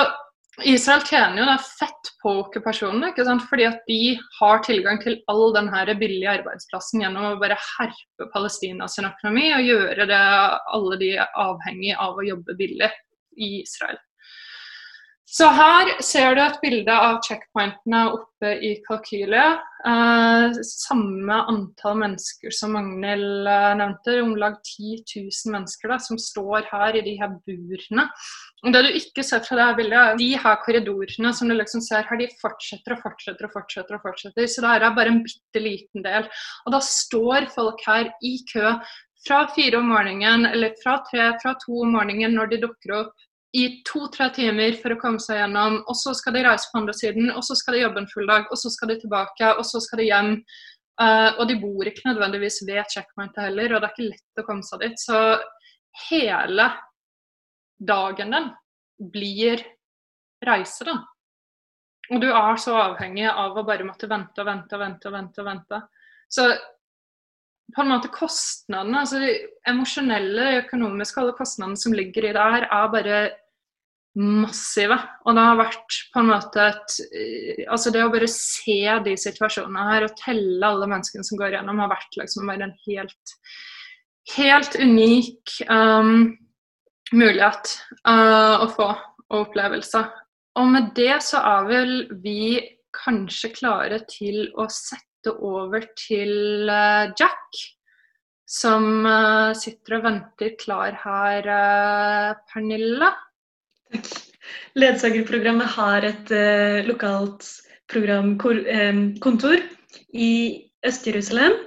Israel 0.62 1.02
tjener 1.02 1.40
jo 1.42 1.46
da 1.50 1.56
fett 1.58 2.10
på 2.22 2.32
okkupasjonen, 2.44 3.08
ikke 3.10 3.26
sant? 3.26 3.46
fordi 3.50 3.66
at 3.66 3.80
de 3.90 4.20
har 4.38 4.62
tilgang 4.66 5.00
til 5.02 5.18
all 5.32 5.48
denne 5.56 5.96
billige 5.98 6.30
arbeidsplassen 6.30 7.02
gjennom 7.02 7.32
å 7.32 7.40
bare 7.42 7.58
herpe 7.58 8.28
Palestinas 8.36 9.00
økonomi 9.02 9.48
og 9.56 9.66
gjøre 9.66 10.06
det 10.12 10.22
alle 10.78 11.00
de 11.02 11.10
er 11.18 11.40
avhengig 11.42 11.96
av 11.98 12.22
å 12.22 12.28
jobbe 12.28 12.58
billig 12.60 12.92
i 13.34 13.64
Israel. 13.64 13.98
Så 15.34 15.48
her 15.50 15.90
ser 16.06 16.36
du 16.38 16.44
et 16.44 16.60
bilde 16.62 16.94
av 16.94 17.16
checkpointene 17.26 18.04
oppe 18.14 18.52
i 18.62 18.76
kalkylet. 18.86 19.64
Eh, 19.90 20.60
samme 20.68 21.38
antall 21.50 21.98
mennesker 22.04 22.54
som 22.54 22.76
Magnhild 22.78 23.50
eh, 23.50 23.70
nevnte, 23.80 24.20
om 24.22 24.36
lag 24.38 24.60
10 24.62 25.00
000 25.16 25.56
mennesker 25.56 25.90
da, 25.90 25.98
som 26.06 26.20
står 26.22 26.68
her 26.70 27.00
i 27.00 27.02
de 27.08 27.16
her 27.18 27.34
burene. 27.48 28.06
Og 28.62 28.78
Det 28.78 28.84
du 28.86 28.92
ikke 29.00 29.26
ser 29.26 29.42
fra 29.48 29.58
det 29.58 29.66
her 29.72 29.80
bildet, 29.82 29.98
er 30.04 30.22
de 30.22 30.30
her 30.46 30.62
korridorene 30.68 31.34
som 31.34 31.50
du 31.50 31.58
liksom 31.58 31.82
ser 31.82 32.06
her, 32.12 32.22
de 32.22 32.30
fortsetter 32.38 32.94
og 32.94 33.02
fortsetter 33.08 33.50
og 33.50 33.58
fortsetter. 33.58 33.98
og 33.98 34.06
fortsetter. 34.06 34.46
Så 34.46 34.62
det 34.62 34.76
her 34.76 34.86
er 34.86 34.96
bare 35.02 35.16
en 35.16 35.24
bitte 35.26 35.66
liten 35.66 36.06
del. 36.06 36.30
Og 36.68 36.78
da 36.78 36.86
står 36.94 37.50
folk 37.58 37.82
her 37.90 38.14
i 38.22 38.38
kø 38.54 38.78
fra 39.26 39.44
fire 39.56 39.82
om 39.82 39.90
morgenen, 39.96 40.46
eller 40.54 40.78
fra 40.84 41.00
tre, 41.10 41.32
fra 41.42 41.58
to 41.66 41.82
om 41.88 41.98
morgenen 41.98 42.38
når 42.38 42.54
de 42.54 42.66
dukker 42.68 43.00
opp 43.02 43.30
i 43.54 43.64
to-tre 43.86 44.30
timer 44.34 44.74
for 44.82 44.96
å 44.96 45.00
komme 45.02 45.22
seg 45.22 45.38
gjennom, 45.38 45.80
og 45.86 45.98
så 45.98 46.16
skal 46.18 46.34
de 46.34 46.42
reise 46.48 46.70
på 46.72 46.80
andre 46.80 46.96
siden, 46.98 47.30
og 47.32 47.44
så 47.46 47.58
skal 47.58 47.78
de 47.78 47.84
jobbe 47.84 48.02
en 48.02 48.10
full 48.10 48.30
dag, 48.30 48.48
og 48.50 48.58
så 48.58 48.72
skal 48.74 48.90
de 48.90 48.98
tilbake, 49.04 49.52
og 49.54 49.66
så 49.70 49.82
skal 49.84 50.02
de 50.02 50.08
hjem. 50.10 50.32
Uh, 51.02 51.30
og 51.42 51.48
de 51.50 51.58
bor 51.62 51.90
ikke 51.90 52.08
nødvendigvis 52.08 52.60
ved 52.68 52.90
checkpointet 52.90 53.48
heller, 53.48 53.76
og 53.76 53.82
det 53.82 53.90
er 53.90 53.94
ikke 53.96 54.10
lett 54.10 54.42
å 54.42 54.48
komme 54.48 54.66
seg 54.66 54.82
dit. 54.82 54.98
Så 55.02 55.22
hele 56.10 56.68
dagen 57.78 58.34
din 58.34 58.52
blir 59.14 59.62
reise, 60.46 60.90
da. 60.90 60.98
Og 62.12 62.22
du 62.22 62.30
er 62.34 62.60
så 62.62 62.76
avhengig 62.90 63.30
av 63.30 63.58
å 63.58 63.66
bare 63.66 63.86
måtte 63.88 64.10
vente 64.10 64.42
og 64.42 64.50
vente 64.50 64.76
og 64.76 64.82
vente. 64.82 65.10
og 65.10 65.16
vente 65.16 65.42
og 65.42 65.48
vente. 65.48 65.82
Så 66.30 66.50
på 67.74 67.82
en 67.82 67.94
måte 67.94 68.12
kostnadene, 68.14 69.06
altså 69.06 69.22
de 69.22 69.32
emosjonelle, 69.70 70.50
økonomiske, 70.66 71.22
alle 71.22 71.38
kostnadene 71.38 71.80
som 71.80 71.96
ligger 71.96 72.28
i 72.28 72.36
det 72.36 72.50
her, 72.58 72.68
er 72.68 72.92
bare 72.94 73.22
massive. 74.20 74.98
Og 75.26 75.36
det 75.36 75.44
har 75.44 75.60
vært 75.60 75.98
på 76.14 76.22
en 76.22 76.30
måte 76.30 76.68
et 76.70 76.98
eh, 77.18 77.64
Altså 77.66 77.94
det 77.94 78.04
å 78.06 78.12
bare 78.14 78.30
se 78.30 78.80
de 79.06 79.16
situasjonene 79.20 79.86
her 79.90 80.08
og 80.08 80.18
telle 80.20 80.68
alle 80.68 80.90
menneskene 80.90 81.26
som 81.26 81.40
går 81.40 81.58
gjennom, 81.58 81.82
har 81.82 81.92
vært 81.94 82.20
liksom 82.20 82.50
bare 82.50 82.68
en 82.68 82.76
helt, 82.86 83.36
helt 84.36 84.78
unik 84.78 85.56
um, 85.70 86.34
mulighet 87.14 87.74
uh, 88.08 88.64
å 88.64 88.70
få 88.76 88.92
og 89.34 89.48
opplevelse. 89.48 90.04
Og 90.62 90.70
med 90.70 90.92
det 90.98 91.16
så 91.26 91.40
er 91.42 91.70
vel 91.72 91.94
vi 92.22 92.60
kanskje 92.94 93.50
klare 93.56 94.04
til 94.06 94.46
å 94.62 94.68
sette 94.70 95.34
over 95.34 95.88
til 95.98 96.70
uh, 96.70 97.10
Jack. 97.18 97.64
Som 98.54 99.08
sitter 99.58 99.96
og 99.98 100.04
venter 100.04 100.52
klar 100.60 100.94
her, 101.02 101.48
Pernilla. 102.52 103.08
Takk. 103.94 104.08
Ledsagerprogrammet 104.74 105.70
har 105.76 106.06
et 106.08 106.32
uh, 106.34 106.82
lokalt 106.88 107.46
programkontor 107.92 109.60
eh, 109.60 109.68
i 110.18 110.34
Øst-Jerusalem. 110.86 111.60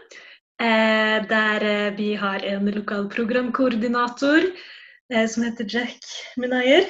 Uh, 0.59 1.23
der 1.31 1.63
uh, 1.63 1.97
vi 1.99 2.15
har 2.19 2.43
en 2.43 2.67
lokal 2.67 3.09
programkoordinator 3.09 4.51
som 5.31 5.45
heter 5.45 5.65
Jack 5.71 6.03
Minayer. 6.37 6.83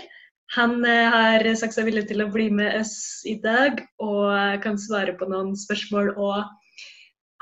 Han 0.57 0.85
har 0.85 1.43
sagt 1.55 1.75
seg 1.77 1.85
villig 1.85 2.07
til 2.09 2.23
å 2.25 2.31
bli 2.33 2.47
med 2.49 2.79
oss 2.79 3.21
i 3.29 3.35
dag 3.43 3.83
og 4.01 4.63
kan 4.65 4.79
svare 4.81 5.13
på 5.21 5.29
noen 5.29 5.51
spørsmål. 5.53 6.15
Og 6.17 6.47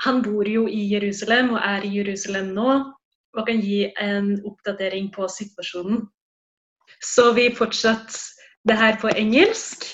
han 0.03 0.19
bor 0.25 0.43
jo 0.43 0.65
i 0.67 0.81
Jerusalem 0.91 1.53
og 1.53 1.61
er 1.63 1.87
i 1.87 1.93
Jerusalem 1.95 2.51
nå 2.57 2.73
og 2.75 3.47
kan 3.47 3.63
gi 3.63 3.85
en 4.03 4.33
oppdatering 4.43 5.13
på 5.15 5.29
situasjonen. 5.31 6.03
Så 7.03 7.33
vi 7.33 7.55
fortsatt 7.55 8.17
det 8.67 8.77
her 8.77 8.97
på 9.01 9.07
engelsk. 9.07 9.85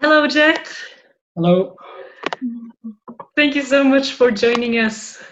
Hello, 0.00 0.26
Jack. 0.34 0.68
Hello. 1.36 1.76
Thank 3.36 3.56
you 3.56 3.62
so 3.62 3.84
much 3.84 4.12
for 4.12 4.30
joining 4.30 4.78
us. 4.78 5.22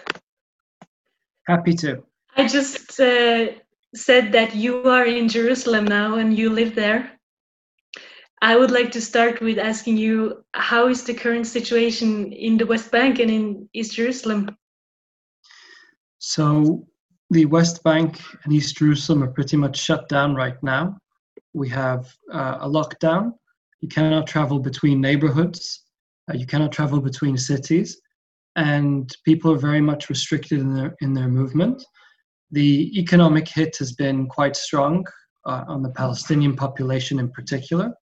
Happy 1.47 1.73
to. 1.73 2.03
I 2.37 2.47
just 2.47 2.99
uh, 2.99 3.47
said 3.95 4.31
that 4.31 4.55
you 4.55 4.83
are 4.83 5.05
in 5.05 5.27
Jerusalem 5.27 5.85
now 5.85 6.15
and 6.15 6.37
you 6.37 6.49
live 6.49 6.75
there. 6.75 7.19
I 8.41 8.55
would 8.55 8.71
like 8.71 8.91
to 8.91 9.01
start 9.01 9.41
with 9.41 9.57
asking 9.57 9.97
you 9.97 10.45
how 10.53 10.87
is 10.87 11.03
the 11.03 11.13
current 11.13 11.45
situation 11.47 12.31
in 12.31 12.57
the 12.57 12.65
West 12.65 12.91
Bank 12.91 13.19
and 13.19 13.29
in 13.29 13.69
East 13.73 13.93
Jerusalem? 13.93 14.55
So 16.19 16.87
the 17.29 17.45
West 17.45 17.83
Bank 17.83 18.19
and 18.43 18.53
East 18.53 18.77
Jerusalem 18.77 19.23
are 19.23 19.31
pretty 19.31 19.55
much 19.55 19.77
shut 19.77 20.09
down 20.09 20.33
right 20.35 20.61
now. 20.63 20.97
We 21.53 21.69
have 21.69 22.11
uh, 22.31 22.57
a 22.61 22.67
lockdown. 22.67 23.33
You 23.81 23.87
cannot 23.87 24.27
travel 24.27 24.59
between 24.59 24.99
neighborhoods. 24.99 25.83
Uh, 26.29 26.35
you 26.35 26.45
cannot 26.45 26.71
travel 26.71 26.99
between 26.99 27.37
cities, 27.37 28.01
and 28.55 29.15
people 29.25 29.51
are 29.51 29.57
very 29.57 29.81
much 29.81 30.09
restricted 30.09 30.59
in 30.59 30.73
their 30.73 30.95
in 31.01 31.13
their 31.13 31.27
movement. 31.27 31.83
The 32.51 32.91
economic 32.99 33.47
hit 33.47 33.77
has 33.77 33.93
been 33.93 34.27
quite 34.27 34.55
strong 34.55 35.05
uh, 35.45 35.65
on 35.67 35.83
the 35.83 35.91
Palestinian 35.91 36.55
population 36.55 37.19
in 37.19 37.29
particular, 37.31 37.93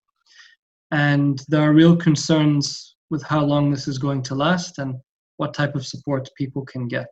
and 0.92 1.42
there 1.50 1.62
are 1.62 1.74
real 1.74 1.96
concerns 1.96 2.96
with 3.10 3.24
how 3.24 3.44
long 3.44 3.72
this 3.72 3.88
is 3.88 3.98
going 3.98 4.22
to 4.24 4.36
last 4.36 4.80
and 4.80 4.96
what 5.38 5.54
type 5.54 5.76
of 5.76 5.86
support 5.86 6.30
people 6.38 6.66
can 6.66 6.88
get. 6.88 7.08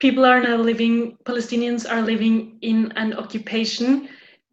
People 0.00 0.24
are 0.24 0.40
now 0.40 0.56
living, 0.56 1.16
Palestinians 1.24 1.90
are 1.90 2.02
living 2.02 2.58
in 2.62 2.92
an 2.96 3.14
occupation 3.14 4.08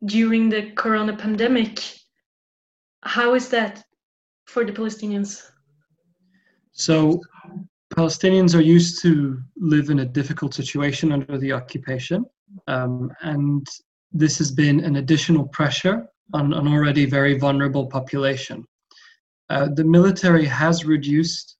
during 0.06 0.50
the 0.50 0.72
corona 0.72 1.16
pandemic. 1.16 1.84
How 3.04 3.36
is 3.36 3.50
that 3.50 3.84
for 4.48 4.66
the 4.66 4.74
Palestinians? 4.74 5.52
So 6.72 7.22
Palestinians 7.96 8.56
are 8.56 8.62
used 8.62 9.02
to 9.04 9.40
live 9.56 9.90
in 9.90 10.00
a 10.00 10.06
difficult 10.06 10.54
situation 10.54 11.12
under 11.12 11.38
the 11.38 11.52
occupation, 11.52 12.26
um, 12.68 13.12
and 13.22 13.68
this 14.12 14.38
has 14.40 14.52
been 14.52 14.80
an 14.80 14.96
additional 14.96 15.48
pressure 15.50 16.08
on 16.34 16.54
an 16.54 16.68
already 16.68 17.06
very 17.06 17.38
vulnerable 17.38 17.86
population. 17.86 18.66
Uh, 19.50 19.68
the 19.76 19.84
military 19.84 20.46
has 20.46 20.86
reduced 20.86 21.58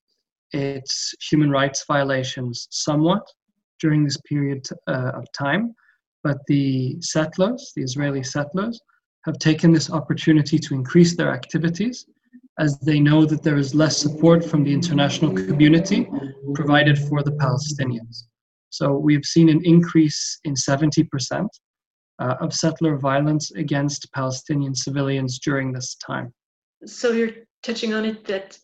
its 0.50 1.14
human 1.30 1.50
rights 1.50 1.84
violations 1.86 2.66
somewhat 2.70 3.22
during 3.80 4.04
this 4.04 4.16
period 4.28 4.66
uh, 4.86 5.12
of 5.14 5.24
time, 5.32 5.74
but 6.22 6.38
the 6.48 7.00
settlers, 7.00 7.72
the 7.76 7.82
Israeli 7.82 8.22
settlers, 8.22 8.80
have 9.24 9.38
taken 9.38 9.72
this 9.72 9.90
opportunity 9.90 10.58
to 10.58 10.74
increase 10.74 11.16
their 11.16 11.32
activities 11.32 12.06
as 12.58 12.78
they 12.80 13.00
know 13.00 13.26
that 13.26 13.42
there 13.42 13.58
is 13.58 13.74
less 13.74 13.96
support 13.98 14.44
from 14.44 14.64
the 14.64 14.72
international 14.72 15.32
community 15.32 16.08
provided 16.54 16.98
for 16.98 17.22
the 17.22 17.32
Palestinians. 17.32 18.24
So 18.70 18.96
we've 18.96 19.24
seen 19.24 19.48
an 19.48 19.60
increase 19.64 20.40
in 20.44 20.54
70% 20.54 21.48
uh, 22.18 22.34
of 22.40 22.54
settler 22.54 22.96
violence 22.96 23.50
against 23.52 24.10
Palestinian 24.12 24.74
civilians 24.74 25.38
during 25.38 25.72
this 25.72 25.96
time. 25.96 26.32
So 26.84 27.12
you're 27.12 27.34
touching 27.62 27.92
on 27.94 28.04
it 28.04 28.24
that 28.26 28.58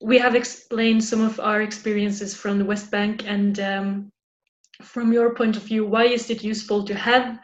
we 0.00 0.18
have 0.18 0.34
explained 0.34 1.04
some 1.04 1.20
of 1.20 1.38
our 1.40 1.60
experiences 1.62 2.34
from 2.34 2.58
the 2.58 2.64
West 2.64 2.90
Bank, 2.90 3.24
and 3.26 3.60
um, 3.60 4.12
from 4.82 5.12
your 5.12 5.34
point 5.34 5.56
of 5.56 5.62
view, 5.62 5.84
why 5.86 6.04
is 6.04 6.30
it 6.30 6.42
useful 6.42 6.84
to 6.84 6.94
have 6.94 7.38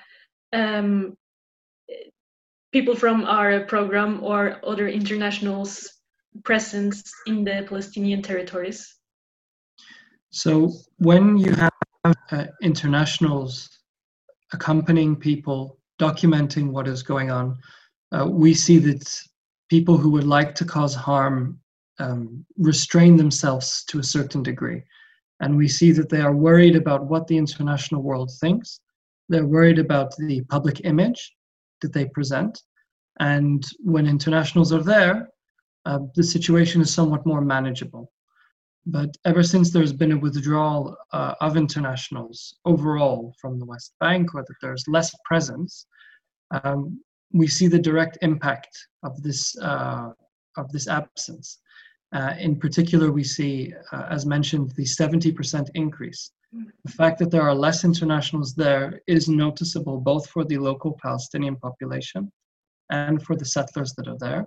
um, 0.53 1.15
people 2.73 2.97
from 2.97 3.25
our 3.25 3.61
program 3.65 4.23
or 4.25 4.59
other 4.65 4.89
internationals 4.89 5.89
presence 6.45 7.13
in 7.27 7.45
the 7.45 7.65
Palestinian 7.69 8.23
territories? 8.23 8.97
So 10.31 10.73
when 10.99 11.37
you 11.37 11.53
have 11.53 11.73
uh, 12.05 12.47
internationals 12.63 13.69
accompanying 14.53 15.17
people, 15.17 15.79
documenting 16.01 16.71
what 16.71 16.89
is 16.89 17.03
going 17.03 17.31
on, 17.31 17.59
uh, 18.13 18.27
we 18.29 18.55
see 18.55 18.79
that 18.79 19.05
people 19.69 19.97
who 19.99 20.11
would 20.11 20.27
like 20.27 20.55
to 20.55 20.65
cause 20.65 20.95
harm 20.95 21.59
um, 21.99 22.45
restrain 22.59 23.17
themselves 23.17 23.85
to 23.89 23.99
a 23.99 24.05
certain 24.05 24.43
degree. 24.43 24.83
And 25.41 25.57
we 25.57 25.69
see 25.69 25.93
that 25.93 26.09
they 26.09 26.21
are 26.21 26.35
worried 26.35 26.77
about 26.77 27.07
what 27.07 27.27
the 27.27 27.37
international 27.37 28.03
world 28.03 28.31
thinks. 28.41 28.81
They're 29.29 29.47
worried 29.47 29.79
about 29.79 30.17
the 30.17 30.43
public 30.49 30.83
image 30.85 31.35
that 31.83 31.93
they 31.93 32.07
present. 32.07 32.63
And 33.21 33.65
when 33.81 34.07
internationals 34.07 34.73
are 34.73 34.83
there, 34.83 35.29
uh, 35.85 36.01
the 36.15 36.23
situation 36.23 36.81
is 36.81 36.93
somewhat 36.93 37.27
more 37.27 37.41
manageable. 37.41 38.11
But 38.87 39.17
ever 39.25 39.43
since 39.43 39.71
there's 39.71 39.93
been 39.93 40.13
a 40.13 40.19
withdrawal 40.19 40.97
uh, 41.13 41.35
of 41.41 41.57
internationals 41.57 42.55
overall 42.65 43.35
from 43.41 43.59
the 43.59 43.65
West 43.65 43.95
Bank, 44.01 44.35
or 44.35 44.45
that 44.47 44.55
there's 44.63 44.85
less 44.87 45.13
presence, 45.25 45.87
um, 46.63 47.01
we 47.33 47.49
see 47.49 47.67
the 47.67 47.79
direct 47.79 48.19
impact 48.23 48.79
of 49.03 49.21
this 49.23 49.57
uh, 49.59 50.11
of 50.57 50.71
this 50.73 50.87
absence. 50.89 51.59
Uh, 52.13 52.35
in 52.39 52.57
particular, 52.57 53.11
we 53.11 53.25
see, 53.25 53.73
uh, 53.93 54.07
as 54.11 54.27
mentioned, 54.27 54.71
the 54.77 54.85
70% 54.85 55.69
increase. 55.75 56.31
The 56.85 56.93
fact 56.93 57.19
that 57.19 57.31
there 57.31 57.43
are 57.43 57.55
less 57.55 57.85
internationals 57.85 58.55
there 58.55 59.01
is 59.07 59.29
noticeable 59.29 60.01
both 60.01 60.29
for 60.31 60.45
the 60.45 60.57
local 60.57 60.97
Palestinian 61.03 61.57
population 61.57 62.33
and 62.91 63.23
for 63.23 63.37
the 63.37 63.45
settlers 63.45 63.93
that 63.95 64.09
are 64.09 64.19
there. 64.19 64.47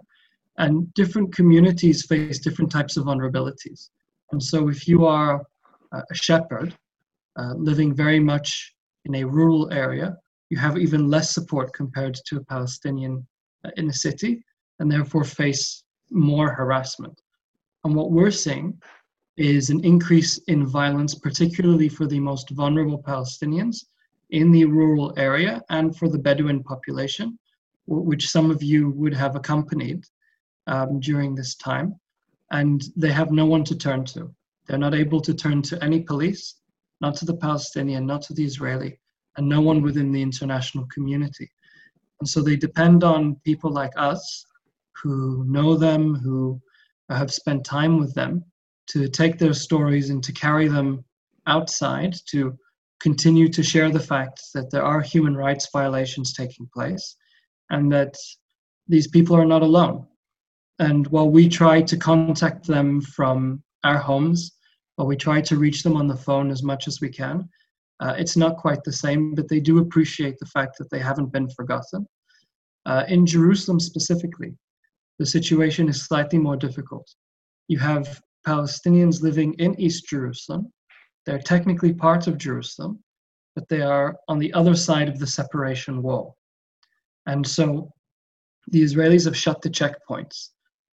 And 0.57 0.91
different 0.93 1.35
communities 1.35 2.05
face 2.05 2.39
different 2.39 2.71
types 2.71 2.97
of 2.97 3.05
vulnerabilities. 3.05 3.89
And 4.31 4.41
so, 4.41 4.69
if 4.69 4.87
you 4.87 5.05
are 5.05 5.43
a 5.91 6.15
shepherd 6.15 6.75
uh, 7.37 7.53
living 7.55 7.93
very 7.93 8.19
much 8.19 8.73
in 9.05 9.15
a 9.15 9.23
rural 9.23 9.71
area, 9.71 10.17
you 10.49 10.57
have 10.57 10.77
even 10.77 11.09
less 11.09 11.33
support 11.33 11.73
compared 11.73 12.15
to 12.27 12.37
a 12.37 12.43
Palestinian 12.45 13.25
uh, 13.65 13.69
in 13.77 13.89
a 13.89 13.93
city, 13.93 14.43
and 14.79 14.91
therefore 14.91 15.23
face 15.23 15.83
more 16.09 16.49
harassment. 16.49 17.21
And 17.83 17.95
what 17.95 18.11
we're 18.11 18.31
seeing 18.31 18.79
is 19.37 19.69
an 19.69 19.83
increase 19.85 20.37
in 20.47 20.67
violence, 20.67 21.15
particularly 21.15 21.87
for 21.87 22.05
the 22.07 22.19
most 22.19 22.49
vulnerable 22.49 23.01
Palestinians 23.01 23.85
in 24.31 24.51
the 24.51 24.65
rural 24.65 25.13
area 25.17 25.61
and 25.69 25.95
for 25.95 26.09
the 26.09 26.19
Bedouin 26.19 26.61
population, 26.63 27.39
which 27.87 28.29
some 28.29 28.51
of 28.51 28.61
you 28.61 28.91
would 28.91 29.13
have 29.13 29.35
accompanied 29.35 30.03
um, 30.67 30.99
during 30.99 31.33
this 31.33 31.55
time. 31.55 31.95
And 32.51 32.83
they 32.95 33.11
have 33.11 33.31
no 33.31 33.45
one 33.45 33.63
to 33.65 33.75
turn 33.75 34.03
to. 34.05 34.33
They're 34.67 34.77
not 34.77 34.93
able 34.93 35.21
to 35.21 35.33
turn 35.33 35.61
to 35.63 35.83
any 35.83 36.01
police, 36.01 36.55
not 37.01 37.15
to 37.17 37.25
the 37.25 37.37
Palestinian, 37.37 38.05
not 38.05 38.21
to 38.23 38.33
the 38.33 38.43
Israeli, 38.43 38.99
and 39.37 39.47
no 39.47 39.61
one 39.61 39.81
within 39.81 40.11
the 40.11 40.21
international 40.21 40.85
community. 40.93 41.49
And 42.19 42.27
so 42.27 42.41
they 42.41 42.55
depend 42.55 43.03
on 43.03 43.39
people 43.45 43.71
like 43.71 43.93
us 43.95 44.45
who 45.01 45.45
know 45.45 45.75
them, 45.75 46.15
who 46.15 46.61
have 47.17 47.31
spent 47.31 47.65
time 47.65 47.99
with 47.99 48.13
them 48.13 48.43
to 48.91 49.07
take 49.07 49.37
their 49.37 49.53
stories 49.53 50.09
and 50.09 50.23
to 50.23 50.33
carry 50.33 50.67
them 50.67 51.03
outside 51.47 52.15
to 52.29 52.57
continue 52.99 53.47
to 53.47 53.63
share 53.63 53.89
the 53.89 53.99
fact 53.99 54.41
that 54.53 54.69
there 54.71 54.83
are 54.83 55.01
human 55.01 55.35
rights 55.35 55.69
violations 55.71 56.33
taking 56.33 56.69
place 56.73 57.15
and 57.69 57.91
that 57.91 58.15
these 58.87 59.07
people 59.07 59.35
are 59.35 59.45
not 59.45 59.61
alone. 59.61 60.05
And 60.79 61.07
while 61.07 61.29
we 61.29 61.47
try 61.47 61.81
to 61.81 61.97
contact 61.97 62.65
them 62.65 63.01
from 63.01 63.63
our 63.83 63.97
homes, 63.97 64.51
while 64.95 65.07
we 65.07 65.15
try 65.15 65.41
to 65.41 65.57
reach 65.57 65.83
them 65.83 65.95
on 65.95 66.07
the 66.07 66.15
phone 66.15 66.51
as 66.51 66.63
much 66.63 66.87
as 66.87 66.99
we 66.99 67.09
can, 67.09 67.47
uh, 68.01 68.15
it's 68.17 68.37
not 68.37 68.57
quite 68.57 68.83
the 68.83 68.93
same, 68.93 69.35
but 69.35 69.47
they 69.49 69.59
do 69.59 69.79
appreciate 69.79 70.37
the 70.39 70.45
fact 70.45 70.77
that 70.77 70.89
they 70.89 70.99
haven't 70.99 71.33
been 71.33 71.49
forgotten. 71.49 72.07
Uh, 72.85 73.03
in 73.07 73.25
Jerusalem 73.25 73.79
specifically, 73.79 74.55
the 75.19 75.25
situation 75.25 75.89
is 75.89 76.05
slightly 76.05 76.39
more 76.39 76.55
difficult. 76.55 77.07
You 77.67 77.77
have 77.79 78.21
Palestinians 78.47 79.21
living 79.21 79.53
in 79.55 79.79
East 79.79 80.07
Jerusalem. 80.09 80.71
They're 81.25 81.39
technically 81.39 81.93
part 81.93 82.27
of 82.27 82.37
Jerusalem, 82.37 83.03
but 83.53 83.67
they 83.67 83.81
are 83.81 84.15
on 84.29 84.39
the 84.39 84.53
other 84.53 84.75
side 84.75 85.09
of 85.09 85.19
the 85.19 85.27
separation 85.27 86.01
wall. 86.01 86.37
And 87.25 87.45
so 87.45 87.91
the 88.71 88.81
Israelis 88.81 89.25
have 89.25 89.37
shut 89.37 89.61
the 89.61 89.69
checkpoints 89.69 90.49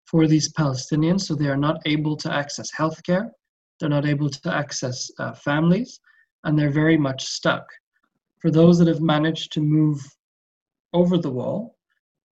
for 0.07 0.27
these 0.27 0.53
Palestinians, 0.53 1.22
so 1.22 1.35
they 1.35 1.49
are 1.49 1.57
not 1.57 1.81
able 1.87 2.16
to 2.16 2.33
access 2.33 2.70
healthcare. 2.72 3.31
they're 3.79 3.89
not 3.89 4.07
able 4.07 4.31
to 4.31 4.55
access 4.55 5.11
uh, 5.18 5.33
families, 5.35 6.01
and 6.45 6.59
they're 6.59 6.70
very 6.70 6.97
much 6.97 7.24
stuck. 7.24 7.66
For 8.41 8.51
those 8.51 8.79
that 8.79 8.89
have 8.89 9.03
managed 9.03 9.53
to 9.53 9.61
move 9.61 10.01
over 10.95 11.18
the 11.18 11.31
wall, 11.31 11.76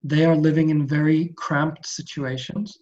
they 0.04 0.26
are 0.26 0.36
living 0.36 0.70
in 0.70 0.88
very 0.88 1.34
cramped 1.36 1.86
situations 1.86 2.80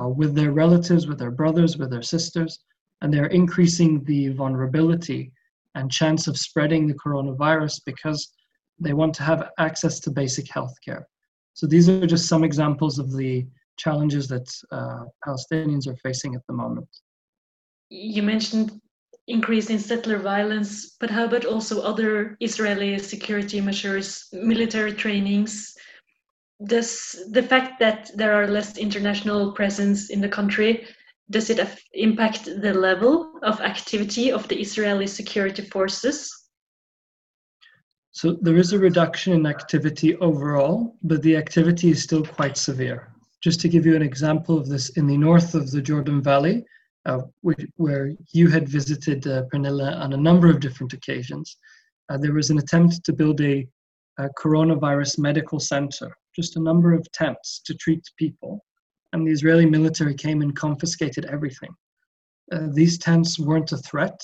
uh, 0.00 0.08
with 0.08 0.34
their 0.34 0.52
relatives, 0.52 1.06
with 1.06 1.18
their 1.18 1.30
brothers, 1.30 1.76
with 1.76 1.90
their 1.90 2.02
sisters, 2.02 2.58
and 3.00 3.12
they're 3.12 3.26
increasing 3.26 4.02
the 4.04 4.28
vulnerability 4.28 5.32
and 5.74 5.92
chance 5.92 6.26
of 6.26 6.36
spreading 6.36 6.86
the 6.86 6.94
coronavirus 6.94 7.80
because 7.84 8.32
they 8.78 8.92
want 8.92 9.14
to 9.14 9.22
have 9.22 9.50
access 9.58 10.00
to 10.00 10.10
basic 10.10 10.50
health 10.50 10.74
care. 10.84 11.06
So 11.54 11.66
these 11.66 11.88
are 11.88 12.06
just 12.06 12.28
some 12.28 12.44
examples 12.44 12.98
of 12.98 13.12
the 13.12 13.46
challenges 13.76 14.28
that 14.28 14.48
uh, 14.70 15.04
Palestinians 15.26 15.86
are 15.86 15.96
facing 15.96 16.34
at 16.34 16.46
the 16.46 16.52
moment. 16.52 16.88
You 17.90 18.22
mentioned 18.22 18.80
increase 19.28 19.70
in 19.70 19.78
settler 19.78 20.18
violence, 20.18 20.96
but 21.00 21.10
how 21.10 21.24
about 21.24 21.44
also 21.44 21.82
other 21.82 22.36
Israeli 22.40 22.98
security 22.98 23.60
measures, 23.60 24.28
military 24.32 24.92
trainings? 24.92 25.76
Does 26.64 27.24
the 27.30 27.42
fact 27.42 27.78
that 27.80 28.10
there 28.14 28.32
are 28.32 28.46
less 28.46 28.78
international 28.78 29.52
presence 29.52 30.10
in 30.10 30.20
the 30.20 30.28
country 30.28 30.86
does 31.30 31.50
it 31.50 31.60
impact 31.92 32.44
the 32.44 32.72
level 32.72 33.38
of 33.42 33.60
activity 33.60 34.30
of 34.30 34.46
the 34.48 34.60
Israeli 34.60 35.06
security 35.06 35.62
forces? 35.62 36.32
So 38.12 38.38
there 38.40 38.56
is 38.56 38.72
a 38.72 38.78
reduction 38.78 39.32
in 39.32 39.44
activity 39.44 40.16
overall, 40.16 40.96
but 41.02 41.22
the 41.22 41.36
activity 41.36 41.90
is 41.90 42.02
still 42.02 42.24
quite 42.24 42.56
severe. 42.56 43.12
Just 43.42 43.60
to 43.60 43.68
give 43.68 43.84
you 43.84 43.96
an 43.96 44.02
example 44.02 44.56
of 44.56 44.68
this, 44.68 44.90
in 44.90 45.06
the 45.06 45.16
north 45.16 45.54
of 45.54 45.70
the 45.70 45.82
Jordan 45.82 46.22
Valley, 46.22 46.64
uh, 47.04 47.22
where 47.76 48.12
you 48.32 48.48
had 48.48 48.68
visited 48.68 49.26
uh, 49.26 49.42
Pernilla 49.52 49.96
on 50.00 50.12
a 50.12 50.16
number 50.16 50.48
of 50.48 50.60
different 50.60 50.92
occasions, 50.92 51.56
uh, 52.08 52.16
there 52.16 52.32
was 52.32 52.50
an 52.50 52.58
attempt 52.58 53.04
to 53.04 53.12
build 53.12 53.40
a, 53.40 53.66
a 54.18 54.28
coronavirus 54.38 55.18
medical 55.18 55.60
center, 55.60 56.16
just 56.36 56.56
a 56.56 56.62
number 56.62 56.92
of 56.92 57.10
tents 57.12 57.60
to 57.64 57.74
treat 57.74 58.04
people 58.18 58.62
and 59.12 59.26
the 59.26 59.32
Israeli 59.32 59.66
military 59.66 60.14
came 60.14 60.42
and 60.42 60.54
confiscated 60.54 61.24
everything. 61.24 61.70
Uh, 62.52 62.68
these 62.72 62.98
tents 62.98 63.38
weren't 63.38 63.72
a 63.72 63.78
threat 63.78 64.20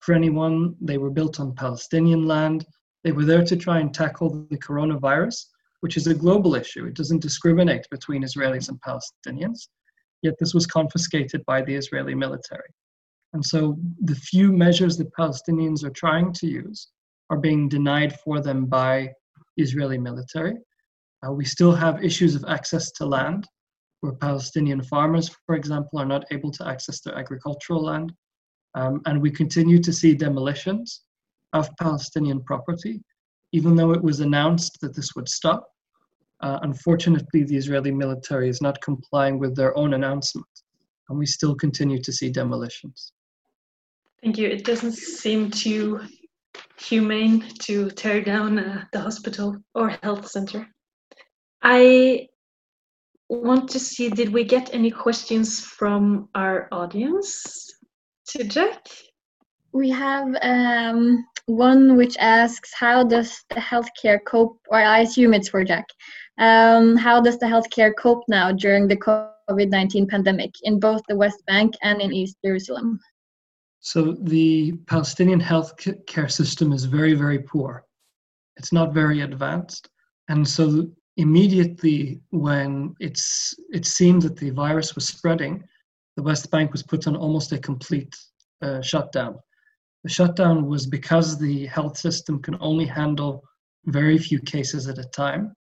for 0.00 0.14
anyone. 0.14 0.74
They 0.80 0.98
were 0.98 1.10
built 1.10 1.40
on 1.40 1.54
Palestinian 1.54 2.26
land. 2.26 2.64
They 3.04 3.12
were 3.12 3.24
there 3.24 3.44
to 3.44 3.56
try 3.56 3.80
and 3.80 3.92
tackle 3.92 4.46
the 4.50 4.58
coronavirus, 4.58 5.44
which 5.80 5.96
is 5.96 6.06
a 6.06 6.14
global 6.14 6.54
issue. 6.54 6.86
It 6.86 6.94
doesn't 6.94 7.22
discriminate 7.22 7.86
between 7.90 8.22
Israelis 8.24 8.70
and 8.70 8.80
Palestinians. 8.80 9.68
Yet 10.22 10.34
this 10.38 10.54
was 10.54 10.66
confiscated 10.66 11.44
by 11.46 11.62
the 11.62 11.74
Israeli 11.74 12.14
military. 12.14 12.70
And 13.32 13.44
so 13.44 13.78
the 14.00 14.14
few 14.14 14.52
measures 14.52 14.96
that 14.98 15.14
Palestinians 15.14 15.84
are 15.84 15.90
trying 15.90 16.32
to 16.34 16.46
use 16.46 16.88
are 17.30 17.38
being 17.38 17.68
denied 17.68 18.18
for 18.20 18.40
them 18.40 18.66
by 18.66 19.12
Israeli 19.56 19.98
military. 19.98 20.56
Uh, 21.26 21.32
we 21.32 21.44
still 21.44 21.72
have 21.72 22.02
issues 22.04 22.34
of 22.34 22.44
access 22.48 22.90
to 22.92 23.04
land 23.04 23.46
where 24.00 24.12
Palestinian 24.12 24.82
farmers, 24.82 25.30
for 25.46 25.54
example, 25.54 25.98
are 25.98 26.06
not 26.06 26.24
able 26.30 26.50
to 26.50 26.66
access 26.66 27.00
their 27.00 27.16
agricultural 27.18 27.84
land. 27.84 28.12
Um, 28.74 29.02
and 29.06 29.20
we 29.20 29.30
continue 29.30 29.78
to 29.80 29.92
see 29.92 30.14
demolitions 30.14 31.02
of 31.52 31.68
Palestinian 31.78 32.42
property, 32.42 33.02
even 33.52 33.74
though 33.74 33.92
it 33.92 34.02
was 34.02 34.20
announced 34.20 34.78
that 34.80 34.94
this 34.94 35.14
would 35.14 35.28
stop. 35.28 35.66
Uh, 36.40 36.58
unfortunately, 36.62 37.42
the 37.44 37.56
Israeli 37.56 37.90
military 37.90 38.48
is 38.48 38.62
not 38.62 38.80
complying 38.80 39.38
with 39.38 39.54
their 39.54 39.76
own 39.76 39.94
announcement, 39.94 40.46
and 41.08 41.18
we 41.18 41.26
still 41.26 41.54
continue 41.54 42.00
to 42.00 42.12
see 42.12 42.30
demolitions. 42.30 43.12
Thank 44.22 44.38
you. 44.38 44.48
It 44.48 44.64
doesn't 44.64 44.92
seem 44.92 45.50
too 45.50 46.00
humane 46.78 47.44
to 47.60 47.90
tear 47.90 48.22
down 48.22 48.58
uh, 48.58 48.84
the 48.92 49.00
hospital 49.00 49.56
or 49.74 49.90
health 50.02 50.28
center. 50.28 50.66
I 51.62 52.28
want 53.28 53.68
to 53.70 53.78
see, 53.78 54.08
did 54.08 54.32
we 54.32 54.44
get 54.44 54.74
any 54.74 54.90
questions 54.90 55.60
from 55.60 56.28
our 56.34 56.68
audience 56.72 57.70
to 58.28 58.44
Jack? 58.44 58.86
We 59.72 59.90
have 59.90 60.34
um, 60.42 61.24
one 61.46 61.96
which 61.96 62.16
asks, 62.18 62.72
how 62.74 63.04
does 63.04 63.44
the 63.50 63.60
healthcare 63.60 64.18
cope, 64.26 64.58
or 64.68 64.78
I 64.78 65.00
assume 65.00 65.34
it's 65.34 65.48
for 65.48 65.64
Jack, 65.64 65.86
um, 66.38 66.96
how 66.96 67.20
does 67.20 67.38
the 67.38 67.46
healthcare 67.46 67.92
cope 67.96 68.24
now 68.26 68.50
during 68.50 68.88
the 68.88 68.96
COVID-19 68.96 70.08
pandemic 70.08 70.50
in 70.62 70.80
both 70.80 71.02
the 71.08 71.16
West 71.16 71.44
Bank 71.46 71.74
and 71.82 72.00
in 72.00 72.12
East 72.12 72.36
Jerusalem? 72.44 72.98
So 73.80 74.16
the 74.22 74.72
Palestinian 74.86 75.40
health 75.40 75.74
care 76.06 76.28
system 76.28 76.72
is 76.72 76.84
very, 76.84 77.14
very 77.14 77.38
poor. 77.38 77.84
It's 78.56 78.72
not 78.72 78.92
very 78.92 79.20
advanced. 79.20 79.88
And 80.28 80.46
so 80.46 80.90
immediately 81.16 82.20
when 82.30 82.94
it's 83.00 83.54
it 83.72 83.86
seemed 83.86 84.22
that 84.22 84.36
the 84.36 84.50
virus 84.50 84.94
was 84.94 85.06
spreading, 85.06 85.62
the 86.16 86.22
West 86.22 86.50
Bank 86.50 86.72
was 86.72 86.82
put 86.82 87.06
on 87.06 87.16
almost 87.16 87.52
a 87.52 87.58
complete 87.58 88.16
uh, 88.62 88.80
shutdown. 88.80 89.38
The 90.04 90.10
shutdown 90.10 90.66
was 90.66 90.86
because 90.86 91.38
the 91.38 91.66
health 91.66 91.96
system 91.96 92.40
can 92.40 92.56
only 92.60 92.86
handle 92.86 93.44
very 93.86 94.18
few 94.18 94.40
cases 94.40 94.88
at 94.88 94.98
a 94.98 95.04
time. 95.04 95.54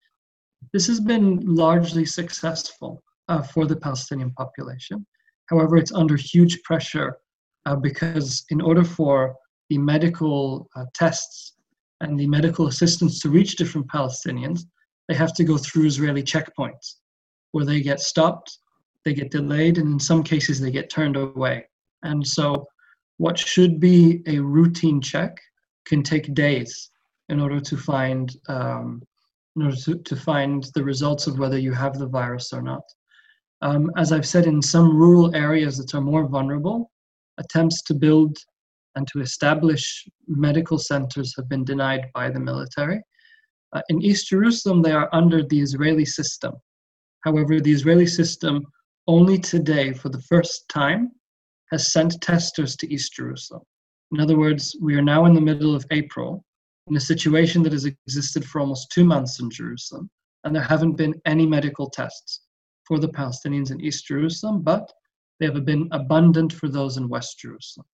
This 0.73 0.87
has 0.87 0.99
been 0.99 1.39
largely 1.45 2.05
successful 2.05 3.03
uh, 3.27 3.41
for 3.41 3.65
the 3.65 3.75
Palestinian 3.75 4.31
population. 4.31 5.05
However, 5.47 5.77
it's 5.77 5.91
under 5.91 6.15
huge 6.15 6.61
pressure 6.63 7.17
uh, 7.65 7.75
because, 7.75 8.45
in 8.49 8.61
order 8.61 8.83
for 8.83 9.35
the 9.69 9.77
medical 9.77 10.69
uh, 10.75 10.85
tests 10.93 11.55
and 12.01 12.19
the 12.19 12.27
medical 12.27 12.67
assistance 12.67 13.19
to 13.19 13.29
reach 13.29 13.55
different 13.55 13.87
Palestinians, 13.87 14.61
they 15.09 15.15
have 15.15 15.33
to 15.33 15.43
go 15.43 15.57
through 15.57 15.87
Israeli 15.87 16.23
checkpoints 16.23 16.97
where 17.51 17.65
they 17.65 17.81
get 17.81 17.99
stopped, 17.99 18.59
they 19.03 19.13
get 19.13 19.31
delayed, 19.31 19.79
and 19.79 19.93
in 19.93 19.99
some 19.99 20.23
cases 20.23 20.61
they 20.61 20.69
get 20.69 20.89
turned 20.91 21.17
away. 21.17 21.65
And 22.03 22.25
so, 22.25 22.67
what 23.17 23.37
should 23.37 23.79
be 23.79 24.21
a 24.27 24.39
routine 24.39 25.01
check 25.01 25.35
can 25.85 26.03
take 26.03 26.33
days 26.35 26.91
in 27.27 27.41
order 27.41 27.59
to 27.59 27.75
find 27.75 28.37
um, 28.47 29.01
in 29.55 29.63
order 29.63 29.75
to, 29.75 29.95
to 29.97 30.15
find 30.15 30.69
the 30.75 30.83
results 30.83 31.25
of 31.25 31.39
whether 31.39 31.57
you 31.57 31.73
have 31.73 31.97
the 31.97 32.07
virus 32.07 32.53
or 32.53 32.61
not. 32.61 32.83
Um, 33.61 33.91
as 33.97 34.11
I've 34.11 34.27
said, 34.27 34.45
in 34.45 34.61
some 34.61 34.95
rural 34.95 35.35
areas 35.35 35.77
that 35.79 35.95
are 35.95 36.01
more 36.01 36.27
vulnerable, 36.27 36.91
attempts 37.39 37.81
to 37.83 37.93
build 37.93 38.37
and 38.95 39.07
to 39.07 39.19
establish 39.21 40.07
medical 40.27 40.77
centers 40.77 41.33
have 41.35 41.49
been 41.49 41.65
denied 41.65 42.05
by 42.13 42.29
the 42.29 42.39
military. 42.39 43.01
Uh, 43.73 43.81
in 43.89 44.01
East 44.01 44.27
Jerusalem, 44.29 44.81
they 44.81 44.91
are 44.91 45.09
under 45.13 45.43
the 45.43 45.59
Israeli 45.59 46.05
system. 46.05 46.53
However, 47.21 47.59
the 47.59 47.71
Israeli 47.71 48.07
system 48.07 48.65
only 49.07 49.37
today, 49.37 49.93
for 49.93 50.09
the 50.09 50.21
first 50.21 50.67
time, 50.69 51.11
has 51.71 51.91
sent 51.91 52.21
testers 52.21 52.75
to 52.77 52.91
East 52.91 53.13
Jerusalem. 53.13 53.63
In 54.11 54.19
other 54.19 54.37
words, 54.37 54.75
we 54.81 54.95
are 54.95 55.01
now 55.01 55.25
in 55.25 55.33
the 55.33 55.41
middle 55.41 55.75
of 55.75 55.85
April 55.91 56.43
in 56.87 56.95
a 56.95 56.99
situation 56.99 57.61
that 57.63 57.73
has 57.73 57.85
existed 57.85 58.43
for 58.45 58.61
almost 58.61 58.91
two 58.91 59.03
months 59.03 59.39
in 59.39 59.51
Jerusalem, 59.51 60.09
and 60.43 60.55
there 60.55 60.63
haven't 60.63 60.93
been 60.93 61.13
any 61.25 61.45
medical 61.45 61.89
tests 61.89 62.41
for 62.85 62.97
the 62.97 63.09
Palestinians 63.09 63.69
in 63.69 63.81
East 63.81 64.07
Jerusalem, 64.07 64.63
but 64.63 64.91
they 65.39 65.45
have 65.45 65.63
been 65.63 65.87
abundant 65.91 66.51
for 66.51 66.67
those 66.67 66.97
in 66.97 67.07
West 67.07 67.37
Jerusalem. 67.37 67.85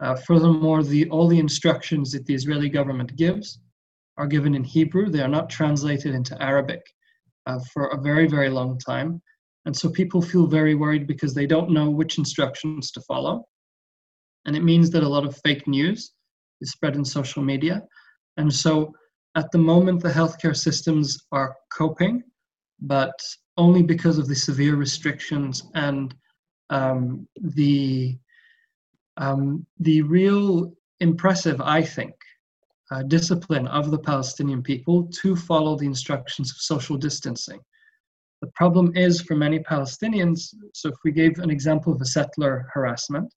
Uh, 0.00 0.14
furthermore, 0.14 0.82
the, 0.82 1.08
all 1.08 1.26
the 1.26 1.38
instructions 1.38 2.12
that 2.12 2.26
the 2.26 2.34
Israeli 2.34 2.68
government 2.68 3.16
gives 3.16 3.60
are 4.18 4.26
given 4.26 4.54
in 4.54 4.64
Hebrew. 4.64 5.08
They 5.10 5.22
are 5.22 5.28
not 5.28 5.50
translated 5.50 6.14
into 6.14 6.40
Arabic 6.42 6.82
uh, 7.46 7.60
for 7.72 7.88
a 7.88 8.00
very, 8.00 8.26
very 8.26 8.48
long 8.48 8.78
time. 8.78 9.22
And 9.64 9.76
so 9.76 9.88
people 9.90 10.22
feel 10.22 10.46
very 10.46 10.74
worried 10.74 11.06
because 11.06 11.34
they 11.34 11.46
don't 11.46 11.70
know 11.70 11.90
which 11.90 12.18
instructions 12.18 12.90
to 12.92 13.00
follow. 13.02 13.44
And 14.44 14.56
it 14.56 14.62
means 14.62 14.90
that 14.90 15.02
a 15.02 15.08
lot 15.08 15.26
of 15.26 15.40
fake 15.44 15.66
news 15.66 16.12
is 16.60 16.70
spread 16.70 16.94
in 16.94 17.04
social 17.04 17.42
media. 17.42 17.82
And 18.36 18.52
so 18.52 18.94
at 19.34 19.50
the 19.50 19.58
moment, 19.58 20.02
the 20.02 20.08
healthcare 20.08 20.56
systems 20.56 21.18
are 21.32 21.54
coping, 21.72 22.22
but 22.80 23.18
only 23.56 23.82
because 23.82 24.18
of 24.18 24.28
the 24.28 24.34
severe 24.34 24.76
restrictions 24.76 25.64
and 25.74 26.14
um, 26.70 27.28
the 27.36 28.18
um, 29.18 29.66
the 29.80 30.02
real 30.02 30.74
impressive, 31.00 31.60
I 31.60 31.82
think, 31.82 32.14
uh, 32.90 33.02
discipline 33.02 33.66
of 33.68 33.90
the 33.90 33.98
Palestinian 33.98 34.62
people 34.62 35.08
to 35.22 35.34
follow 35.34 35.76
the 35.76 35.86
instructions 35.86 36.50
of 36.50 36.56
social 36.58 36.96
distancing. 36.96 37.60
The 38.42 38.50
problem 38.54 38.92
is 38.94 39.22
for 39.22 39.34
many 39.34 39.58
Palestinians, 39.60 40.54
so 40.74 40.90
if 40.90 40.96
we 41.04 41.10
gave 41.10 41.38
an 41.38 41.50
example 41.50 41.92
of 41.92 42.00
a 42.00 42.04
settler 42.04 42.68
harassment, 42.72 43.32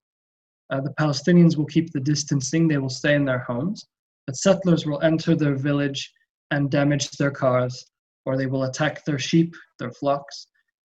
uh, 0.69 0.81
the 0.81 0.93
Palestinians 0.99 1.57
will 1.57 1.65
keep 1.65 1.91
the 1.91 1.99
distancing, 1.99 2.67
they 2.67 2.77
will 2.77 2.89
stay 2.89 3.15
in 3.15 3.25
their 3.25 3.39
homes, 3.39 3.87
but 4.27 4.35
settlers 4.35 4.85
will 4.85 5.01
enter 5.01 5.35
their 5.35 5.55
village 5.55 6.13
and 6.51 6.69
damage 6.69 7.09
their 7.11 7.31
cars, 7.31 7.85
or 8.25 8.37
they 8.37 8.45
will 8.45 8.65
attack 8.65 9.03
their 9.05 9.17
sheep, 9.17 9.55
their 9.79 9.91
flocks. 9.91 10.47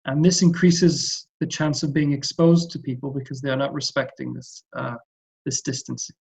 And 0.05 0.23
this 0.23 0.41
increases 0.41 1.27
the 1.39 1.47
chance 1.47 1.83
of 1.83 1.93
being 1.93 2.13
exposed 2.13 2.71
to 2.71 2.79
people 2.79 3.11
because 3.11 3.41
they 3.41 3.49
are 3.49 3.57
not 3.57 3.73
respecting 3.73 4.33
this, 4.33 4.63
uh, 4.77 4.95
this 5.45 5.61
distancing. 5.61 6.15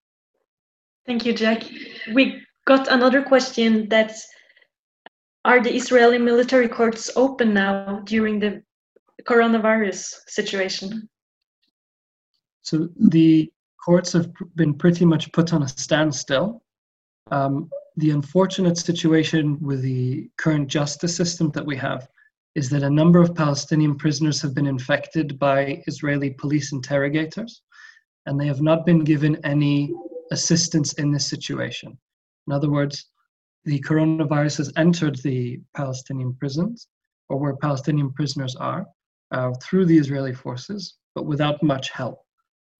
Thank 1.06 1.26
you, 1.26 1.34
Jack. 1.34 1.64
We 2.12 2.42
got 2.66 2.88
another 2.88 3.22
question 3.22 3.88
that's 3.88 4.26
are 5.44 5.62
the 5.62 5.74
Israeli 5.74 6.18
military 6.18 6.68
courts 6.68 7.10
open 7.16 7.52
now 7.52 8.00
during 8.04 8.40
the 8.40 8.62
coronavirus 9.24 10.14
situation? 10.26 11.08
So 12.62 12.88
the 12.96 13.52
courts 13.84 14.12
have 14.14 14.30
been 14.56 14.74
pretty 14.74 15.04
much 15.04 15.30
put 15.32 15.52
on 15.52 15.62
a 15.62 15.68
standstill. 15.68 16.62
Um, 17.30 17.70
the 17.96 18.10
unfortunate 18.10 18.78
situation 18.78 19.58
with 19.60 19.82
the 19.82 20.30
current 20.38 20.68
justice 20.68 21.14
system 21.14 21.50
that 21.52 21.64
we 21.64 21.76
have 21.76 22.08
is 22.54 22.70
that 22.70 22.82
a 22.82 22.90
number 22.90 23.20
of 23.20 23.34
Palestinian 23.34 23.96
prisoners 23.96 24.40
have 24.40 24.54
been 24.54 24.66
infected 24.66 25.38
by 25.38 25.82
Israeli 25.86 26.30
police 26.30 26.72
interrogators, 26.72 27.62
and 28.26 28.40
they 28.40 28.46
have 28.46 28.62
not 28.62 28.86
been 28.86 29.04
given 29.04 29.36
any 29.44 29.92
assistance 30.30 30.92
in 30.94 31.10
this 31.10 31.26
situation. 31.26 31.96
In 32.46 32.52
other 32.52 32.70
words, 32.70 33.06
the 33.64 33.80
coronavirus 33.80 34.58
has 34.58 34.72
entered 34.76 35.16
the 35.22 35.60
Palestinian 35.74 36.34
prisons, 36.34 36.88
or 37.28 37.38
where 37.38 37.56
Palestinian 37.56 38.12
prisoners 38.12 38.54
are, 38.56 38.86
uh, 39.30 39.52
through 39.62 39.86
the 39.86 39.96
Israeli 39.96 40.34
forces, 40.34 40.98
but 41.14 41.26
without 41.26 41.62
much 41.62 41.90
help. 41.90 42.20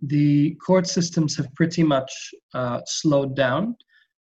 The 0.02 0.54
court 0.56 0.86
systems 0.86 1.36
have 1.36 1.54
pretty 1.54 1.82
much 1.82 2.12
uh, 2.52 2.80
slowed 2.86 3.34
down, 3.34 3.76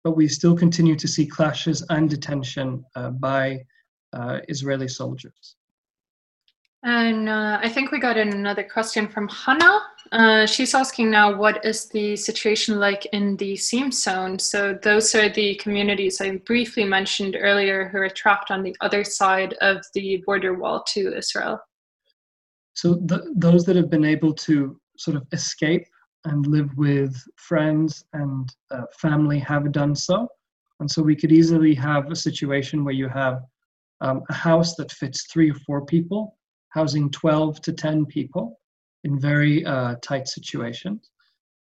but 0.05 0.17
we 0.17 0.29
still 0.29 0.55
continue 0.55 0.95
to 0.97 1.09
see 1.09 1.27
clashes 1.27 1.85
and 1.91 2.09
detention 2.09 2.85
uh, 2.95 3.11
by 3.11 3.65
uh, 4.13 4.41
Israeli 4.49 4.87
soldiers. 4.87 5.57
And 6.85 7.31
uh, 7.31 7.59
I 7.63 7.71
think 7.71 7.93
we 7.93 7.99
got 7.99 8.19
another 8.19 8.63
question 8.63 9.09
from 9.09 9.27
Hannah. 9.29 9.81
Uh, 10.13 10.45
she's 10.45 10.75
asking 10.75 11.11
now, 11.11 11.35
what 11.35 11.65
is 11.65 11.89
the 11.89 12.15
situation 12.15 12.79
like 12.79 13.07
in 13.07 13.39
the 13.39 13.57
seam 13.57 13.91
zone? 13.91 14.39
So 14.39 14.79
those 14.83 15.15
are 15.15 15.31
the 15.31 15.55
communities 15.55 16.21
I 16.21 16.37
briefly 16.37 16.85
mentioned 16.85 17.39
earlier 17.41 17.89
who 17.89 17.99
are 17.99 18.11
trapped 18.11 18.51
on 18.51 18.63
the 18.63 18.77
other 18.83 19.03
side 19.03 19.55
of 19.63 19.83
the 19.95 20.23
border 20.27 20.59
wall 20.59 20.85
to 20.89 21.17
Israel. 21.17 21.59
So 22.75 22.95
the, 23.07 23.33
those 23.35 23.65
that 23.65 23.77
have 23.77 23.89
been 23.89 24.05
able 24.05 24.35
to 24.35 24.79
sort 24.99 25.17
of 25.17 25.27
escape 25.33 25.87
and 26.27 26.47
live 26.47 26.69
with 26.77 27.17
friends 27.37 28.05
and 28.13 28.55
uh, 28.71 28.83
family 28.99 29.39
have 29.39 29.73
done 29.73 29.95
so. 29.95 30.29
And 30.81 30.91
so 30.91 31.03
we 31.03 31.17
could 31.17 31.33
easily 31.33 31.75
have 31.77 32.11
a 32.11 32.17
situation 32.17 32.85
where 32.85 32.95
you 32.95 33.09
have 33.09 33.43
um, 34.03 34.23
a 34.29 34.35
house 34.35 34.75
that 34.77 34.93
fits 34.93 35.27
three 35.33 35.51
or 35.51 35.55
four 35.67 35.87
people, 35.87 36.37
housing 36.75 37.09
12 37.11 37.61
to 37.63 37.73
10 37.73 38.05
people 38.07 38.61
in 39.05 39.19
very 39.19 39.65
uh, 39.65 39.95
tight 40.03 40.27
situations. 40.27 41.11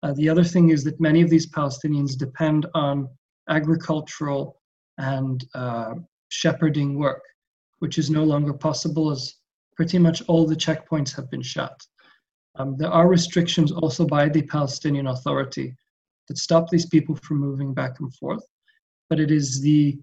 Uh, 0.04 0.14
the 0.14 0.28
other 0.28 0.44
thing 0.44 0.70
is 0.70 0.84
that 0.84 1.00
many 1.00 1.22
of 1.22 1.30
these 1.30 1.50
Palestinians 1.50 2.18
depend 2.18 2.66
on 2.76 3.08
agricultural 3.50 4.62
and 4.98 5.46
uh, 5.56 5.94
shepherding 6.30 7.00
work, 7.00 7.22
which 7.80 7.98
is 7.98 8.10
no 8.10 8.24
longer 8.24 8.54
possible 8.54 9.10
as 9.10 9.36
pretty 9.78 9.98
much 9.98 10.22
all 10.28 10.46
the 10.46 10.56
checkpoints 10.56 11.16
have 11.16 11.32
been 11.32 11.42
shut. 11.42 11.80
Um, 12.56 12.76
there 12.78 12.92
are 12.92 13.08
restrictions 13.08 13.72
also 13.72 14.06
by 14.06 14.28
the 14.28 14.42
Palestinian 14.42 15.08
Authority 15.08 15.74
that 16.28 16.38
stop 16.38 16.70
these 16.70 16.88
people 16.88 17.16
from 17.16 17.38
moving 17.40 17.74
back 17.74 18.00
and 18.02 18.14
forth, 18.16 18.44
but 19.10 19.20
it 19.20 19.32
is 19.32 19.62
the 19.62 19.98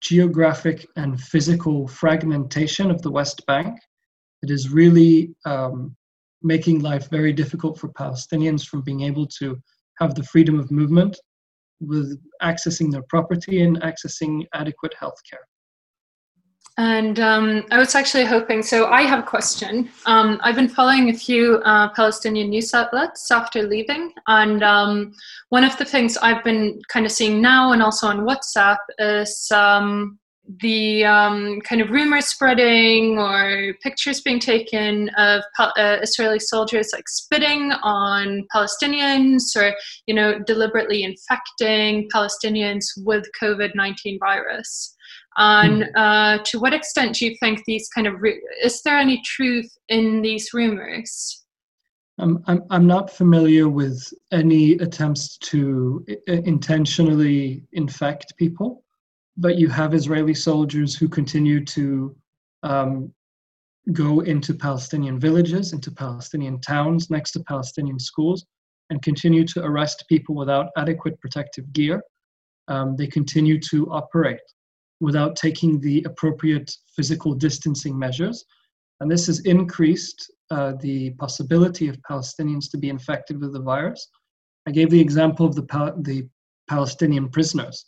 geographic 0.00 0.86
and 0.96 1.20
physical 1.20 1.88
fragmentation 1.88 2.90
of 2.90 3.02
the 3.02 3.10
West 3.10 3.44
Bank 3.46 3.76
that 4.42 4.50
is 4.50 4.70
really 4.70 5.34
um, 5.44 5.96
making 6.42 6.80
life 6.80 7.08
very 7.10 7.32
difficult 7.32 7.78
for 7.78 7.88
Palestinians 7.88 8.66
from 8.66 8.82
being 8.82 9.02
able 9.02 9.26
to 9.26 9.58
have 9.98 10.14
the 10.14 10.24
freedom 10.24 10.58
of 10.58 10.70
movement 10.70 11.18
with 11.80 12.18
accessing 12.42 12.90
their 12.90 13.02
property 13.08 13.62
and 13.62 13.80
accessing 13.82 14.46
adequate 14.54 14.94
health 14.98 15.18
care. 15.28 15.40
And 16.78 17.20
um, 17.20 17.64
I 17.70 17.78
was 17.78 17.94
actually 17.94 18.24
hoping, 18.24 18.62
so 18.62 18.86
I 18.86 19.02
have 19.02 19.18
a 19.18 19.22
question. 19.26 19.90
Um, 20.06 20.40
I've 20.42 20.54
been 20.54 20.68
following 20.68 21.10
a 21.10 21.12
few 21.12 21.56
uh, 21.56 21.90
Palestinian 21.90 22.48
news 22.48 22.72
outlets 22.72 23.30
after 23.30 23.62
leaving. 23.62 24.12
And 24.28 24.62
um, 24.62 25.12
one 25.50 25.64
of 25.64 25.76
the 25.76 25.84
things 25.84 26.16
I've 26.16 26.42
been 26.42 26.80
kind 26.88 27.04
of 27.04 27.12
seeing 27.12 27.42
now 27.42 27.72
and 27.72 27.82
also 27.82 28.06
on 28.06 28.20
WhatsApp 28.20 28.78
is 28.98 29.50
um, 29.52 30.18
the 30.58 31.04
um, 31.04 31.60
kind 31.60 31.80
of 31.80 31.90
rumors 31.90 32.26
spreading 32.26 33.18
or 33.18 33.74
pictures 33.82 34.20
being 34.20 34.40
taken 34.40 35.08
of 35.16 35.42
uh, 35.58 35.98
Israeli 36.02 36.40
soldiers 36.40 36.90
like 36.92 37.08
spitting 37.08 37.72
on 37.82 38.46
Palestinians 38.54 39.54
or, 39.56 39.74
you 40.06 40.14
know, 40.14 40.38
deliberately 40.40 41.04
infecting 41.04 42.08
Palestinians 42.14 42.84
with 42.98 43.24
COVID 43.40 43.70
19 43.74 44.18
virus. 44.18 44.96
And 45.36 45.84
hmm. 45.84 45.90
uh, 45.96 46.38
to 46.46 46.58
what 46.58 46.74
extent 46.74 47.16
do 47.16 47.26
you 47.26 47.36
think 47.40 47.62
these 47.66 47.88
kind 47.94 48.06
of 48.06 48.14
is 48.62 48.82
there 48.82 48.98
any 48.98 49.22
truth 49.24 49.70
in 49.88 50.22
these 50.22 50.52
rumors? 50.52 51.44
Um, 52.18 52.42
I'm 52.46 52.62
I'm 52.70 52.86
not 52.86 53.10
familiar 53.10 53.68
with 53.68 54.12
any 54.30 54.72
attempts 54.72 55.38
to 55.38 56.04
intentionally 56.26 57.62
infect 57.72 58.36
people, 58.36 58.84
but 59.40 59.56
you 59.56 59.68
have 59.68 59.94
Israeli 59.94 60.34
soldiers 60.34 60.94
who 60.94 61.08
continue 61.08 61.64
to 61.64 62.14
um, 62.62 63.10
go 63.92 64.20
into 64.20 64.52
Palestinian 64.54 65.18
villages, 65.18 65.72
into 65.72 65.90
Palestinian 65.90 66.60
towns 66.60 67.08
next 67.08 67.32
to 67.32 67.40
Palestinian 67.40 67.98
schools, 67.98 68.44
and 68.90 69.00
continue 69.00 69.46
to 69.46 69.64
arrest 69.64 70.04
people 70.10 70.34
without 70.34 70.66
adequate 70.76 71.18
protective 71.20 71.72
gear. 71.72 72.02
Um, 72.68 72.96
they 72.96 73.06
continue 73.06 73.58
to 73.70 73.90
operate 73.90 74.40
without 75.00 75.36
taking 75.36 75.80
the 75.80 76.02
appropriate 76.04 76.70
physical 76.94 77.32
distancing 77.32 77.98
measures. 77.98 78.44
And 79.00 79.10
this 79.10 79.26
has 79.26 79.40
increased 79.40 80.30
uh, 80.50 80.74
the 80.80 81.10
possibility 81.12 81.88
of 81.88 81.96
Palestinians 82.02 82.70
to 82.72 82.76
be 82.76 82.90
infected 82.90 83.40
with 83.40 83.54
the 83.54 83.62
virus. 83.62 84.06
I 84.66 84.72
gave 84.72 84.90
the 84.90 85.00
example 85.00 85.46
of 85.46 85.54
the, 85.54 85.94
the 86.02 86.28
Palestinian 86.68 87.30
prisoners. 87.30 87.86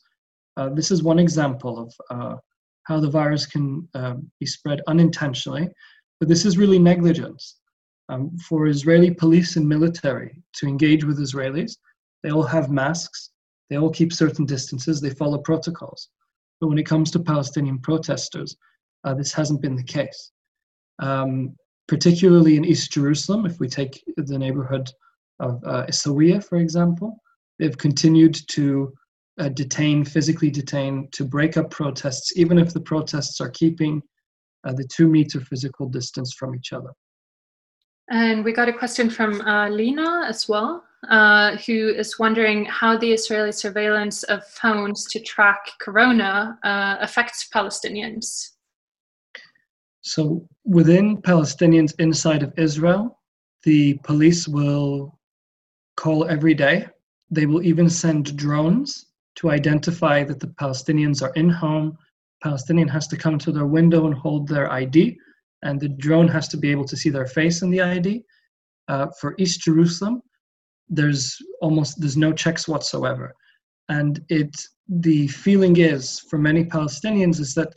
Uh, 0.56 0.68
this 0.70 0.90
is 0.90 1.02
one 1.02 1.18
example 1.18 1.78
of 1.78 1.94
uh, 2.10 2.36
how 2.84 3.00
the 3.00 3.10
virus 3.10 3.46
can 3.46 3.88
uh, 3.94 4.14
be 4.40 4.46
spread 4.46 4.80
unintentionally, 4.86 5.68
but 6.20 6.28
this 6.28 6.44
is 6.44 6.58
really 6.58 6.78
negligence. 6.78 7.58
Um, 8.08 8.36
for 8.48 8.66
Israeli 8.66 9.10
police 9.12 9.56
and 9.56 9.66
military 9.66 10.42
to 10.54 10.66
engage 10.66 11.04
with 11.04 11.18
Israelis, 11.18 11.76
they 12.22 12.30
all 12.30 12.42
have 12.42 12.70
masks, 12.70 13.30
they 13.70 13.76
all 13.76 13.90
keep 13.90 14.12
certain 14.12 14.44
distances, 14.44 15.00
they 15.00 15.10
follow 15.10 15.38
protocols. 15.38 16.08
But 16.60 16.68
when 16.68 16.78
it 16.78 16.86
comes 16.86 17.10
to 17.12 17.20
Palestinian 17.20 17.78
protesters, 17.78 18.56
uh, 19.04 19.14
this 19.14 19.32
hasn't 19.32 19.62
been 19.62 19.76
the 19.76 19.82
case. 19.82 20.32
Um, 20.98 21.56
particularly 21.88 22.56
in 22.56 22.64
East 22.64 22.92
Jerusalem, 22.92 23.46
if 23.46 23.58
we 23.58 23.68
take 23.68 24.02
the 24.16 24.38
neighborhood 24.38 24.90
of 25.40 25.62
uh, 25.64 25.86
for 26.40 26.56
example, 26.56 27.16
they've 27.58 27.76
continued 27.76 28.36
to 28.48 28.92
uh, 29.38 29.48
detain, 29.48 30.04
physically 30.04 30.50
detain, 30.50 31.08
to 31.12 31.24
break 31.24 31.56
up 31.56 31.70
protests, 31.70 32.36
even 32.36 32.58
if 32.58 32.72
the 32.72 32.80
protests 32.80 33.40
are 33.40 33.50
keeping 33.50 34.02
uh, 34.64 34.72
the 34.72 34.84
two 34.84 35.08
meter 35.08 35.40
physical 35.40 35.88
distance 35.88 36.34
from 36.34 36.54
each 36.54 36.72
other. 36.72 36.90
And 38.10 38.44
we 38.44 38.52
got 38.52 38.68
a 38.68 38.72
question 38.72 39.08
from 39.08 39.40
uh, 39.42 39.68
Lena 39.68 40.24
as 40.28 40.48
well 40.48 40.84
uh, 41.08 41.56
who 41.56 41.88
is 41.88 42.18
wondering 42.18 42.64
how 42.66 42.96
the 42.96 43.12
Israeli 43.12 43.52
surveillance 43.52 44.22
of 44.24 44.46
phones 44.46 45.04
to 45.06 45.20
track 45.20 45.58
corona 45.80 46.58
uh, 46.62 46.96
affects 47.00 47.48
Palestinians. 47.52 48.50
So, 50.02 50.46
within 50.64 51.22
Palestinians 51.22 51.94
inside 51.98 52.42
of 52.42 52.52
Israel, 52.56 53.18
the 53.62 53.94
police 54.04 54.48
will 54.48 55.18
call 55.96 56.26
every 56.26 56.54
day. 56.54 56.86
They 57.30 57.46
will 57.46 57.62
even 57.62 57.88
send 57.88 58.36
drones 58.36 59.06
to 59.36 59.50
identify 59.50 60.24
that 60.24 60.40
the 60.40 60.48
Palestinians 60.48 61.22
are 61.22 61.32
in 61.34 61.48
home. 61.48 61.96
Palestinian 62.42 62.88
has 62.88 63.06
to 63.08 63.16
come 63.16 63.38
to 63.38 63.52
their 63.52 63.66
window 63.66 64.06
and 64.06 64.14
hold 64.14 64.48
their 64.48 64.70
ID, 64.70 65.16
and 65.62 65.80
the 65.80 65.88
drone 65.88 66.28
has 66.28 66.48
to 66.48 66.56
be 66.56 66.70
able 66.70 66.84
to 66.84 66.96
see 66.96 67.10
their 67.10 67.26
face 67.26 67.62
in 67.62 67.70
the 67.70 67.80
ID. 67.80 68.24
Uh, 68.88 69.06
for 69.20 69.34
East 69.38 69.60
Jerusalem, 69.60 70.22
there's 70.88 71.38
almost 71.60 71.98
there's 72.00 72.16
no 72.16 72.32
checks 72.32 72.68
whatsoever 72.68 73.34
and 73.88 74.20
it 74.28 74.54
the 74.88 75.26
feeling 75.28 75.76
is 75.78 76.20
for 76.28 76.38
many 76.38 76.64
palestinians 76.64 77.40
is 77.40 77.54
that 77.54 77.74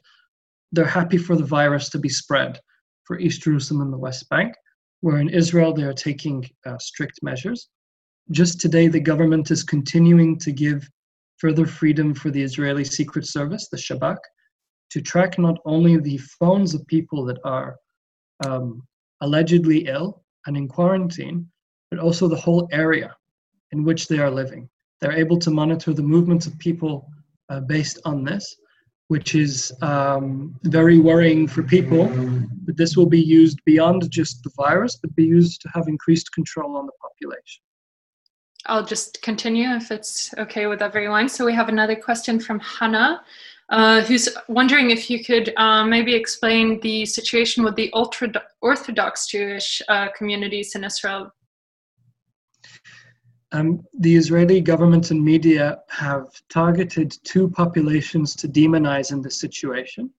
they're 0.71 0.85
happy 0.85 1.17
for 1.17 1.35
the 1.35 1.43
virus 1.43 1.89
to 1.89 1.97
be 1.97 2.09
spread 2.09 2.59
for 3.05 3.19
east 3.19 3.41
jerusalem 3.41 3.81
and 3.81 3.93
the 3.93 3.97
west 3.97 4.27
bank 4.29 4.53
where 5.01 5.17
in 5.17 5.29
israel 5.29 5.73
they 5.73 5.83
are 5.83 5.93
taking 5.93 6.47
uh, 6.65 6.77
strict 6.77 7.19
measures 7.21 7.69
just 8.31 8.59
today 8.59 8.87
the 8.87 8.99
government 8.99 9.49
is 9.49 9.63
continuing 9.63 10.37
to 10.37 10.51
give 10.51 10.89
further 11.45 11.67
freedom 11.79 12.13
for 12.21 12.29
the 12.31 12.43
israeli 12.49 12.85
secret 12.97 13.25
service 13.37 13.67
the 13.69 13.77
shabak 13.87 14.17
to 14.95 15.01
track 15.01 15.37
not 15.37 15.57
only 15.65 15.97
the 15.97 16.17
phones 16.39 16.73
of 16.73 16.85
people 16.87 17.25
that 17.25 17.39
are 17.43 17.75
um, 18.45 18.81
allegedly 19.21 19.87
ill 19.87 20.23
and 20.45 20.55
in 20.55 20.67
quarantine, 20.67 21.49
but 21.89 21.99
also 21.99 22.27
the 22.27 22.43
whole 22.45 22.67
area 22.71 23.13
in 23.71 23.83
which 23.83 24.07
they 24.07 24.19
are 24.19 24.31
living. 24.31 24.69
They're 25.01 25.19
able 25.23 25.39
to 25.39 25.51
monitor 25.51 25.93
the 25.93 26.09
movements 26.15 26.45
of 26.47 26.57
people 26.59 27.09
uh, 27.49 27.61
based 27.61 27.99
on 28.05 28.23
this, 28.23 28.55
which 29.07 29.35
is 29.35 29.71
um, 29.81 30.55
very 30.63 30.99
worrying 30.99 31.47
for 31.47 31.63
people. 31.63 32.07
But 32.65 32.77
this 32.77 32.95
will 32.97 33.11
be 33.19 33.21
used 33.21 33.59
beyond 33.65 34.09
just 34.09 34.43
the 34.43 34.51
virus, 34.55 34.97
but 35.01 35.15
be 35.15 35.25
used 35.25 35.61
to 35.61 35.69
have 35.73 35.87
increased 35.87 36.33
control 36.33 36.77
on 36.77 36.85
the 36.85 36.97
population. 37.01 37.61
I'll 38.68 38.86
just 38.86 39.22
continue 39.22 39.70
if 39.70 39.91
it's 39.91 40.34
okay 40.38 40.68
with 40.68 40.82
everyone. 40.82 41.30
So 41.30 41.45
we 41.45 41.53
have 41.53 41.70
another 41.70 41.95
question 41.95 42.39
from 42.39 42.59
Hannah, 42.59 43.22
uh, 43.70 44.01
who's 44.01 44.30
wondering 44.47 44.91
if 44.91 45.09
you 45.09 45.24
could 45.24 45.53
uh, 45.57 45.86
maybe 45.86 46.16
explain 46.16 46.80
the 46.82 47.05
situation 47.05 47.63
with 47.63 47.76
the 47.76 47.91
ultra 47.93 48.32
Orthodox 48.61 49.28
Jewish 49.28 49.82
uh, 49.88 50.07
communities 50.18 50.76
in 50.76 50.84
Israel. 50.84 51.32
Um, 53.51 53.86
the 53.99 54.16
Israeli 54.16 54.59
government 54.59 55.11
and 55.11 55.24
media 55.24 55.80
have 55.89 56.28
targeted 56.49 57.16
two 57.24 57.49
populations 57.49 58.36
to 58.38 58.47
demonize 58.47 59.11
in 59.11 59.22
this 59.22 59.39
situation. 59.39 60.09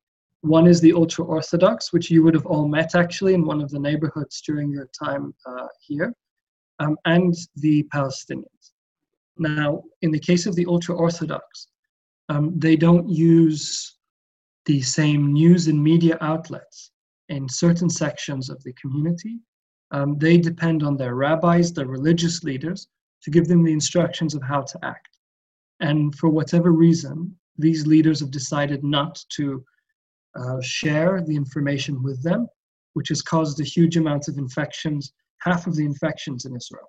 One 0.43 0.67
is 0.67 0.81
the 0.81 0.93
ultra 0.93 1.25
Orthodox, 1.25 1.93
which 1.93 2.11
you 2.11 2.23
would 2.23 2.35
have 2.35 2.47
all 2.47 2.69
met 2.69 2.95
actually 2.95 3.35
in 3.35 3.45
one 3.45 3.61
of 3.61 3.71
the 3.71 3.81
neighborhoods 3.81 4.41
during 4.41 4.71
your 4.71 4.89
time 4.99 5.35
uh, 5.45 5.67
here 5.81 6.15
um, 6.79 6.97
and 7.05 7.35
the 7.57 7.83
Palestinians. 7.95 8.73
Now, 9.39 9.83
in 10.03 10.11
the 10.11 10.19
case 10.19 10.47
of 10.47 10.55
the 10.55 10.67
ultra 10.67 10.95
Orthodox, 10.95 11.69
um, 12.29 12.59
they 12.59 12.77
don't 12.77 13.09
use 13.09 13.97
the 14.65 14.83
same 14.83 15.33
news 15.33 15.69
and 15.69 15.83
media 15.83 16.19
outlets 16.21 16.91
in 17.29 17.49
certain 17.49 17.91
sections 17.91 18.51
of 18.51 18.63
the 18.65 18.73
community. 18.75 19.39
Um, 19.93 20.19
they 20.19 20.37
depend 20.37 20.83
on 20.83 20.97
their 20.97 21.15
rabbis, 21.15 21.73
their 21.73 21.87
religious 21.87 22.43
leaders, 22.43 22.89
to 23.23 23.31
give 23.31 23.47
them 23.47 23.63
the 23.63 23.73
instructions 23.73 24.35
of 24.35 24.43
how 24.43 24.63
to 24.63 24.79
act. 24.83 25.19
And 25.81 26.15
for 26.17 26.29
whatever 26.31 26.73
reason, 26.73 27.37
these 27.59 27.87
leaders 27.87 28.21
have 28.21 28.31
decided 28.31 28.83
not 28.83 29.23
to 29.37 29.65
uh, 30.39 30.61
share 30.61 31.23
the 31.23 31.37
information 31.37 32.03
with 32.03 32.23
them, 32.23 32.49
which 32.95 33.09
has 33.09 33.23
caused 33.23 33.61
a 33.61 33.65
huge 33.65 33.97
amount 33.97 34.29
of 34.29 34.39
infections 34.39 35.13
half 35.41 35.67
of 35.67 35.77
the 35.77 35.85
infections 35.85 36.45
in 36.45 36.57
Israel 36.57 36.89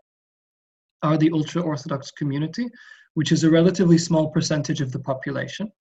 are 1.03 1.17
the 1.17 1.31
ultra 1.31 1.61
Orthodox 1.61 2.11
community, 2.11 2.67
which 3.13 3.31
is 3.31 3.43
a 3.43 3.49
relatively 3.49 3.97
small 3.97 4.29
percentage 4.29 4.81
of 4.81 4.91
the 4.91 4.99
population. 4.99 5.71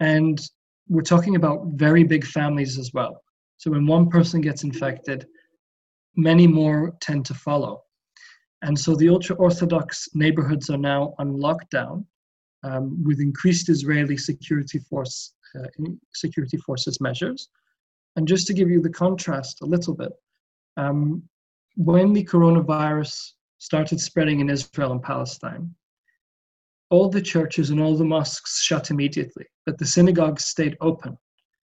And 0.00 0.40
we're 0.88 1.02
talking 1.02 1.36
about 1.36 1.66
very 1.74 2.04
big 2.04 2.24
families 2.24 2.78
as 2.78 2.92
well. 2.94 3.22
So 3.58 3.70
when 3.70 3.86
one 3.86 4.08
person 4.08 4.40
gets 4.40 4.64
infected, 4.64 5.26
many 6.16 6.46
more 6.46 6.96
tend 7.00 7.26
to 7.26 7.34
follow. 7.34 7.82
And 8.62 8.78
so 8.78 8.96
the 8.96 9.08
ultra 9.08 9.36
Orthodox 9.36 10.08
neighborhoods 10.14 10.70
are 10.70 10.78
now 10.78 11.14
on 11.18 11.36
lockdown 11.36 12.04
um, 12.64 13.02
with 13.04 13.20
increased 13.20 13.68
Israeli 13.68 14.16
security 14.16 14.78
force 14.78 15.34
uh, 15.58 15.66
security 16.14 16.58
forces 16.58 17.00
measures. 17.00 17.48
And 18.16 18.28
just 18.28 18.46
to 18.48 18.54
give 18.54 18.68
you 18.68 18.82
the 18.82 18.90
contrast 18.90 19.62
a 19.62 19.66
little 19.66 19.94
bit, 19.94 20.12
um, 20.76 21.22
when 21.78 22.12
the 22.12 22.24
coronavirus 22.24 23.34
started 23.58 24.00
spreading 24.00 24.40
in 24.40 24.50
Israel 24.50 24.90
and 24.90 25.02
Palestine, 25.02 25.72
all 26.90 27.08
the 27.08 27.22
churches 27.22 27.70
and 27.70 27.80
all 27.80 27.96
the 27.96 28.04
mosques 28.04 28.60
shut 28.60 28.90
immediately, 28.90 29.46
but 29.64 29.78
the 29.78 29.86
synagogues 29.86 30.44
stayed 30.44 30.76
open. 30.80 31.16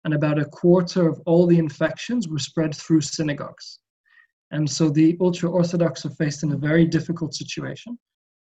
And 0.05 0.15
about 0.15 0.39
a 0.39 0.45
quarter 0.45 1.09
of 1.09 1.21
all 1.27 1.49
the 1.49 1.59
infections 1.59 2.29
were 2.29 2.39
spread 2.39 2.77
through 2.77 3.01
synagogues. 3.01 3.81
And 4.53 4.71
so 4.71 4.89
the 4.89 5.17
ultra 5.21 5.51
Orthodox 5.51 6.07
are 6.07 6.11
faced 6.11 6.45
in 6.45 6.53
a 6.53 6.57
very 6.57 6.87
difficult 6.87 7.35
situation 7.35 7.99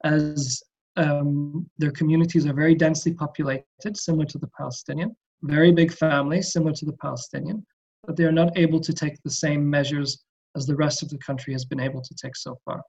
as 0.05 0.63
um, 0.95 1.69
their 1.77 1.91
communities 1.91 2.45
are 2.45 2.53
very 2.53 2.73
densely 2.73 3.13
populated, 3.13 3.97
similar 3.97 4.25
to 4.25 4.37
the 4.37 4.49
Palestinian, 4.57 5.13
very 5.41 5.73
big 5.73 5.91
families, 5.91 6.53
similar 6.53 6.71
to 6.71 6.85
the 6.85 6.97
Palestinian, 7.01 7.65
but 8.05 8.15
they 8.15 8.23
are 8.23 8.31
not 8.31 8.57
able 8.57 8.79
to 8.79 8.93
take 8.93 9.21
the 9.23 9.29
same 9.29 9.69
measures 9.69 10.23
as 10.55 10.65
the 10.65 10.75
rest 10.75 11.03
of 11.03 11.09
the 11.09 11.17
country 11.17 11.53
has 11.53 11.65
been 11.65 11.79
able 11.79 12.01
to 12.01 12.15
take 12.15 12.35
so 12.35 12.57
far. 12.65 12.81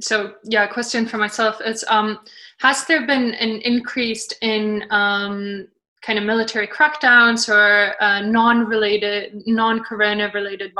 So 0.00 0.34
yeah, 0.44 0.64
a 0.64 0.72
question 0.72 1.06
for 1.06 1.18
myself 1.18 1.60
is: 1.64 1.84
um, 1.88 2.20
Has 2.60 2.84
there 2.84 3.06
been 3.06 3.34
an 3.34 3.60
increase 3.62 4.28
in 4.42 4.84
um, 4.90 5.66
kind 6.02 6.18
of 6.18 6.24
military 6.24 6.68
crackdowns 6.68 7.48
or 7.48 8.00
uh, 8.00 8.20
non-related, 8.20 9.42
non-corona-related 9.46 10.72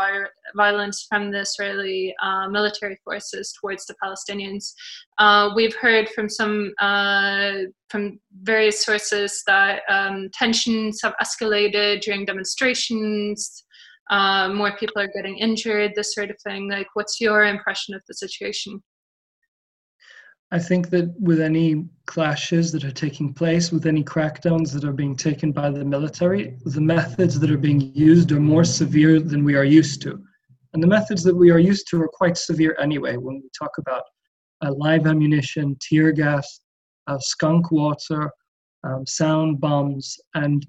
violence 0.56 1.06
from 1.08 1.32
the 1.32 1.40
Israeli 1.40 2.14
uh, 2.22 2.48
military 2.48 2.96
forces 3.04 3.52
towards 3.60 3.86
the 3.86 3.94
Palestinians? 4.02 4.72
Uh, 5.18 5.50
we've 5.56 5.74
heard 5.74 6.08
from 6.10 6.28
some 6.28 6.72
uh, 6.80 7.54
from 7.90 8.20
various 8.42 8.84
sources 8.84 9.42
that 9.46 9.82
um, 9.88 10.28
tensions 10.32 11.00
have 11.02 11.14
escalated 11.20 12.02
during 12.02 12.24
demonstrations 12.24 13.64
uh, 14.10 14.48
more 14.48 14.76
people 14.76 15.02
are 15.02 15.10
getting 15.14 15.38
injured, 15.38 15.92
this 15.94 16.14
sort 16.14 16.30
of 16.30 16.36
thing. 16.42 16.70
Like, 16.70 16.88
what's 16.94 17.20
your 17.20 17.44
impression 17.44 17.94
of 17.94 18.02
the 18.08 18.14
situation? 18.14 18.82
I 20.50 20.58
think 20.58 20.88
that 20.90 21.14
with 21.20 21.40
any 21.40 21.84
clashes 22.06 22.72
that 22.72 22.84
are 22.84 22.90
taking 22.90 23.34
place, 23.34 23.70
with 23.70 23.86
any 23.86 24.02
crackdowns 24.02 24.72
that 24.72 24.84
are 24.84 24.94
being 24.94 25.14
taken 25.14 25.52
by 25.52 25.70
the 25.70 25.84
military, 25.84 26.56
the 26.64 26.80
methods 26.80 27.38
that 27.38 27.50
are 27.50 27.58
being 27.58 27.94
used 27.94 28.32
are 28.32 28.40
more 28.40 28.64
severe 28.64 29.20
than 29.20 29.44
we 29.44 29.56
are 29.56 29.64
used 29.64 30.00
to. 30.02 30.18
And 30.72 30.82
the 30.82 30.86
methods 30.86 31.22
that 31.24 31.36
we 31.36 31.50
are 31.50 31.58
used 31.58 31.86
to 31.90 32.00
are 32.00 32.08
quite 32.08 32.38
severe 32.38 32.76
anyway 32.80 33.16
when 33.16 33.36
we 33.36 33.48
talk 33.58 33.72
about 33.78 34.04
uh, 34.64 34.72
live 34.74 35.06
ammunition, 35.06 35.76
tear 35.80 36.12
gas, 36.12 36.60
uh, 37.08 37.18
skunk 37.18 37.70
water, 37.70 38.30
um, 38.84 39.06
sound 39.06 39.60
bombs, 39.60 40.16
and 40.34 40.66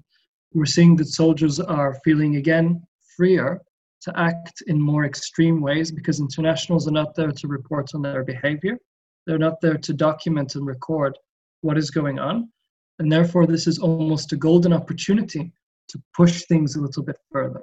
we're 0.52 0.66
seeing 0.66 0.96
that 0.96 1.06
soldiers 1.06 1.58
are 1.58 1.98
feeling 2.04 2.36
again 2.36 2.82
freer 3.16 3.60
to 4.02 4.18
act 4.18 4.62
in 4.66 4.80
more 4.80 5.04
extreme 5.04 5.60
ways 5.60 5.90
because 5.90 6.20
internationals 6.20 6.88
are 6.88 6.92
not 6.92 7.14
there 7.14 7.32
to 7.32 7.48
report 7.48 7.90
on 7.94 8.02
their 8.02 8.24
behavior. 8.24 8.78
They're 9.26 9.38
not 9.38 9.60
there 9.60 9.76
to 9.76 9.92
document 9.92 10.54
and 10.54 10.66
record 10.66 11.18
what 11.60 11.76
is 11.76 11.90
going 11.90 12.18
on. 12.18 12.50
And 12.98 13.10
therefore, 13.10 13.46
this 13.46 13.66
is 13.66 13.78
almost 13.78 14.32
a 14.32 14.36
golden 14.36 14.72
opportunity 14.72 15.52
to 15.88 16.02
push 16.16 16.44
things 16.46 16.76
a 16.76 16.80
little 16.80 17.02
bit 17.02 17.18
further. 17.30 17.62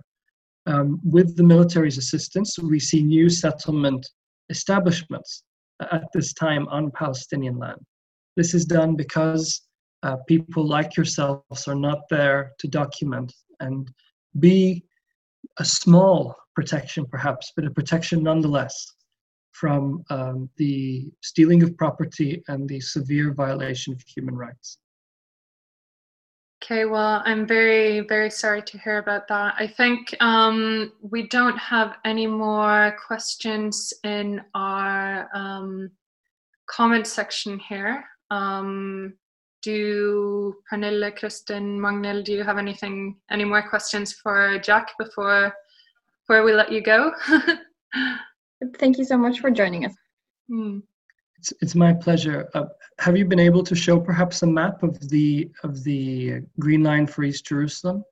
Um, 0.68 1.00
with 1.04 1.38
the 1.38 1.44
military's 1.44 1.98
assistance, 1.98 2.60
we 2.60 2.80
see 2.80 3.02
new 3.02 3.30
settlement 3.30 4.08
establishments 4.50 5.44
at 5.92 6.04
this 6.14 6.34
time 6.34 6.68
on 6.68 6.92
Palestinian 6.92 7.58
land. 7.58 7.80
This 8.36 8.54
is 8.54 8.66
done 8.66 8.96
because 8.96 9.62
uh, 10.04 10.18
people 10.28 10.68
like 10.68 10.96
yourselves 10.96 11.68
are 11.68 11.76
not 11.76 12.00
there 12.10 12.52
to 12.60 12.68
document 12.68 13.34
and 13.60 13.90
be 14.40 14.84
a 15.60 15.66
small 15.66 16.36
protection 16.56 17.06
perhaps, 17.06 17.52
but 17.56 17.66
a 17.66 17.72
protection 17.72 18.24
nonetheless 18.24 18.94
from 19.52 20.04
um, 20.10 20.50
the 20.58 21.10
stealing 21.22 21.64
of 21.64 21.76
property 21.78 22.44
and 22.48 22.70
the 22.70 22.80
severe 22.80 23.34
violation 23.34 23.94
of 23.94 24.02
human 24.02 24.36
rights. 24.36 24.78
Okay, 26.64 26.86
well, 26.86 27.22
I'm 27.26 27.46
very, 27.46 28.02
very 28.02 28.32
sorry 28.32 28.64
to 28.64 28.78
hear 28.80 28.98
about 28.98 29.28
that. 29.28 29.56
I 29.58 29.68
think 29.68 30.16
um, 30.20 30.92
we 31.02 31.28
don't 31.28 31.58
have 31.58 31.98
any 32.04 32.26
more 32.26 32.98
questions 33.06 33.94
in 34.04 34.42
our 34.56 35.30
um, 35.36 35.92
comment 36.68 37.06
section 37.06 37.60
here. 37.60 38.04
Um, 38.32 39.14
do 39.68 40.56
Pernille, 40.72 41.14
Kristen, 41.18 41.78
Magnhild, 41.78 42.24
do 42.24 42.32
you 42.32 42.44
have 42.44 42.58
anything, 42.58 43.18
any 43.30 43.44
more 43.44 43.68
questions 43.68 44.14
for 44.14 44.58
Jack 44.60 44.92
before, 44.98 45.54
before 46.22 46.46
we 46.46 46.54
let 46.54 46.72
you 46.72 46.82
go? 46.82 47.12
Thank 48.80 48.98
you 48.98 49.04
so 49.04 49.18
much 49.18 49.42
for 49.42 49.52
joining 49.52 49.86
us. 49.86 49.94
Mm. 50.50 50.84
It's, 51.38 51.52
it's 51.60 51.76
my 51.76 51.92
pleasure. 51.94 52.48
Uh, 52.54 52.68
have 53.00 53.18
you 53.18 53.26
been 53.26 53.42
able 53.42 53.62
to 53.64 53.76
show 53.76 54.00
perhaps 54.00 54.42
a 54.42 54.48
map 54.48 54.84
of 54.84 54.98
the 55.10 55.52
of 55.64 55.84
the 55.84 56.42
Green 56.60 56.82
Line 56.82 57.06
for 57.06 57.24
East 57.24 57.46
Jerusalem? 57.46 58.06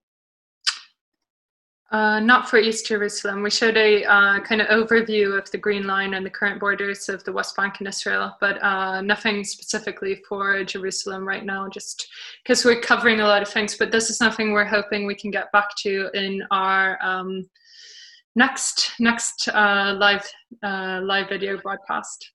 Uh, 1.91 2.19
not 2.19 2.49
for 2.49 2.57
East 2.57 2.87
Jerusalem. 2.87 3.43
We 3.43 3.51
showed 3.51 3.77
a 3.77 4.03
uh, 4.05 4.39
kind 4.39 4.59
of 4.59 4.67
overview 4.67 5.37
of 5.37 5.49
the 5.51 5.59
Green 5.59 5.85
Line 5.85 6.15
and 6.15 6.25
the 6.25 6.31
current 6.31 6.59
borders 6.59 7.09
of 7.09 7.23
the 7.25 7.31
West 7.31 7.55
Bank 7.55 7.75
and 7.77 7.87
Israel, 7.87 8.35
but 8.41 8.61
uh, 8.63 9.01
nothing 9.01 9.43
specifically 9.43 10.23
for 10.27 10.63
Jerusalem 10.63 11.27
right 11.27 11.45
now, 11.45 11.69
just 11.69 12.07
because 12.43 12.65
we're 12.65 12.81
covering 12.81 13.19
a 13.19 13.27
lot 13.27 13.43
of 13.43 13.49
things. 13.49 13.77
But 13.77 13.91
this 13.91 14.09
is 14.09 14.17
something 14.17 14.51
we're 14.51 14.65
hoping 14.65 15.05
we 15.05 15.13
can 15.13 15.29
get 15.29 15.51
back 15.51 15.69
to 15.83 16.09
in 16.15 16.41
our 16.49 16.97
um, 17.03 17.47
next 18.35 18.93
next 18.99 19.47
uh, 19.49 19.95
live 19.95 20.27
uh, 20.63 21.01
live 21.03 21.29
video 21.29 21.55
broadcast. 21.57 22.31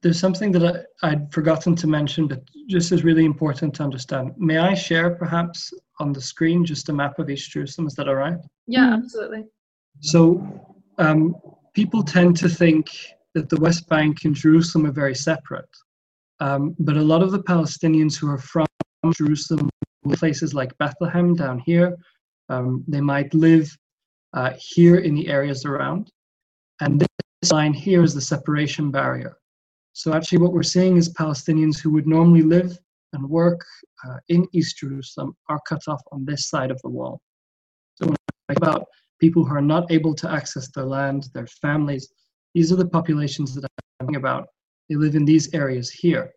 There's 0.00 0.20
something 0.20 0.52
that 0.52 0.86
I, 1.02 1.08
I'd 1.08 1.32
forgotten 1.32 1.74
to 1.74 1.88
mention, 1.88 2.28
but 2.28 2.44
just 2.68 2.92
is 2.92 3.02
really 3.02 3.24
important 3.24 3.74
to 3.74 3.82
understand. 3.82 4.32
May 4.38 4.58
I 4.58 4.74
share 4.74 5.10
perhaps 5.10 5.72
on 5.98 6.12
the 6.12 6.20
screen 6.20 6.64
just 6.64 6.88
a 6.88 6.92
map 6.92 7.18
of 7.18 7.30
East 7.30 7.50
Jerusalem. 7.50 7.86
Is 7.86 7.94
that 7.94 8.08
all 8.08 8.14
right? 8.16 8.38
Yeah, 8.66 8.90
Mm. 8.90 8.98
absolutely. 8.98 9.44
So 10.00 10.20
um, 10.98 11.34
people 11.74 12.02
tend 12.02 12.36
to 12.38 12.48
think 12.48 12.90
that 13.34 13.48
the 13.48 13.60
West 13.60 13.88
Bank 13.88 14.24
and 14.24 14.34
Jerusalem 14.34 14.86
are 14.86 14.92
very 14.92 15.14
separate. 15.14 15.68
Um, 16.40 16.74
but 16.78 16.96
a 16.96 17.02
lot 17.02 17.22
of 17.22 17.30
the 17.32 17.42
Palestinians 17.42 18.16
who 18.18 18.28
are 18.28 18.38
from 18.38 18.66
Jerusalem, 19.12 19.70
places 20.12 20.52
like 20.54 20.76
Bethlehem 20.78 21.34
down 21.34 21.58
here, 21.60 21.96
um, 22.48 22.84
they 22.86 23.00
might 23.00 23.32
live 23.34 23.74
uh, 24.34 24.52
here 24.58 24.96
in 24.96 25.14
the 25.14 25.28
areas 25.28 25.64
around. 25.64 26.10
And 26.80 27.00
this 27.00 27.52
line 27.52 27.72
here 27.72 28.02
is 28.02 28.12
the 28.14 28.20
separation 28.20 28.90
barrier. 28.90 29.38
So 29.94 30.12
actually, 30.12 30.38
what 30.38 30.52
we're 30.52 30.62
seeing 30.62 30.98
is 30.98 31.12
Palestinians 31.14 31.78
who 31.80 31.90
would 31.90 32.06
normally 32.06 32.42
live 32.42 32.78
and 33.12 33.28
work 33.28 33.64
uh, 34.06 34.18
in 34.28 34.46
East 34.52 34.78
Jerusalem 34.78 35.36
are 35.48 35.60
cut 35.68 35.82
off 35.88 36.02
on 36.12 36.24
this 36.24 36.48
side 36.48 36.70
of 36.70 36.80
the 36.82 36.90
wall. 36.90 37.20
So 37.94 38.06
when 38.06 38.16
I 38.16 38.52
think 38.52 38.58
about 38.58 38.84
people 39.20 39.44
who 39.44 39.54
are 39.54 39.62
not 39.62 39.90
able 39.90 40.14
to 40.14 40.30
access 40.30 40.70
their 40.70 40.84
land, 40.84 41.28
their 41.32 41.46
families, 41.46 42.08
these 42.54 42.72
are 42.72 42.76
the 42.76 42.88
populations 42.88 43.54
that 43.54 43.64
I'm 43.64 44.06
talking 44.06 44.16
about. 44.16 44.48
They 44.88 44.96
live 44.96 45.14
in 45.14 45.24
these 45.24 45.52
areas 45.54 45.90
here. 45.90 46.32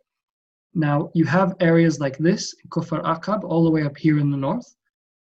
Now, 0.73 1.09
you 1.13 1.25
have 1.25 1.55
areas 1.59 1.99
like 1.99 2.17
this, 2.17 2.53
Kufar 2.69 3.03
Akab, 3.03 3.43
all 3.43 3.63
the 3.63 3.71
way 3.71 3.83
up 3.83 3.97
here 3.97 4.19
in 4.19 4.29
the 4.29 4.37
north. 4.37 4.75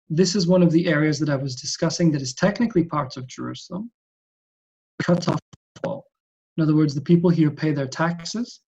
This 0.10 0.36
is 0.36 0.48
one 0.48 0.64
of 0.64 0.72
the 0.72 0.88
areas 0.88 1.20
that 1.20 1.30
I 1.30 1.36
was 1.36 1.56
discussing 1.56 2.12
that 2.12 2.22
is 2.22 2.34
technically 2.34 2.84
part 2.84 3.16
of 3.16 3.28
Jerusalem, 3.28 3.92
cut 5.02 5.28
off 5.28 5.40
wall. 5.84 6.06
In 6.58 6.64
other 6.64 6.76
words, 6.76 6.94
the 6.94 7.02
people 7.02 7.30
here 7.30 7.52
pay 7.52 7.72
their 7.72 7.88
taxes, 7.88 8.62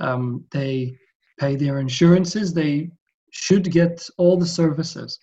um, 0.00 0.44
they 0.50 0.96
pay 1.38 1.56
their 1.56 1.78
insurances, 1.78 2.52
they 2.52 2.90
should 3.30 3.70
get 3.70 4.08
all 4.18 4.36
the 4.36 4.46
services 4.46 5.18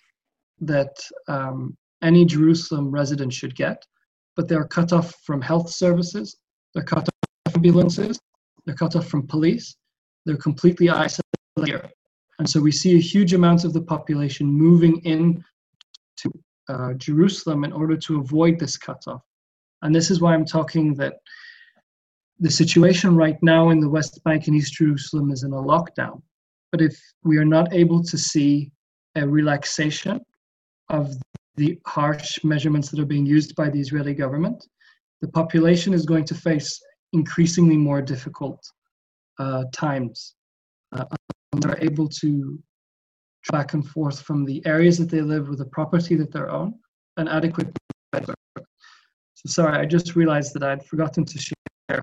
that 0.60 0.96
um, 1.28 1.76
any 2.02 2.24
Jerusalem 2.24 2.90
resident 2.90 3.32
should 3.32 3.56
get, 3.56 3.84
but 4.36 4.48
they're 4.48 4.66
cut 4.66 4.92
off 4.92 5.14
from 5.24 5.40
health 5.40 5.70
services, 5.70 6.36
they're 6.74 6.84
cut 6.84 7.08
off 7.08 7.52
from 7.52 7.56
ambulances, 7.56 8.18
they're 8.64 8.74
cut 8.74 8.96
off 8.96 9.06
from 9.06 9.26
police, 9.26 9.76
they're 10.26 10.36
completely 10.36 10.88
isolated. 10.90 11.90
And 12.38 12.48
so 12.48 12.60
we 12.60 12.72
see 12.72 12.96
a 12.96 13.00
huge 13.00 13.32
amount 13.32 13.64
of 13.64 13.72
the 13.72 13.82
population 13.82 14.46
moving 14.46 14.98
in 15.00 15.44
to 16.18 16.30
uh, 16.68 16.92
Jerusalem 16.94 17.64
in 17.64 17.72
order 17.72 17.96
to 17.96 18.20
avoid 18.20 18.58
this 18.58 18.76
cutoff. 18.76 19.22
And 19.82 19.94
this 19.94 20.10
is 20.10 20.20
why 20.20 20.34
I'm 20.34 20.44
talking 20.44 20.94
that 20.94 21.14
the 22.40 22.50
situation 22.50 23.16
right 23.16 23.36
now 23.42 23.70
in 23.70 23.80
the 23.80 23.88
West 23.88 24.22
Bank 24.24 24.46
and 24.46 24.56
East 24.56 24.74
Jerusalem 24.74 25.30
is 25.30 25.44
in 25.44 25.52
a 25.52 25.56
lockdown. 25.56 26.20
But 26.72 26.82
if 26.82 26.98
we 27.22 27.36
are 27.38 27.44
not 27.44 27.72
able 27.72 28.02
to 28.02 28.18
see 28.18 28.72
a 29.14 29.26
relaxation 29.26 30.20
of 30.88 31.14
the 31.56 31.78
harsh 31.86 32.42
measurements 32.42 32.90
that 32.90 32.98
are 32.98 33.06
being 33.06 33.26
used 33.26 33.54
by 33.54 33.70
the 33.70 33.80
Israeli 33.80 34.14
government, 34.14 34.66
the 35.20 35.28
population 35.28 35.94
is 35.94 36.04
going 36.04 36.24
to 36.24 36.34
face 36.34 36.80
increasingly 37.12 37.76
more 37.76 38.02
difficult 38.02 38.60
uh, 39.38 39.64
times. 39.72 40.34
Uh, 40.92 41.04
they're 41.52 41.82
able 41.82 42.08
to 42.08 42.58
back 43.52 43.74
and 43.74 43.86
forth 43.88 44.20
from 44.22 44.44
the 44.44 44.64
areas 44.66 44.98
that 44.98 45.10
they 45.10 45.20
live 45.20 45.48
with 45.48 45.58
the 45.58 45.66
property 45.66 46.16
that 46.16 46.32
they 46.32 46.40
own 46.40 46.74
and 47.16 47.28
adequate. 47.28 47.68
So 49.46 49.62
sorry, 49.62 49.78
I 49.78 49.84
just 49.84 50.16
realized 50.16 50.54
that 50.54 50.62
I'd 50.62 50.84
forgotten 50.84 51.24
to 51.24 51.38
share 51.38 52.02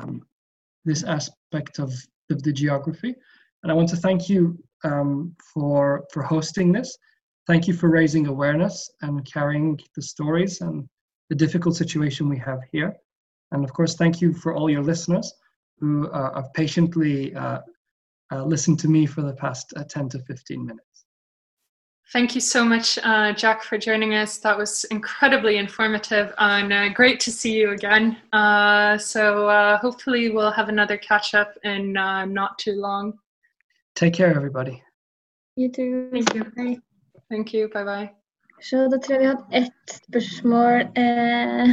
this 0.85 1.03
aspect 1.03 1.79
of, 1.79 1.91
of 2.29 2.43
the 2.43 2.53
geography. 2.53 3.15
And 3.63 3.71
I 3.71 3.75
want 3.75 3.89
to 3.89 3.95
thank 3.95 4.29
you 4.29 4.57
um, 4.83 5.35
for, 5.53 6.05
for 6.11 6.23
hosting 6.23 6.71
this. 6.71 6.97
Thank 7.47 7.67
you 7.67 7.73
for 7.73 7.89
raising 7.89 8.27
awareness 8.27 8.89
and 9.01 9.25
carrying 9.25 9.79
the 9.95 10.01
stories 10.01 10.61
and 10.61 10.87
the 11.29 11.35
difficult 11.35 11.75
situation 11.75 12.29
we 12.29 12.37
have 12.37 12.59
here. 12.71 12.95
And 13.51 13.63
of 13.63 13.73
course, 13.73 13.95
thank 13.95 14.21
you 14.21 14.33
for 14.33 14.53
all 14.53 14.69
your 14.69 14.83
listeners 14.83 15.33
who 15.79 16.09
uh, 16.09 16.35
have 16.35 16.53
patiently 16.53 17.35
uh, 17.35 17.59
uh, 18.31 18.43
listened 18.43 18.79
to 18.79 18.87
me 18.87 19.05
for 19.05 19.21
the 19.21 19.33
past 19.33 19.73
uh, 19.75 19.83
10 19.83 20.09
to 20.09 20.19
15 20.19 20.65
minutes. 20.65 20.90
Thank 22.11 22.35
you 22.35 22.41
so 22.41 22.65
much, 22.65 22.99
uh, 23.03 23.31
Jack, 23.31 23.63
for 23.63 23.77
joining 23.77 24.15
us. 24.15 24.37
That 24.39 24.57
was 24.57 24.83
incredibly 24.91 25.55
informative 25.55 26.33
and 26.39 26.73
uh, 26.73 26.89
great 26.89 27.21
to 27.21 27.31
see 27.31 27.53
you 27.53 27.71
again. 27.71 28.17
Uh, 28.33 28.97
so 28.97 29.47
uh, 29.47 29.77
hopefully 29.77 30.29
we'll 30.29 30.51
have 30.51 30.67
another 30.67 30.97
catch 30.97 31.33
up 31.33 31.53
in 31.63 31.95
uh, 31.95 32.25
not 32.25 32.59
too 32.59 32.73
long. 32.73 33.13
Take 33.95 34.13
care, 34.13 34.35
everybody. 34.35 34.83
You 35.55 35.71
too. 35.71 36.09
Thank 36.11 36.35
you. 36.35 36.51
Hei. 36.57 36.77
Thank 37.29 37.53
you. 37.53 37.69
Bye 37.69 37.83
bye. 37.83 38.09
Så 38.61 38.87
da 38.91 38.99
tror 38.99 39.15
jeg 39.15 39.21
vi 39.21 39.27
har 39.27 39.37
hatt 39.39 39.55
ett 39.57 39.93
spørsmål 40.05 40.83
eh, 40.99 41.71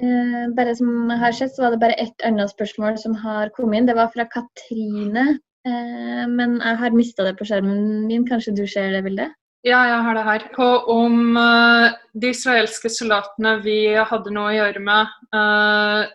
eh, 0.00 0.46
Bare 0.56 0.72
som 0.76 1.10
har 1.10 1.32
sett, 1.32 1.52
så 1.54 1.62
var 1.66 1.74
det 1.74 1.82
bare 1.82 1.98
ett 2.00 2.24
annet 2.24 2.50
spørsmål 2.54 2.96
som 2.98 3.14
har 3.14 3.50
kommet 3.56 3.78
inn. 3.78 3.90
Det 3.90 3.98
var 3.98 4.08
fra 4.14 4.24
Katrine. 4.30 5.26
Eh, 5.66 6.24
men 6.30 6.56
jeg 6.62 6.80
har 6.80 6.96
mista 6.96 7.26
det 7.26 7.36
på 7.36 7.50
skjermen 7.50 8.06
min. 8.06 8.24
Kanskje 8.30 8.56
du 8.56 8.64
ser 8.66 8.94
det 8.94 9.04
bildet? 9.04 9.36
Ja, 9.66 9.80
jeg 9.84 10.04
har 10.06 10.16
det 10.16 10.24
her. 10.24 10.46
På 10.54 10.66
om 10.94 11.36
eh, 11.36 11.96
de 12.16 12.30
israelske 12.32 12.88
soldatene 12.92 13.58
vi 13.64 13.92
hadde 13.92 14.32
noe 14.32 14.48
å 14.48 14.56
gjøre 14.56 14.80
med, 14.84 15.18
eh, 15.36 16.06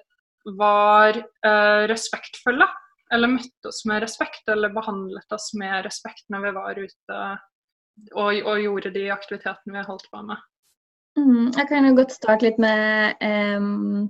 var 0.57 1.19
eh, 1.19 1.83
respektfulle. 1.91 2.67
Eller 3.13 3.29
møtte 3.29 3.69
oss 3.69 3.83
med 3.85 4.01
respekt, 4.01 4.47
eller 4.49 4.73
behandlet 4.73 5.35
oss 5.35 5.51
med 5.57 5.83
respekt 5.85 6.25
når 6.33 6.47
vi 6.47 6.53
var 6.55 6.79
ute 6.79 7.19
og, 8.17 8.31
og 8.33 8.59
gjorde 8.59 8.91
de 8.95 9.05
aktivitetene 9.13 9.77
vi 9.77 9.85
holdt 9.85 10.07
på 10.11 10.23
med. 10.25 10.41
Mm, 11.15 11.51
jeg 11.53 11.67
kan 11.69 11.85
jo 11.87 11.93
godt 11.95 12.15
starte 12.15 12.47
litt 12.47 12.57
med 12.59 13.21
um, 13.61 14.07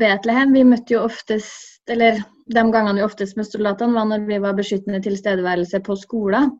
Betlehem. 0.00 0.56
Vi 0.56 0.64
møtte 0.66 0.96
jo 0.96 1.04
oftest, 1.06 1.84
eller 1.92 2.18
de 2.48 2.64
gangene 2.72 2.96
vi 2.96 3.04
oftest 3.06 3.36
med 3.38 3.46
soldatene, 3.46 3.94
var 3.94 4.08
når 4.08 4.26
vi 4.26 4.40
var 4.42 4.56
beskyttende 4.58 5.02
tilstedeværelse 5.04 5.82
på 5.84 5.98
skolen. 6.00 6.56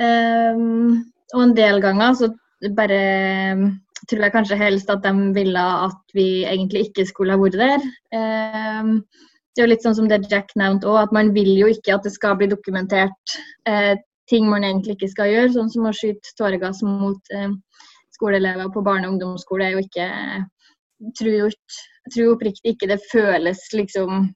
Em, 0.00 1.02
og 1.36 1.42
en 1.44 1.54
del 1.56 1.82
ganger 1.84 2.16
så 2.18 2.30
bare 2.76 3.00
tror 4.08 4.24
jeg 4.24 4.34
kanskje 4.34 4.58
helst 4.60 4.90
at 4.92 5.04
de 5.04 5.30
ville 5.36 5.62
at 5.86 6.16
vi 6.16 6.44
egentlig 6.48 6.88
ikke 6.88 7.06
skulle 7.08 7.36
ha 7.36 7.40
vært 7.40 7.58
der. 7.60 7.86
Em, 8.16 8.98
det 9.56 9.62
er 9.62 9.66
jo 9.66 9.70
litt 9.72 9.86
sånn 9.86 9.96
som 9.98 10.08
det 10.08 10.22
Jack 10.30 10.52
nevnte 10.58 10.88
òg, 10.90 10.98
at 11.06 11.14
man 11.16 11.32
vil 11.36 11.52
jo 11.56 11.68
ikke 11.72 11.94
at 11.96 12.04
det 12.06 12.12
skal 12.14 12.36
bli 12.38 12.48
dokumentert 12.50 13.36
eh, 13.68 13.94
ting 14.30 14.48
man 14.50 14.66
egentlig 14.66 14.96
ikke 14.96 15.12
skal 15.12 15.32
gjøre, 15.32 15.52
sånn 15.54 15.70
som 15.72 15.88
å 15.88 15.94
skyte 15.96 16.34
tåregass 16.38 16.82
mot 16.84 17.32
eh, 17.32 17.52
skoleelever 18.16 18.72
på 18.74 18.84
barne- 18.84 19.08
og 19.08 19.16
ungdomsskole. 19.16 19.68
er 19.68 19.76
jo 19.76 19.84
ikke 19.84 20.08
tror 21.18 21.56
tror 22.12 22.34
oppriktig 22.34 22.74
ikke 22.74 22.88
det 22.90 23.00
føles 23.10 23.60
liksom 23.74 24.28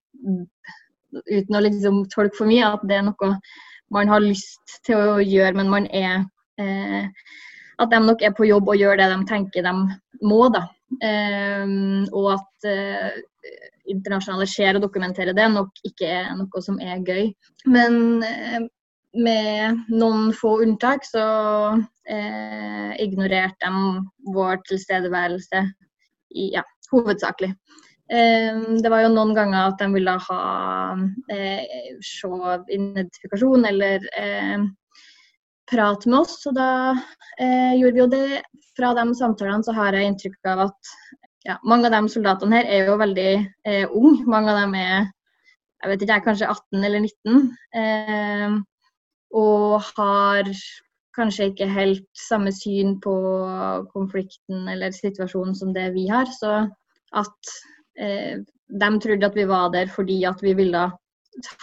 uten 1.11 1.57
å 1.57 1.63
liksom 1.65 2.05
tolke 2.13 2.37
for 2.39 2.51
mye, 2.51 2.67
at 2.67 2.83
det 2.89 2.99
er 2.99 3.07
noe 3.07 3.33
man 3.91 4.11
har 4.11 4.23
lyst 4.23 4.79
til 4.87 4.99
å 4.99 5.19
gjøre, 5.23 5.57
men 5.59 5.71
man 5.73 5.89
er 5.91 6.25
At 7.81 7.91
de 7.93 8.01
nok 8.05 8.23
er 8.23 8.35
på 8.37 8.45
jobb 8.49 8.69
og 8.69 8.77
gjør 8.77 9.01
det 9.01 9.09
de 9.09 9.19
tenker 9.29 9.65
de 9.65 9.73
må, 10.27 10.43
da. 10.53 10.67
Eh, 11.01 11.65
og 12.13 12.27
at 12.35 12.69
eh, 12.69 13.21
internasjonale 13.91 14.49
ser 14.51 14.77
og 14.77 14.85
dokumenterer 14.85 15.37
det, 15.37 15.47
nok 15.53 15.81
ikke 15.87 16.11
er 16.21 16.35
noe 16.39 16.65
som 16.65 16.81
er 16.83 17.01
gøy. 17.07 17.31
Men 17.71 18.23
eh, 18.27 18.61
med 19.21 19.85
noen 19.91 20.31
få 20.37 20.61
unntak 20.65 21.07
så 21.09 21.27
eh, 22.07 22.91
ignorerte 23.03 23.71
de 23.71 24.35
vår 24.35 24.61
tilstedeværelse 24.69 25.65
i, 26.37 26.51
ja, 26.55 26.63
hovedsakelig. 26.93 27.55
Eh, 28.11 28.61
det 28.83 28.91
var 28.91 29.05
jo 29.05 29.15
noen 29.15 29.35
ganger 29.39 29.71
at 29.71 29.81
de 29.83 29.91
ville 29.95 30.17
ha 30.27 30.43
eh, 31.33 31.97
se 32.05 32.31
identifikasjon 32.77 33.67
eller 33.71 34.07
eh, 34.19 34.69
prate 35.71 36.11
med 36.11 36.23
oss, 36.25 36.41
og 36.51 36.57
da 36.59 36.71
eh, 37.39 37.77
gjorde 37.79 37.95
vi 37.97 38.03
jo 38.03 38.11
det. 38.11 38.43
Fra 38.79 38.93
de 38.97 39.07
samtalene 39.19 39.67
så 39.67 39.75
har 39.77 39.97
jeg 39.97 40.09
inntrykk 40.09 40.51
av 40.53 40.67
at 40.69 40.93
ja, 41.49 41.57
mange 41.69 41.89
av 41.89 41.95
de 41.97 42.13
soldatene 42.13 42.61
her 42.61 42.69
er 42.69 42.91
jo 42.91 42.99
veldig 43.01 43.31
eh, 43.39 43.87
unge. 43.87 44.27
Mange 44.31 44.53
av 44.53 44.61
dem 44.63 44.77
er 44.79 45.09
jeg 45.81 45.95
vet 45.95 46.05
ikke, 46.05 46.21
kanskje 46.27 46.49
18 46.51 46.85
eller 46.85 47.05
19. 47.07 47.45
Eh, 47.81 48.57
og 49.41 49.91
har 49.97 50.51
kanskje 51.17 51.51
ikke 51.51 51.69
helt 51.71 52.07
samme 52.17 52.53
syn 52.55 52.99
på 53.03 53.15
konflikten 53.95 54.69
eller 54.71 54.95
situasjonen 54.95 55.57
som 55.57 55.73
det 55.77 55.91
vi 55.97 56.07
har. 56.11 56.29
Så 56.37 56.67
at 57.17 57.55
eh, 57.99 58.43
de 58.71 58.91
trodde 59.03 59.31
at 59.31 59.39
vi 59.39 59.47
var 59.49 59.73
der 59.75 59.91
fordi 59.91 60.23
at 60.29 60.43
vi 60.45 60.55
ville 60.59 60.91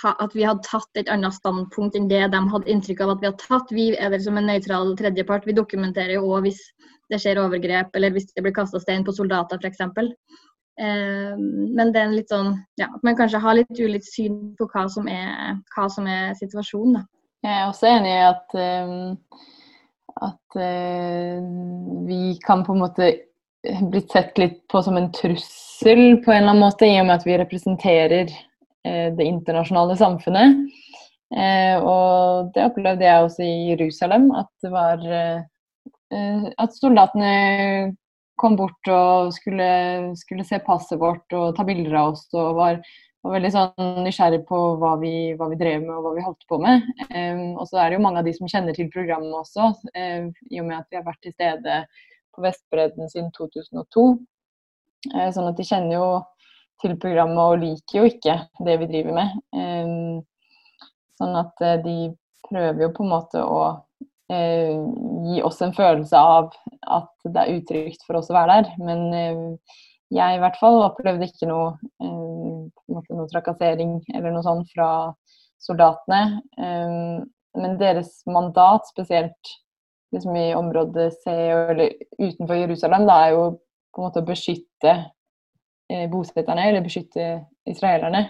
at 0.03 0.35
vi 0.35 0.45
hadde 0.47 0.65
tatt 0.65 0.99
et 0.99 1.09
annet 1.11 1.35
standpunkt 1.35 1.97
enn 1.97 2.07
det 2.09 2.23
de 2.33 2.39
hadde 2.51 2.71
inntrykk 2.71 3.03
av 3.03 3.13
at 3.13 3.21
vi 3.21 3.29
hadde 3.29 3.43
tatt. 3.43 3.73
Vi 3.75 3.87
er 3.95 4.13
der 4.13 4.23
som 4.23 4.39
en 4.39 4.47
nøytral 4.49 4.93
tredjepart. 4.99 5.47
Vi 5.47 5.57
dokumenterer 5.57 6.15
jo 6.17 6.27
òg 6.31 6.47
hvis 6.47 6.61
det 7.11 7.19
skjer 7.23 7.41
overgrep 7.41 7.95
eller 7.95 8.15
hvis 8.15 8.29
det 8.33 8.43
blir 8.43 8.55
kasta 8.55 8.81
stein 8.83 9.05
på 9.07 9.15
soldater 9.15 9.59
f.eks. 9.61 9.83
Eh, 10.77 11.35
men 11.37 11.91
det 11.93 12.01
er 12.01 12.07
en 12.07 12.17
litt 12.17 12.31
sånn 12.31 12.51
ja, 12.79 12.89
at 12.91 13.05
man 13.05 13.17
kanskje 13.17 13.41
har 13.41 13.57
litt 13.57 13.79
ulikt 13.79 14.09
syn 14.11 14.39
på 14.59 14.67
hva 14.73 14.85
som 14.91 15.07
er, 15.11 15.61
hva 15.75 15.87
som 15.91 16.09
er 16.11 16.35
situasjonen. 16.39 16.99
da. 16.99 17.05
Jeg 17.45 17.53
er 17.53 17.69
også 17.69 17.89
enig 17.91 18.11
i 18.11 18.25
at, 18.27 18.57
um, 18.57 19.39
at 20.27 20.59
eh, 20.61 21.39
vi 22.09 22.21
kan 22.43 22.65
på 22.65 22.75
en 22.75 22.83
måte 22.83 23.11
blitt 23.91 24.11
sett 24.13 24.37
litt 24.37 24.59
på 24.71 24.81
som 24.83 24.97
en 24.97 25.09
trussel 25.15 26.19
på 26.23 26.31
en 26.31 26.43
eller 26.43 26.53
annen 26.53 26.63
måte, 26.63 26.87
i 26.87 26.99
og 27.01 27.07
med 27.07 27.17
at 27.19 27.27
vi 27.27 27.37
representerer 27.39 28.31
eh, 28.31 28.46
det 29.17 29.25
internasjonale 29.27 29.97
samfunnet. 29.99 30.67
Eh, 31.35 31.75
og 31.83 32.53
det 32.55 32.67
opplevde 32.69 33.03
jeg 33.03 33.23
også 33.25 33.43
i 33.43 33.55
Jerusalem, 33.73 34.29
at 34.31 34.47
det 34.63 34.69
var 34.71 35.01
eh, 35.11 36.45
At 36.55 36.75
soldatene 36.77 37.31
kom 38.39 38.55
bort 38.55 38.87
og 38.87 39.33
skulle, 39.35 40.13
skulle, 40.15 40.45
se 40.47 40.61
passet 40.63 41.01
vårt 41.01 41.33
og 41.35 41.57
ta 41.57 41.65
bilder 41.67 41.97
av 41.99 42.13
oss 42.13 42.27
og 42.37 42.55
var, 42.55 42.77
var 43.25 43.33
veldig 43.33 43.51
sånn 43.51 43.89
nysgjerrig 44.05 44.43
på 44.47 44.59
hva 44.79 44.93
vi, 45.01 45.33
hva 45.35 45.49
vi, 45.51 45.57
drev 45.59 45.81
med 45.83 45.95
og 45.97 46.05
hva 46.05 46.13
vi 46.15 46.23
holdt 46.23 46.45
på 46.47 46.61
med. 46.63 46.85
og 47.57 47.65
så 47.67 47.81
er 47.81 47.89
det 47.89 47.97
jo 47.97 48.03
mange 48.05 48.21
av 48.21 48.29
de 48.29 48.35
som 48.37 48.47
kjenner 48.47 48.77
til 48.77 48.91
programmet 48.93 49.33
også, 49.41 49.73
i 49.97 50.61
og 50.61 50.69
med 50.69 50.77
at 50.77 50.87
vi 50.93 50.99
har 51.01 51.07
vært 51.09 51.25
til 51.25 51.33
stede 51.33 51.81
på 52.37 52.45
Vestbredden 52.45 53.09
siden 53.09 53.33
2002. 53.35 54.05
Eh, 55.15 55.29
sånn 55.33 55.49
at 55.49 55.57
de 55.57 55.65
kjenner 55.65 55.97
jo 55.97 56.07
til 56.81 56.95
programmet 57.01 57.41
og 57.41 57.61
liker 57.63 57.99
jo 57.99 58.07
ikke 58.09 58.37
det 58.65 58.77
vi 58.81 58.89
driver 58.91 59.17
med. 59.17 59.35
Eh, 59.57 59.91
sånn 61.19 61.37
at 61.39 61.65
eh, 61.65 61.77
de 61.83 61.97
prøver 62.47 62.85
jo 62.85 62.93
på 62.95 63.05
en 63.05 63.13
måte 63.15 63.43
å 63.43 63.61
gi 64.27 65.37
oss 65.47 65.61
en 65.63 65.71
følelse 65.71 66.19
av 66.19 66.49
at 66.83 67.29
det 67.31 67.39
er 67.45 67.59
utrygt 67.61 68.01
for 68.03 68.19
oss 68.19 68.27
å 68.27 68.35
være 68.35 68.57
der. 68.57 68.73
Men 68.83 69.05
jeg 70.11 70.35
i 70.35 70.41
hvert 70.41 70.57
fall 70.59 70.81
opplevde 70.83 71.29
ikke 71.29 71.47
noe, 71.47 71.77
noe 72.03 73.27
trakassering 73.31 73.93
eller 74.11 74.35
noe 74.35 74.43
sånt 74.43 74.67
fra 74.75 74.89
soldatene. 75.63 76.19
Men 77.55 77.79
deres 77.79 78.19
mandat, 78.27 78.91
spesielt 78.91 79.55
liksom 80.11 80.35
i 80.35 80.55
området 80.55 81.13
C 81.23 81.31
eller 81.31 81.93
utenfor 82.19 82.55
Jerusalem, 82.55 83.07
da, 83.07 83.19
er 83.25 83.35
jo 83.35 83.45
på 83.93 84.01
en 84.01 84.07
måte 84.07 84.23
å 84.23 84.27
beskytte 84.27 84.93
eh, 84.93 85.05
bosetterne, 86.11 86.67
eller 86.67 86.83
beskytte 86.83 87.27
israelerne. 87.69 88.25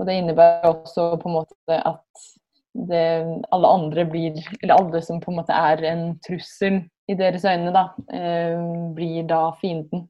Og 0.00 0.06
det 0.08 0.16
innebærer 0.16 0.68
også 0.70 1.14
på 1.20 1.28
en 1.28 1.36
måte 1.38 1.76
at 1.76 2.28
det, 2.74 3.06
alle 3.52 3.68
andre 3.68 4.04
blir 4.06 4.36
Eller 4.62 4.74
alle 4.74 5.02
som 5.02 5.20
på 5.20 5.32
en 5.32 5.40
måte 5.40 5.52
er 5.52 5.82
en 5.90 6.04
trussel 6.24 6.84
i 7.10 7.16
deres 7.18 7.44
øyne, 7.44 7.72
da, 7.74 7.88
eh, 8.14 8.60
blir 8.94 9.26
da 9.26 9.50
fienden. 9.60 10.06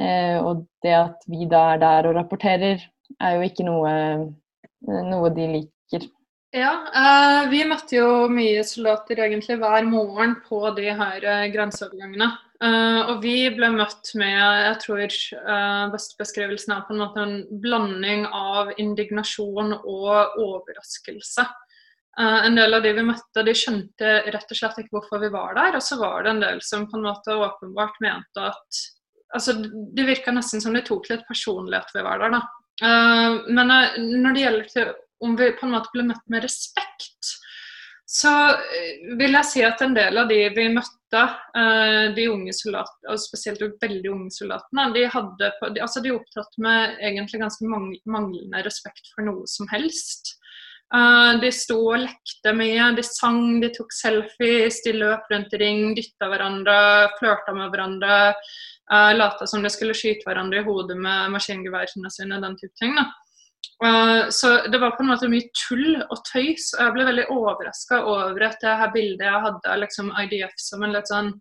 Eh, 0.00 0.38
og 0.40 0.64
det 0.82 0.94
at 0.96 1.26
vi 1.28 1.44
da 1.44 1.74
er 1.74 1.82
der 1.82 2.08
og 2.08 2.16
rapporterer, 2.16 2.80
er 3.20 3.34
jo 3.36 3.42
ikke 3.44 3.66
noe, 3.68 3.92
noe 4.80 5.32
de 5.36 5.48
liker. 5.58 6.08
Ja, 6.52 6.72
vi 7.48 7.62
møtte 7.68 7.96
jo 7.96 8.08
mye 8.32 8.64
soldater 8.64 9.20
egentlig 9.24 9.58
hver 9.60 9.84
morgen 9.88 10.34
på 10.48 10.70
de 10.76 10.88
her 10.96 11.20
grenseovergangene. 11.52 12.28
Uh, 12.62 13.10
og 13.10 13.24
vi 13.24 13.48
ble 13.50 13.72
møtt 13.74 14.12
med 14.14 14.36
jeg 14.36 14.76
tror 14.84 15.00
uh, 15.48 15.94
beskrivelsen 16.20 16.76
er 16.76 16.84
på 16.86 16.94
en 16.94 17.00
måte 17.02 17.24
en 17.24 17.34
blanding 17.62 18.28
av 18.28 18.70
indignasjon 18.78 19.74
og 19.80 20.38
overraskelse. 20.38 21.48
en 22.20 22.56
del 22.56 22.74
av 22.76 22.82
de 22.84 22.90
vi 22.92 23.02
møtte, 23.08 23.42
de 23.42 23.54
skjønte 23.56 24.08
rett 24.34 24.50
og 24.52 24.56
slett 24.58 24.78
ikke 24.82 24.98
hvorfor 24.98 25.22
vi 25.22 25.30
var 25.32 25.54
der. 25.56 25.78
Og 25.78 25.82
så 25.82 25.96
var 25.96 26.22
det 26.22 26.30
en 26.30 26.42
del 26.42 26.60
som 26.62 26.84
på 26.90 26.98
en 26.98 27.06
måte 27.06 27.34
åpenbart 27.34 27.96
mente 28.04 28.44
at 28.50 28.80
altså, 29.34 29.54
Det 29.96 30.04
virka 30.04 30.34
nesten 30.36 30.60
som 30.60 30.76
de 30.76 30.84
tok 30.84 31.08
litt 31.08 31.24
personlig 31.26 31.80
at 31.80 31.94
vi 31.96 32.04
var 32.04 32.20
der, 32.20 32.36
da. 32.36 32.42
men 33.48 33.72
når 34.20 34.34
det 34.34 34.44
gjelder 34.44 34.68
til 34.74 34.92
om 35.22 35.36
vi 35.38 35.52
på 35.56 35.66
en 35.66 35.72
måte 35.76 35.92
ble 35.94 36.04
møtt 36.08 36.24
med 36.32 36.44
respekt, 36.44 37.32
så 38.12 38.32
eh, 38.52 39.14
vil 39.16 39.32
jeg 39.38 39.48
si 39.48 39.62
at 39.64 39.80
en 39.80 39.94
del 39.96 40.20
av 40.20 40.28
de 40.28 40.42
vi 40.52 40.66
møtte, 40.74 41.22
eh, 41.56 42.10
de 42.12 42.26
unge 42.28 42.52
soldatene, 42.52 43.14
og 43.14 43.22
spesielt 43.22 43.62
de 43.62 43.70
veldig 43.80 44.10
unge 44.12 44.34
soldatene, 44.34 44.84
de 44.92 45.06
hadde 45.14 45.48
de, 45.62 45.80
altså 45.80 46.02
de 46.04 46.12
opptatt 46.12 46.58
med 46.60 47.00
egentlig 47.00 47.40
ganske 47.40 47.70
manglende 48.04 48.60
respekt 48.66 49.08
for 49.14 49.24
noe 49.24 49.48
som 49.48 49.70
helst. 49.72 50.36
Uh, 50.92 51.40
de 51.40 51.48
sto 51.56 51.78
og 51.88 52.02
lekte 52.02 52.52
mye, 52.52 52.90
de 52.92 53.00
sang, 53.06 53.62
de 53.62 53.70
tok 53.72 53.94
selfies, 53.96 54.82
de 54.84 54.92
løp 54.92 55.30
rundt 55.32 55.54
i 55.56 55.60
ring, 55.62 55.94
dytta 55.96 56.28
hverandre, 56.28 56.74
flørta 57.16 57.54
med 57.56 57.72
hverandre. 57.72 58.18
Lata 59.16 59.46
som 59.48 59.64
de 59.64 59.70
skulle 59.72 59.96
skyte 59.96 60.26
hverandre 60.28 60.60
i 60.60 60.66
hodet 60.66 60.98
med 61.00 61.32
maskingeværene 61.32 62.10
sine, 62.12 62.42
den 62.44 62.58
type 62.60 62.76
ting. 62.76 62.92
da. 62.98 63.06
Uh, 63.82 64.28
så 64.30 64.66
det 64.70 64.78
var 64.78 64.94
på 64.94 65.02
en 65.02 65.10
måte 65.10 65.30
mye 65.30 65.48
tull 65.58 65.96
og 66.04 66.20
tøys. 66.28 66.70
og 66.76 66.84
Jeg 66.84 66.94
ble 66.96 67.08
veldig 67.08 67.24
overraska 67.34 68.02
over 68.06 68.46
at 68.46 68.60
det 68.62 68.76
her 68.78 68.92
bildet 68.94 69.26
jeg 69.26 69.46
hadde 69.46 69.72
av 69.74 69.80
liksom 69.82 70.12
IDF 70.22 70.54
som 70.62 70.86
en 70.86 70.94
litt 70.94 71.10
sånn 71.10 71.32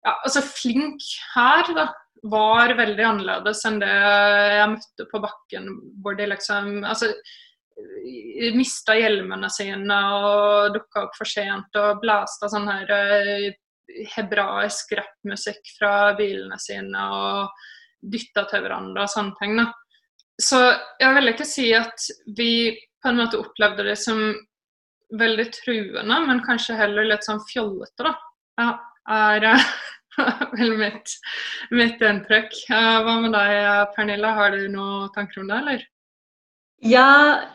ja, 0.00 0.14
altså 0.14 0.40
flink 0.44 1.04
her, 1.34 1.72
da, 1.76 1.90
var 2.32 2.72
veldig 2.76 3.04
annerledes 3.04 3.62
enn 3.68 3.78
det 3.80 3.92
jeg 3.92 4.70
møtte 4.74 5.06
på 5.08 5.20
bakken, 5.24 5.70
hvor 6.04 6.16
de 6.16 6.26
liksom 6.28 6.82
altså 6.84 7.10
mista 8.56 8.92
hjelmene 8.96 9.48
sine 9.52 9.98
og 10.20 10.74
dukka 10.74 11.06
opp 11.06 11.16
for 11.16 11.28
sent 11.28 11.76
og 11.80 12.00
blasta 12.02 12.48
sånn 12.52 12.68
her 12.68 12.92
uh, 12.92 13.46
hebraisk 14.14 14.92
rappmusikk 14.98 15.72
fra 15.78 16.12
bilene 16.18 16.60
sine 16.60 17.06
og 17.16 17.62
dytta 18.00 18.44
til 18.50 18.66
hverandre 18.66 19.04
og 19.04 19.12
sånne 19.12 19.40
ting. 19.40 19.56
da 19.60 19.70
så 20.40 20.60
jeg 21.00 21.16
vil 21.16 21.32
ikke 21.32 21.48
si 21.48 21.70
at 21.76 22.06
vi 22.36 22.52
på 23.00 23.10
en 23.10 23.20
måte 23.20 23.40
opplevde 23.40 23.86
det 23.88 23.96
som 24.00 24.20
veldig 25.18 25.46
truende, 25.54 26.18
men 26.26 26.42
kanskje 26.46 26.78
heller 26.78 27.08
litt 27.08 27.26
sånn 27.26 27.42
fjollete, 27.48 28.06
da. 28.06 28.12
Ja, 28.60 28.68
er 29.10 29.46
vel 30.58 30.76
mitt, 30.78 31.14
mitt 31.74 32.02
inntrykk. 32.04 32.54
Hva 32.70 33.16
med 33.22 33.34
deg, 33.34 33.94
Pernille? 33.96 34.34
Har 34.36 34.54
du 34.54 34.68
noen 34.70 35.10
tanker 35.16 35.42
om 35.42 35.50
det, 35.50 35.60
eller? 35.64 35.86
Ja, 36.80 37.08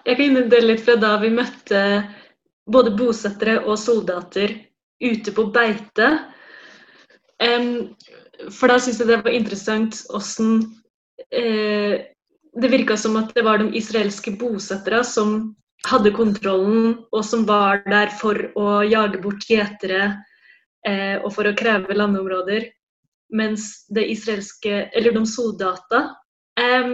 jeg 0.05 0.19
kan 0.19 0.25
inndele 0.27 0.73
litt 0.73 0.83
fra 0.85 0.97
da 1.01 1.15
vi 1.21 1.31
møtte 1.33 1.79
både 2.69 2.93
bosettere 2.97 3.59
og 3.63 3.77
soldater 3.81 4.53
ute 5.01 5.33
på 5.33 5.47
beite. 5.53 6.09
For 8.53 8.69
da 8.69 8.77
syns 8.81 8.99
jeg 9.01 9.09
det 9.09 9.21
var 9.25 9.33
interessant 9.33 10.03
åssen 10.15 10.59
eh, 11.31 12.05
det 12.61 12.71
virka 12.71 12.97
som 12.97 13.17
at 13.19 13.33
det 13.35 13.43
var 13.43 13.59
de 13.59 13.69
israelske 13.77 14.31
bosettere 14.39 15.03
som 15.03 15.55
hadde 15.85 16.13
kontrollen, 16.15 16.95
og 17.11 17.25
som 17.25 17.45
var 17.45 17.83
der 17.89 18.13
for 18.19 18.39
å 18.57 18.81
jage 18.87 19.19
bort 19.21 19.45
gjetere 19.49 20.15
eh, 20.87 21.17
og 21.21 21.31
for 21.35 21.47
å 21.47 21.55
kreve 21.57 21.97
landområder. 21.97 22.69
Mens 23.35 23.85
det 23.93 24.05
israelske, 24.13 24.85
eller 24.93 25.15
de 25.15 25.23
soldata 25.27 26.01
eh, 26.59 26.91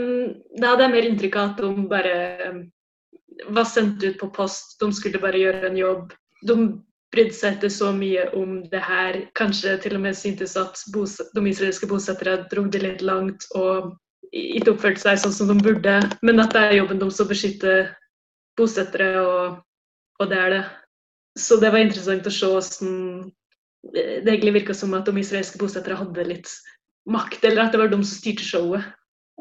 Da 0.58 0.72
hadde 0.72 0.86
jeg 0.88 0.94
mer 0.96 1.10
inntrykk 1.10 1.36
av 1.38 1.50
at 1.52 1.60
de 1.60 1.88
bare 1.92 2.16
var 3.52 3.68
sendt 3.68 4.04
ut 4.04 4.18
på 4.20 4.30
post, 4.34 4.80
de 4.80 4.92
skulle 4.96 5.22
bare 5.22 5.40
gjøre 5.40 5.70
en 5.70 5.78
jobb. 5.78 6.16
De 6.48 6.58
brydde 7.12 7.36
seg 7.36 7.58
ikke 7.58 7.72
så 7.74 7.92
mye 7.96 8.28
om 8.38 8.62
det 8.72 8.82
her. 8.84 9.20
Kanskje 9.38 9.78
til 9.84 9.98
og 9.98 10.06
med 10.06 10.18
syntes 10.18 10.56
at 10.60 10.80
de 10.88 11.44
israelske 11.50 11.90
bosettere 11.90 12.42
dro 12.52 12.66
det 12.72 12.84
litt 12.84 13.04
langt 13.06 13.48
og 13.56 13.94
ikke 14.32 14.74
oppført 14.74 15.02
seg 15.02 15.20
sånn 15.20 15.36
som 15.36 15.52
de 15.52 15.58
burde. 15.64 15.98
Men 16.24 16.44
at 16.44 16.56
det 16.56 16.64
er 16.64 16.78
jobben 16.80 17.02
deres 17.02 17.20
å 17.24 17.28
beskytte 17.30 17.76
bosettere, 18.60 19.12
og, 19.22 19.60
og, 20.20 20.26
det 20.32 20.40
er 20.40 20.56
det. 20.56 20.64
Så 21.40 21.58
det 21.62 21.72
var 21.72 21.84
interessant 21.84 22.28
å 22.28 22.34
se 22.34 22.48
åssen 22.48 22.96
det 23.92 24.28
egentlig 24.30 24.60
virka 24.60 24.76
som 24.78 24.94
at 24.94 25.08
de 25.08 25.16
israelske 25.18 25.58
bosettere 25.58 25.98
hadde 25.98 26.26
litt 26.28 26.50
makt, 27.10 27.44
eller 27.48 27.66
at 27.66 27.74
det 27.74 27.80
var 27.82 27.90
de 27.90 28.02
som 28.04 28.18
styrte 28.20 28.46
showet. 28.46 28.90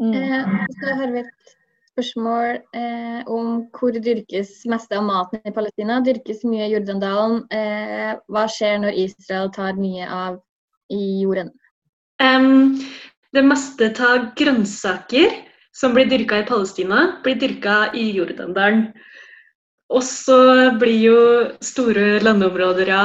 Mm. 0.01 0.15
Eh, 0.17 0.53
så 0.81 0.95
har 0.97 1.11
vi 1.13 1.25
et 1.27 1.57
spørsmål 1.91 2.61
eh, 2.79 3.19
om 3.29 3.51
hvor 3.77 3.93
dyrkes 3.93 4.63
meste 4.71 4.97
av 4.97 5.05
maten 5.05 5.43
i 5.45 5.53
Palestina. 5.53 6.01
Dyrkes 6.07 6.45
mye 6.49 6.71
i 6.71 6.73
Jordandalen. 6.73 7.43
Eh, 7.53 8.15
hva 8.33 8.47
skjer 8.49 8.81
når 8.81 9.03
Israel 9.05 9.53
tar 9.53 9.77
mye 9.81 10.09
av 10.09 10.41
i 10.91 11.21
jorden? 11.21 11.53
Um, 12.21 12.81
det 13.35 13.43
meste 13.47 13.91
av 14.03 14.33
grønnsaker 14.39 15.35
som 15.77 15.95
blir 15.95 16.09
dyrka 16.11 16.41
i 16.41 16.47
Palestina, 16.49 17.21
blir 17.25 17.39
dyrka 17.39 17.93
i 17.95 18.11
Jordandalen. 18.17 18.89
Og 19.91 20.03
så 20.07 20.39
blir 20.79 20.99
jo 20.99 21.21
store 21.65 22.21
landområder 22.23 22.91
ja, 22.91 23.05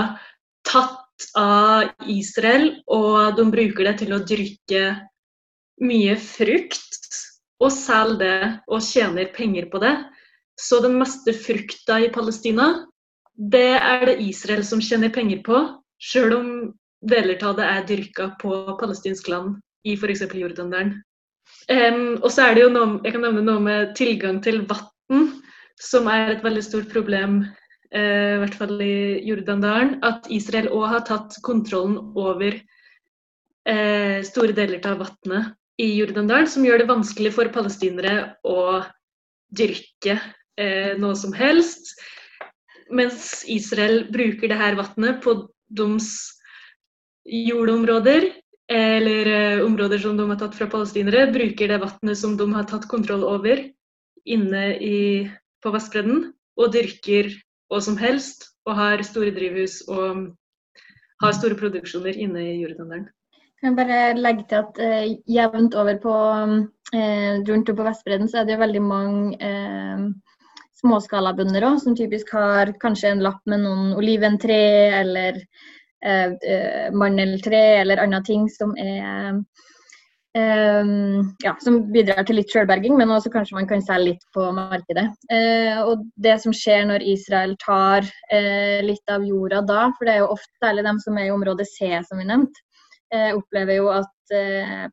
tatt 0.65 1.29
av 1.37 2.09
Israel, 2.09 2.71
og 2.91 3.37
de 3.37 3.45
bruker 3.53 3.87
det 3.89 3.95
til 4.01 4.15
å 4.15 4.23
dyrke 4.25 4.83
mye 5.85 6.17
frukt. 6.21 6.81
Og 7.63 7.71
selger 7.71 8.19
det 8.19 8.49
og 8.67 8.83
tjener 8.83 9.29
penger 9.33 9.69
på 9.71 9.79
det. 9.79 9.93
Så 10.59 10.81
den 10.83 10.97
meste 10.99 11.33
frukta 11.35 12.01
i 12.03 12.11
Palestina, 12.11 12.85
det 13.35 13.77
er 13.77 14.05
det 14.09 14.19
Israel 14.23 14.63
som 14.67 14.81
tjener 14.83 15.13
penger 15.13 15.41
på, 15.45 15.61
sjøl 15.99 16.35
om 16.35 16.49
deler 17.05 17.39
av 17.45 17.55
det 17.57 17.69
er 17.69 17.87
dyrka 17.87 18.29
på 18.41 18.57
palestinsk 18.79 19.29
land 19.31 19.55
i 19.85 19.95
f.eks. 19.95 20.25
Jordandalen. 20.33 20.97
Um, 21.69 22.17
og 22.21 22.29
så 22.33 22.47
er 22.47 22.57
det 22.57 22.65
jo 22.65 22.71
noe, 22.73 22.99
jeg 23.05 23.15
kan 23.15 23.23
nevne 23.25 23.43
noe 23.45 23.61
med 23.61 23.93
tilgang 23.97 24.41
til 24.45 24.63
vann, 24.69 25.27
som 25.81 26.09
er 26.09 26.35
et 26.35 26.43
veldig 26.45 26.63
stort 26.65 26.89
problem 26.93 27.41
uh, 27.43 28.33
i 28.35 28.39
hvert 28.41 28.57
fall 28.57 28.81
i 28.81 29.21
Jordandalen, 29.25 29.99
at 30.05 30.29
Israel 30.33 30.71
òg 30.73 30.87
har 30.93 31.05
tatt 31.07 31.37
kontrollen 31.45 31.99
over 32.17 32.57
uh, 32.57 34.19
store 34.25 34.57
deler 34.57 34.81
av 34.89 35.03
vannet 35.05 35.53
i 35.81 35.91
Jordandalen, 35.99 36.49
som 36.49 36.65
gjør 36.65 36.83
det 36.83 36.91
vanskelig 36.91 37.33
for 37.35 37.51
palestinere 37.53 38.35
å 38.47 38.83
dyrke 39.55 40.17
uh, 40.17 40.93
noe 41.01 41.17
som 41.17 41.33
helst. 41.35 41.93
Mens 42.93 43.41
Israel 43.49 44.05
bruker 44.13 44.49
det 44.49 44.61
her 44.61 44.77
vannet 44.77 45.21
på 45.25 45.39
deres 45.73 46.13
jordområder, 47.25 48.29
eller 48.71 49.27
eh, 49.29 49.65
områder 49.65 50.01
som 50.01 50.17
de 50.17 50.25
har 50.29 50.39
tatt 50.41 50.55
fra 50.57 50.67
palestinere, 50.71 51.27
bruker 51.33 51.69
det 51.69 51.81
vannet 51.83 52.17
som 52.17 52.37
de 52.37 52.47
har 52.53 52.65
tatt 52.69 52.87
kontroll 52.89 53.25
over 53.27 53.61
inne 54.25 54.63
i, 54.81 54.97
på 55.61 55.73
Vestbredden, 55.73 56.31
og 56.57 56.71
dyrker 56.73 57.29
hva 57.69 57.81
som 57.81 57.97
helst, 57.99 58.49
og 58.65 58.77
har 58.79 59.03
store 59.05 59.33
drivhus 59.35 59.83
og 59.91 60.31
har 61.21 61.37
store 61.37 61.57
produksjoner 61.59 62.17
inne 62.17 62.41
i 62.41 62.55
Jordandalen. 62.63 63.05
Kan 63.61 63.71
jeg 63.71 63.77
bare 63.77 63.99
legge 64.17 64.45
til 64.49 64.61
at 64.63 64.79
eh, 64.83 65.13
jevnt 65.31 65.77
over 65.79 65.99
på 66.01 66.15
eh, 66.93 67.37
rundt 67.47 67.69
og 67.71 67.77
på 67.77 67.85
Vestbredden 67.85 68.29
så 68.29 68.41
er 68.41 68.47
det 68.47 68.57
jo 68.57 68.63
veldig 68.65 68.81
mange 68.83 69.37
eh, 69.39 70.03
småskalabønder 70.81 71.65
òg, 71.69 71.79
som 71.81 71.95
typisk 71.97 72.33
har 72.35 72.73
kanskje 72.81 73.13
en 73.13 73.23
lapp 73.25 73.39
med 73.49 73.63
noen 73.63 73.93
oliventre 73.97 74.57
eller 74.99 75.39
eh, 76.05 76.35
eh, 76.53 76.89
mandeltre 76.93 77.61
eller 77.81 78.03
andre 78.03 78.21
ting 78.27 78.49
som 78.51 78.75
er 78.77 79.41
Um, 80.35 81.29
ja, 81.45 81.53
som 81.63 81.77
bidrar 81.95 82.25
til 82.27 82.35
litt 82.35 82.51
sjølberging, 82.51 82.97
men 82.99 83.11
også 83.13 83.29
kanskje 83.31 83.55
man 83.55 83.69
kan 83.69 83.79
selge 83.85 84.09
litt 84.09 84.25
på 84.35 84.49
markedet. 84.57 85.05
Uh, 85.31 85.79
og 85.87 86.01
Det 86.19 86.33
som 86.43 86.51
skjer 86.51 86.83
når 86.89 87.05
Israel 87.07 87.53
tar 87.61 88.03
uh, 88.03 88.79
litt 88.83 89.13
av 89.13 89.23
jorda 89.23 89.61
da, 89.63 89.85
for 89.95 90.03
det 90.03 90.17
er 90.17 90.25
jo 90.25 90.33
ofte 90.33 90.59
særlig 90.59 90.83
dem 90.89 90.99
som 91.05 91.21
er 91.21 91.29
i 91.29 91.31
område 91.31 91.63
C, 91.69 91.87
som 92.03 92.19
vi 92.19 92.27
nevnte, 92.27 92.65
uh, 93.15 93.31
opplever 93.37 93.79
jo 93.79 93.87
at 93.95 94.11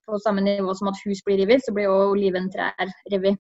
på 0.05 0.19
samme 0.21 0.43
nivå 0.45 0.75
som 0.77 0.91
at 0.91 0.99
hus 1.07 1.23
blir 1.25 1.39
revet, 1.41 1.63
så 1.65 1.73
blir 1.73 1.87
jo 1.87 1.95
oliventrær 2.13 2.75
revet. 3.09 3.39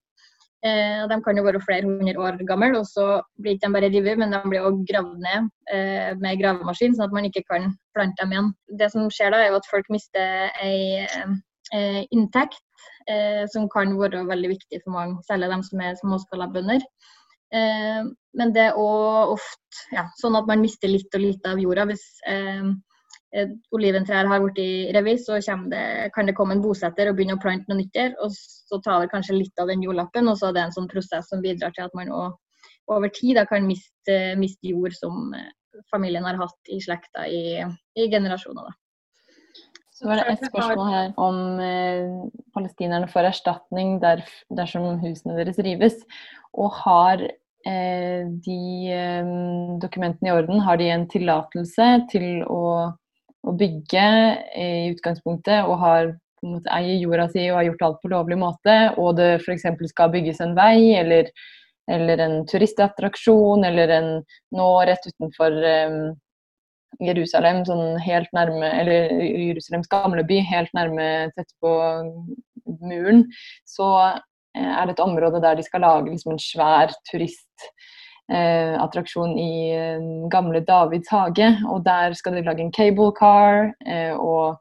Eh, 0.63 1.01
de 1.11 1.17
kan 1.25 1.39
jo 1.39 1.43
være 1.43 1.61
flere 1.65 1.89
hundre 1.89 2.21
år 2.23 2.37
gamle, 2.47 2.79
og 2.79 2.87
så 2.87 3.07
blir 3.43 3.57
ikke 3.57 3.67
de 3.67 3.75
bare 3.75 3.89
revet, 3.91 4.19
men 4.21 4.35
de 4.35 4.41
blir 4.47 4.63
også 4.63 4.85
gravd 4.91 5.17
ned 5.25 5.49
eh, 5.75 6.13
med 6.23 6.39
gravemaskin, 6.39 6.95
sånn 6.95 7.09
at 7.09 7.17
man 7.17 7.27
ikke 7.27 7.43
kan 7.49 7.73
plante 7.97 8.23
dem 8.23 8.35
igjen. 8.37 8.53
Det 8.79 8.93
som 8.93 9.09
skjer 9.11 9.35
da, 9.35 9.41
er 9.43 9.51
jo 9.51 9.59
at 9.59 9.71
folk 9.73 9.91
mister 9.91 10.53
ei 10.63 11.03
eh, 11.03 12.03
inntekt, 12.15 12.63
eh, 13.11 13.43
som 13.51 13.67
kan 13.75 13.97
være 13.99 14.23
veldig 14.29 14.53
viktig 14.55 14.85
for 14.85 14.95
mange, 14.95 15.19
særlig 15.27 15.51
de 15.51 15.59
som 15.67 15.83
er 15.83 15.99
småskalabønder. 15.99 16.87
Eh, 17.59 18.07
men 18.39 18.55
det 18.55 18.69
er 18.69 18.79
òg 18.81 19.35
ofte 19.35 19.83
ja, 19.93 20.07
sånn 20.21 20.39
at 20.39 20.47
man 20.49 20.63
mister 20.63 20.89
litt 20.89 21.13
og 21.19 21.27
litt 21.27 21.49
av 21.49 21.59
jorda. 21.61 21.91
Hvis 21.91 22.07
eh, 22.31 22.63
eh, 22.63 22.71
oliventrær 23.73 24.29
har 24.29 24.43
blitt 24.45 24.93
revet, 24.97 25.23
så 25.25 25.39
det, 25.73 25.85
kan 26.15 26.29
det 26.29 26.37
komme 26.37 26.57
en 26.57 26.65
bosetter 26.65 27.09
og 27.09 27.17
begynne 27.17 27.39
å 27.39 27.43
plante 27.43 27.71
noe 27.71 27.81
nytt 27.81 27.95
der. 27.97 28.13
Og 28.21 28.35
så 28.35 28.81
tar 28.85 29.03
det 29.03 29.13
kanskje 29.15 29.39
litt 29.39 29.63
av 29.63 29.73
den 29.73 29.85
jordlappen, 29.85 30.29
og 30.29 30.39
så 30.41 30.51
er 30.51 30.59
det 30.59 30.67
en 30.67 30.77
sånn 30.77 30.91
prosess 30.91 31.31
som 31.33 31.45
bidrar 31.45 31.73
til 31.77 31.87
at 31.87 31.97
man 31.99 32.13
også, 32.13 32.39
over 32.91 33.13
tid 33.15 33.39
da, 33.39 33.47
kan 33.49 33.65
miste, 33.65 34.17
miste, 34.37 34.73
jord 34.73 34.93
som 34.97 35.31
eh, 35.39 35.53
familien 35.93 36.27
har 36.27 36.41
hatt 36.41 36.73
i 36.75 36.81
slekta 36.83 37.25
i, 37.31 37.63
i 37.97 38.09
generasjoner. 38.11 38.67
Da. 38.69 38.79
Så 40.03 40.09
var 40.09 40.19
det 40.19 40.33
et 40.33 40.49
spørsmål 40.51 40.89
her 40.91 41.13
om 41.21 41.37
eh, 41.63 42.09
palestinerne 42.57 43.07
får 43.11 43.29
erstatning 43.29 44.01
der, 44.03 44.25
dersom 44.51 44.97
husene 44.99 45.37
deres 45.39 45.61
rives. 45.63 46.01
Og 46.59 46.75
har 46.81 47.23
eh, 47.23 48.27
de 48.47 48.63
eh, 48.91 49.31
dokumentene 49.85 50.33
i 50.33 50.35
orden? 50.35 50.65
Har 50.67 50.81
de 50.81 50.91
en 50.91 51.07
tillatelse 51.13 51.89
til 52.11 52.43
å, 52.51 52.91
å 53.43 53.55
bygge 53.59 54.09
i 54.59 54.69
utgangspunktet, 54.93 55.67
og 55.67 55.79
har 55.83 56.13
eier 56.75 56.99
jorda 56.99 57.29
si 57.31 57.45
og 57.51 57.61
har 57.61 57.69
gjort 57.71 57.85
alt 57.87 58.01
på 58.03 58.11
lovlig 58.13 58.39
måte, 58.41 58.77
og 58.99 59.17
det 59.19 59.37
f.eks. 59.41 59.69
skal 59.93 60.11
bygges 60.15 60.43
en 60.43 60.57
vei 60.59 60.95
eller, 60.99 61.31
eller 61.91 62.23
en 62.25 62.37
turistattraksjon 62.51 63.65
eller 63.69 63.95
en 63.99 64.11
nå 64.57 64.69
rett 64.89 65.07
utenfor 65.07 65.55
um, 65.63 66.01
Jerusalem, 67.03 67.63
sånn 67.67 67.97
helt 68.05 68.31
nærme, 68.37 68.69
eller 68.83 69.15
Jerusalems 69.23 69.89
gamle 69.91 70.27
by, 70.29 70.43
helt 70.51 70.75
nærme 70.77 71.07
tett 71.37 71.49
på 71.63 71.73
muren, 72.83 73.25
så 73.65 73.89
eh, 74.03 74.67
er 74.67 74.87
det 74.87 74.99
et 74.99 75.07
område 75.07 75.41
der 75.43 75.57
de 75.59 75.65
skal 75.67 75.87
lage 75.87 76.11
liksom 76.11 76.35
en 76.35 76.43
svær 76.43 76.95
turistattraksjon 77.11 78.01
eh, 78.31 78.77
i 79.37 79.75
eh, 79.75 80.29
gamle 80.31 80.61
Davids 80.61 81.09
hage. 81.11 81.59
Og 81.69 81.85
der 81.85 82.15
skal 82.15 82.35
de 82.35 82.43
lage 82.43 82.61
en 82.61 82.73
cable 82.73 83.13
car 83.13 83.73
eh, 83.87 84.15
og 84.15 84.59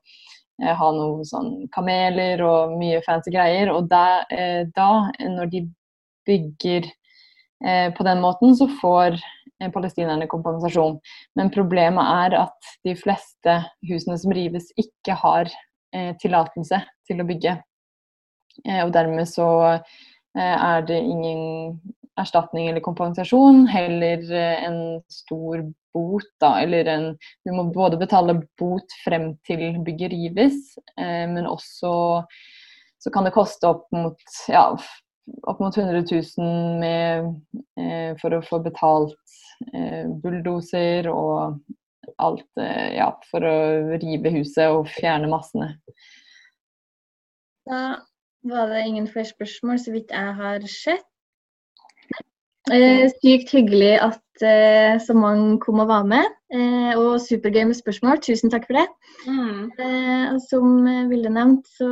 eh, 0.62 0.74
ha 0.74 0.92
noen 0.92 1.26
sånn 1.26 1.68
kameler 1.74 2.42
og 2.42 2.78
mye 2.80 3.02
fancy 3.06 3.32
greier. 3.32 3.72
Og 3.72 3.90
da, 3.90 4.24
eh, 4.32 4.66
da 4.76 5.12
når 5.20 5.52
de 5.52 5.68
bygger 6.26 6.90
på 7.94 8.04
den 8.08 8.22
måten, 8.24 8.56
så 8.58 8.66
får 8.82 9.20
palestinerne 9.70 10.26
kompensasjon. 10.26 10.96
Men 11.38 11.52
problemet 11.54 12.02
er 12.02 12.38
at 12.40 12.72
de 12.82 12.96
fleste 12.98 13.58
husene 13.86 14.18
som 14.18 14.34
rives, 14.34 14.72
ikke 14.82 15.14
har 15.22 15.46
eh, 15.94 16.16
tillatelse 16.18 16.80
til 17.06 17.22
å 17.22 17.28
bygge. 17.30 17.54
Eh, 18.66 18.82
og 18.82 18.90
dermed 18.96 19.30
så 19.30 19.52
er 20.34 20.86
det 20.88 20.96
ingen 21.04 21.76
erstatning 22.20 22.68
eller 22.68 22.84
kompensasjon, 22.84 23.66
heller 23.72 24.26
eh, 24.32 24.64
en 24.68 24.80
stor 25.12 25.64
bot, 25.94 26.28
da. 26.44 26.56
Eller 26.62 26.90
en 26.92 27.12
Du 27.46 27.54
må 27.56 27.68
både 27.74 28.00
betale 28.02 28.40
bot 28.60 28.98
frem 29.06 29.34
til 29.48 29.80
bygget 29.86 30.12
rives, 30.16 30.76
eh, 30.98 31.28
men 31.32 31.48
også 31.48 31.94
så 33.02 33.10
kan 33.10 33.26
det 33.26 33.34
koste 33.34 33.66
opp 33.66 33.88
mot 33.96 34.20
ja, 34.52 34.68
opp 35.50 35.60
mot 35.60 35.78
100 35.78 36.04
000 36.38 36.80
med, 36.82 37.32
eh, 37.80 38.12
for 38.22 38.36
å 38.36 38.44
få 38.46 38.62
betalt 38.62 39.38
eh, 39.74 40.06
bulldoser 40.22 41.10
og 41.10 41.62
alt 42.22 42.62
eh, 42.62 42.98
ja, 42.98 43.12
for 43.32 43.46
å 43.46 43.56
rive 44.02 44.34
huset 44.38 44.70
og 44.70 44.90
fjerne 44.92 45.30
massene. 45.32 45.74
Da 47.66 47.82
var 48.50 48.72
det 48.74 48.86
ingen 48.88 49.08
flere 49.10 49.30
spørsmål, 49.30 49.80
så 49.82 49.94
vidt 49.94 50.14
jeg 50.14 50.38
har 50.38 50.66
sett. 50.70 51.11
Eh, 52.70 53.08
sykt 53.24 53.50
hyggelig 53.56 53.96
at 53.98 54.44
eh, 54.46 55.00
så 55.02 55.16
mange 55.18 55.58
kom 55.64 55.80
og 55.82 55.90
var 55.90 56.04
med. 56.06 56.28
Eh, 56.54 56.94
og 56.94 57.22
supergøy 57.24 57.64
med 57.72 57.78
spørsmål. 57.80 58.22
Tusen 58.22 58.54
takk 58.54 58.68
for 58.70 58.78
det. 58.78 58.86
Mm. 59.26 59.72
Eh, 59.82 60.36
som 60.46 60.86
Vilde 61.10 61.32
nevnt, 61.34 61.66
så 61.80 61.90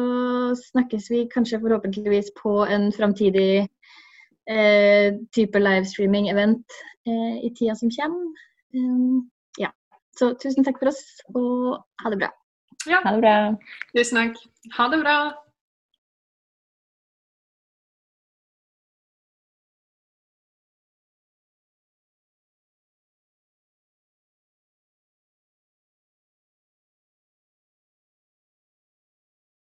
snakkes 0.59 1.09
vi 1.09 1.25
kanskje 1.33 1.61
forhåpentligvis 1.63 2.29
på 2.37 2.53
en 2.69 2.91
framtidig 2.93 3.65
eh, 4.49 5.09
type 5.33 5.63
livestreaming-event 5.65 6.77
eh, 7.09 7.35
i 7.49 7.53
tida 7.57 7.75
som 7.75 7.89
kommer. 7.89 8.29
ja. 9.57 9.73
Så 10.19 10.35
tusen 10.37 10.67
takk 10.67 10.77
for 10.77 10.93
oss, 10.93 11.01
og 11.33 11.79
ha 12.03 12.13
det 12.13 12.21
bra. 12.21 12.33
Ja. 12.85 13.01
Ha 13.07 13.15
det 13.15 13.21
bra. 13.25 13.37
Tusen 13.97 14.21
takk. 14.21 14.41
Ha 14.77 14.91
det 14.93 15.01
bra. 15.01 15.19